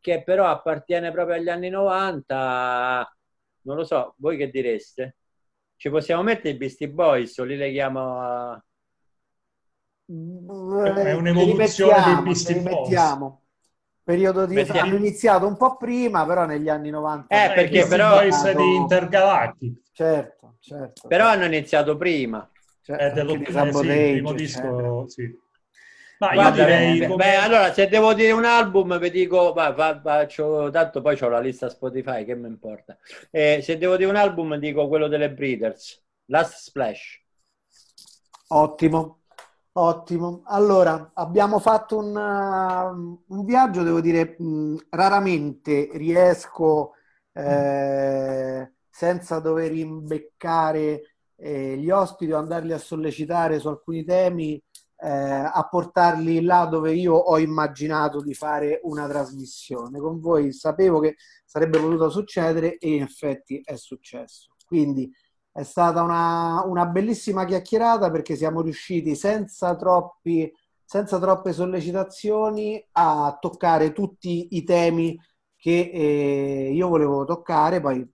[0.00, 3.16] che però appartiene proprio agli anni 90,
[3.62, 5.18] non lo so, voi che direste?
[5.80, 8.64] Ci possiamo mettere i Beastie Boys o li leghiamo a...
[10.04, 13.38] È un'evoluzione dei Beastie Boys.
[14.04, 14.56] Periodo di...
[14.56, 14.80] Mettiamo.
[14.80, 17.34] Hanno iniziato un po' prima, però negli anni 90.
[17.34, 18.16] Eh, perché però...
[18.16, 19.80] Boys di Intergalactic.
[19.90, 21.08] Certo, certo.
[21.08, 22.46] Però hanno iniziato prima.
[22.82, 25.34] Cioè, è dello di sì, primo disco, sì.
[26.20, 27.24] Ma Guarda, io direi beh, come...
[27.24, 31.28] beh, allora se devo dire un album vi dico va, va, faccio, tanto poi ho
[31.28, 32.98] la lista Spotify che mi importa
[33.30, 37.22] eh, se devo dire un album dico quello delle Breeders Last Splash.
[38.48, 39.20] Ottimo
[39.72, 40.42] ottimo.
[40.46, 46.94] Allora abbiamo fatto un, uh, un viaggio devo dire mh, raramente riesco
[47.32, 54.60] eh, senza dover imbeccare eh, gli ospiti o andarli a sollecitare su alcuni temi,
[55.02, 59.98] eh, a portarli là dove io ho immaginato di fare una trasmissione.
[59.98, 64.54] Con voi sapevo che sarebbe potuto succedere e in effetti è successo.
[64.66, 65.10] Quindi
[65.52, 70.52] è stata una, una bellissima chiacchierata perché siamo riusciti senza troppi
[70.90, 75.16] senza troppe sollecitazioni a toccare tutti i temi
[75.54, 78.04] che eh, io volevo toccare, poi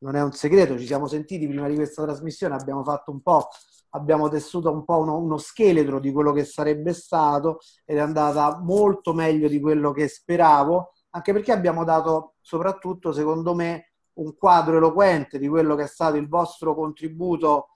[0.00, 3.48] non è un segreto, ci siamo sentiti prima di questa trasmissione, abbiamo fatto un po',
[3.90, 8.58] abbiamo tessuto un po' uno, uno scheletro di quello che sarebbe stato ed è andata
[8.62, 14.76] molto meglio di quello che speravo, anche perché abbiamo dato soprattutto, secondo me, un quadro
[14.76, 17.68] eloquente di quello che è stato il vostro contributo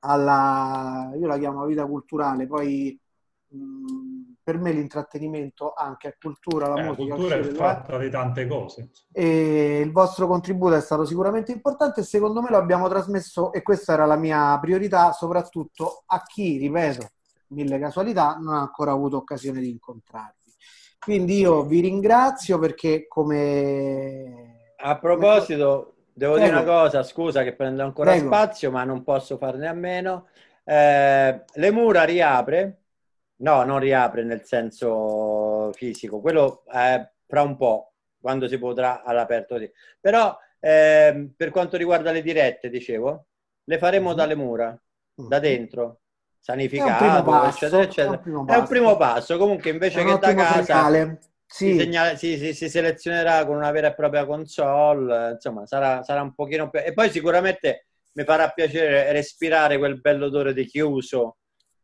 [0.00, 2.98] alla, io la chiamo vita culturale, poi
[4.42, 7.08] per me l'intrattenimento anche è cultura, la eh, musica.
[7.08, 8.90] La cultura è fatta di tante cose.
[9.12, 13.62] E il vostro contributo è stato sicuramente importante e secondo me lo abbiamo trasmesso, e
[13.62, 17.08] questa era la mia priorità, soprattutto a chi, ripeto,
[17.48, 20.36] mille casualità, non ha ancora avuto occasione di incontrarvi.
[20.98, 24.72] Quindi io vi ringrazio perché come...
[24.78, 26.48] A proposito, devo Prego.
[26.48, 28.26] dire una cosa, scusa che prendo ancora Prego.
[28.26, 30.26] spazio, ma non posso farne a meno.
[30.64, 32.82] Eh, le mura riapre
[33.40, 39.58] No, non riapre nel senso fisico, quello è fra un po', quando si potrà all'aperto.
[39.58, 39.70] Di.
[40.00, 43.26] Però eh, per quanto riguarda le dirette, dicevo,
[43.64, 44.16] le faremo mhm.
[44.16, 44.82] dalle mura,
[45.14, 45.42] da mhm.
[45.42, 46.00] dentro,
[46.40, 48.22] sanificato, passo, eccetera, eccetera.
[48.22, 49.36] È un, è un primo passo.
[49.36, 51.72] Comunque, invece che da casa sì.
[51.72, 56.22] si, segnala, si, si, si, selezionerà con una vera e propria console, insomma, sarà, sarà
[56.22, 56.80] un pochino più...
[56.80, 61.37] E poi sicuramente mi farà piacere respirare quel bello odore di chiuso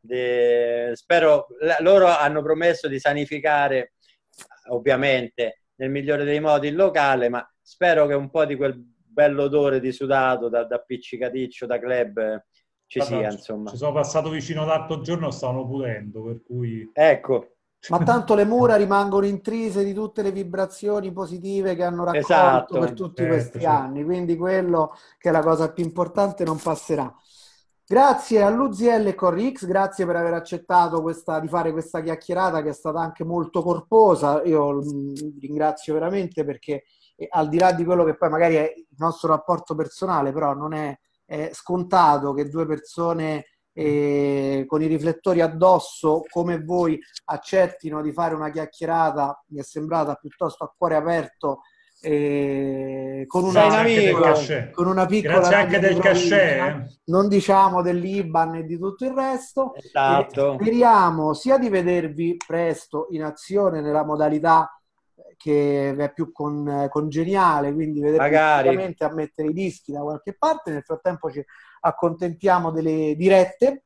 [0.06, 1.46] De, spero,
[1.80, 3.94] loro hanno promesso di sanificare,
[4.68, 9.80] ovviamente, nel migliore dei modi il locale, ma spero che un po' di quel bell'odore
[9.80, 12.44] di sudato da, da pizzicaticcio, da club
[12.86, 13.70] ci Vabbè, sia, insomma.
[13.70, 16.90] Ci sono passato vicino l'altro giorno, stavano pulendo, per cui...
[16.92, 17.48] Ecco.
[17.88, 22.78] Ma tanto le mura rimangono intrise di tutte le vibrazioni positive che hanno raccolto esatto.
[22.78, 23.66] per tutti eh, questi sì.
[23.66, 27.14] anni, quindi quello che è la cosa più importante non passerà.
[27.86, 32.72] Grazie all'UZL e Corrix, grazie per aver accettato questa, di fare questa chiacchierata che è
[32.72, 34.42] stata anche molto corposa.
[34.44, 36.84] Io vi ringrazio veramente perché
[37.14, 40.54] eh, al di là di quello che poi magari è il nostro rapporto personale, però
[40.54, 43.44] non è, è scontato che due persone
[43.74, 50.14] eh, con i riflettori addosso come voi accettino di fare una chiacchierata, mi è sembrata
[50.14, 51.60] piuttosto a cuore aperto
[52.04, 53.62] eh, con, una,
[54.72, 59.74] con, una, piccola grazie anche del cachet non diciamo dell'Iban e di tutto il resto.
[59.74, 60.58] Esatto.
[60.60, 64.78] speriamo sia di vedervi presto in azione nella modalità
[65.36, 68.36] che è più con, congeniale quindi vedervi
[68.98, 70.70] a mettere i dischi da qualche parte.
[70.72, 71.42] Nel frattempo ci
[71.80, 73.84] accontentiamo delle dirette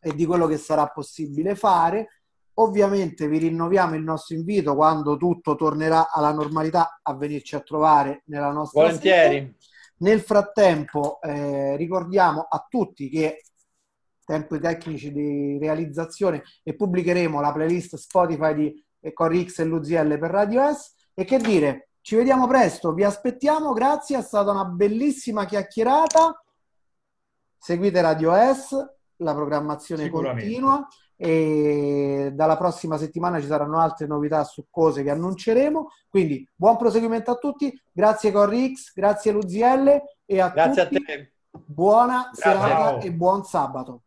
[0.00, 2.08] e di quello che sarà possibile fare
[2.54, 8.22] Ovviamente vi rinnoviamo il nostro invito quando tutto tornerà alla normalità a venirci a trovare
[8.26, 9.36] nella nostra Volentieri.
[9.36, 9.56] Sede.
[9.98, 13.42] Nel frattempo eh, ricordiamo a tutti che
[14.24, 20.72] tempi tecnici di realizzazione e pubblicheremo la playlist Spotify di Corrix e Luzielle per Radio
[20.72, 26.42] S e che dire, ci vediamo presto, vi aspettiamo, grazie, è stata una bellissima chiacchierata.
[27.58, 28.74] Seguite Radio S,
[29.16, 30.86] la programmazione continua
[31.24, 35.90] e dalla prossima settimana ci saranno altre novità su cose che annunceremo.
[36.08, 40.96] Quindi buon proseguimento a tutti, grazie Corri X, grazie Luzielle e a grazie tutti.
[40.96, 41.32] A te.
[41.64, 42.42] Buona grazie.
[42.42, 44.02] serata e buon sabato.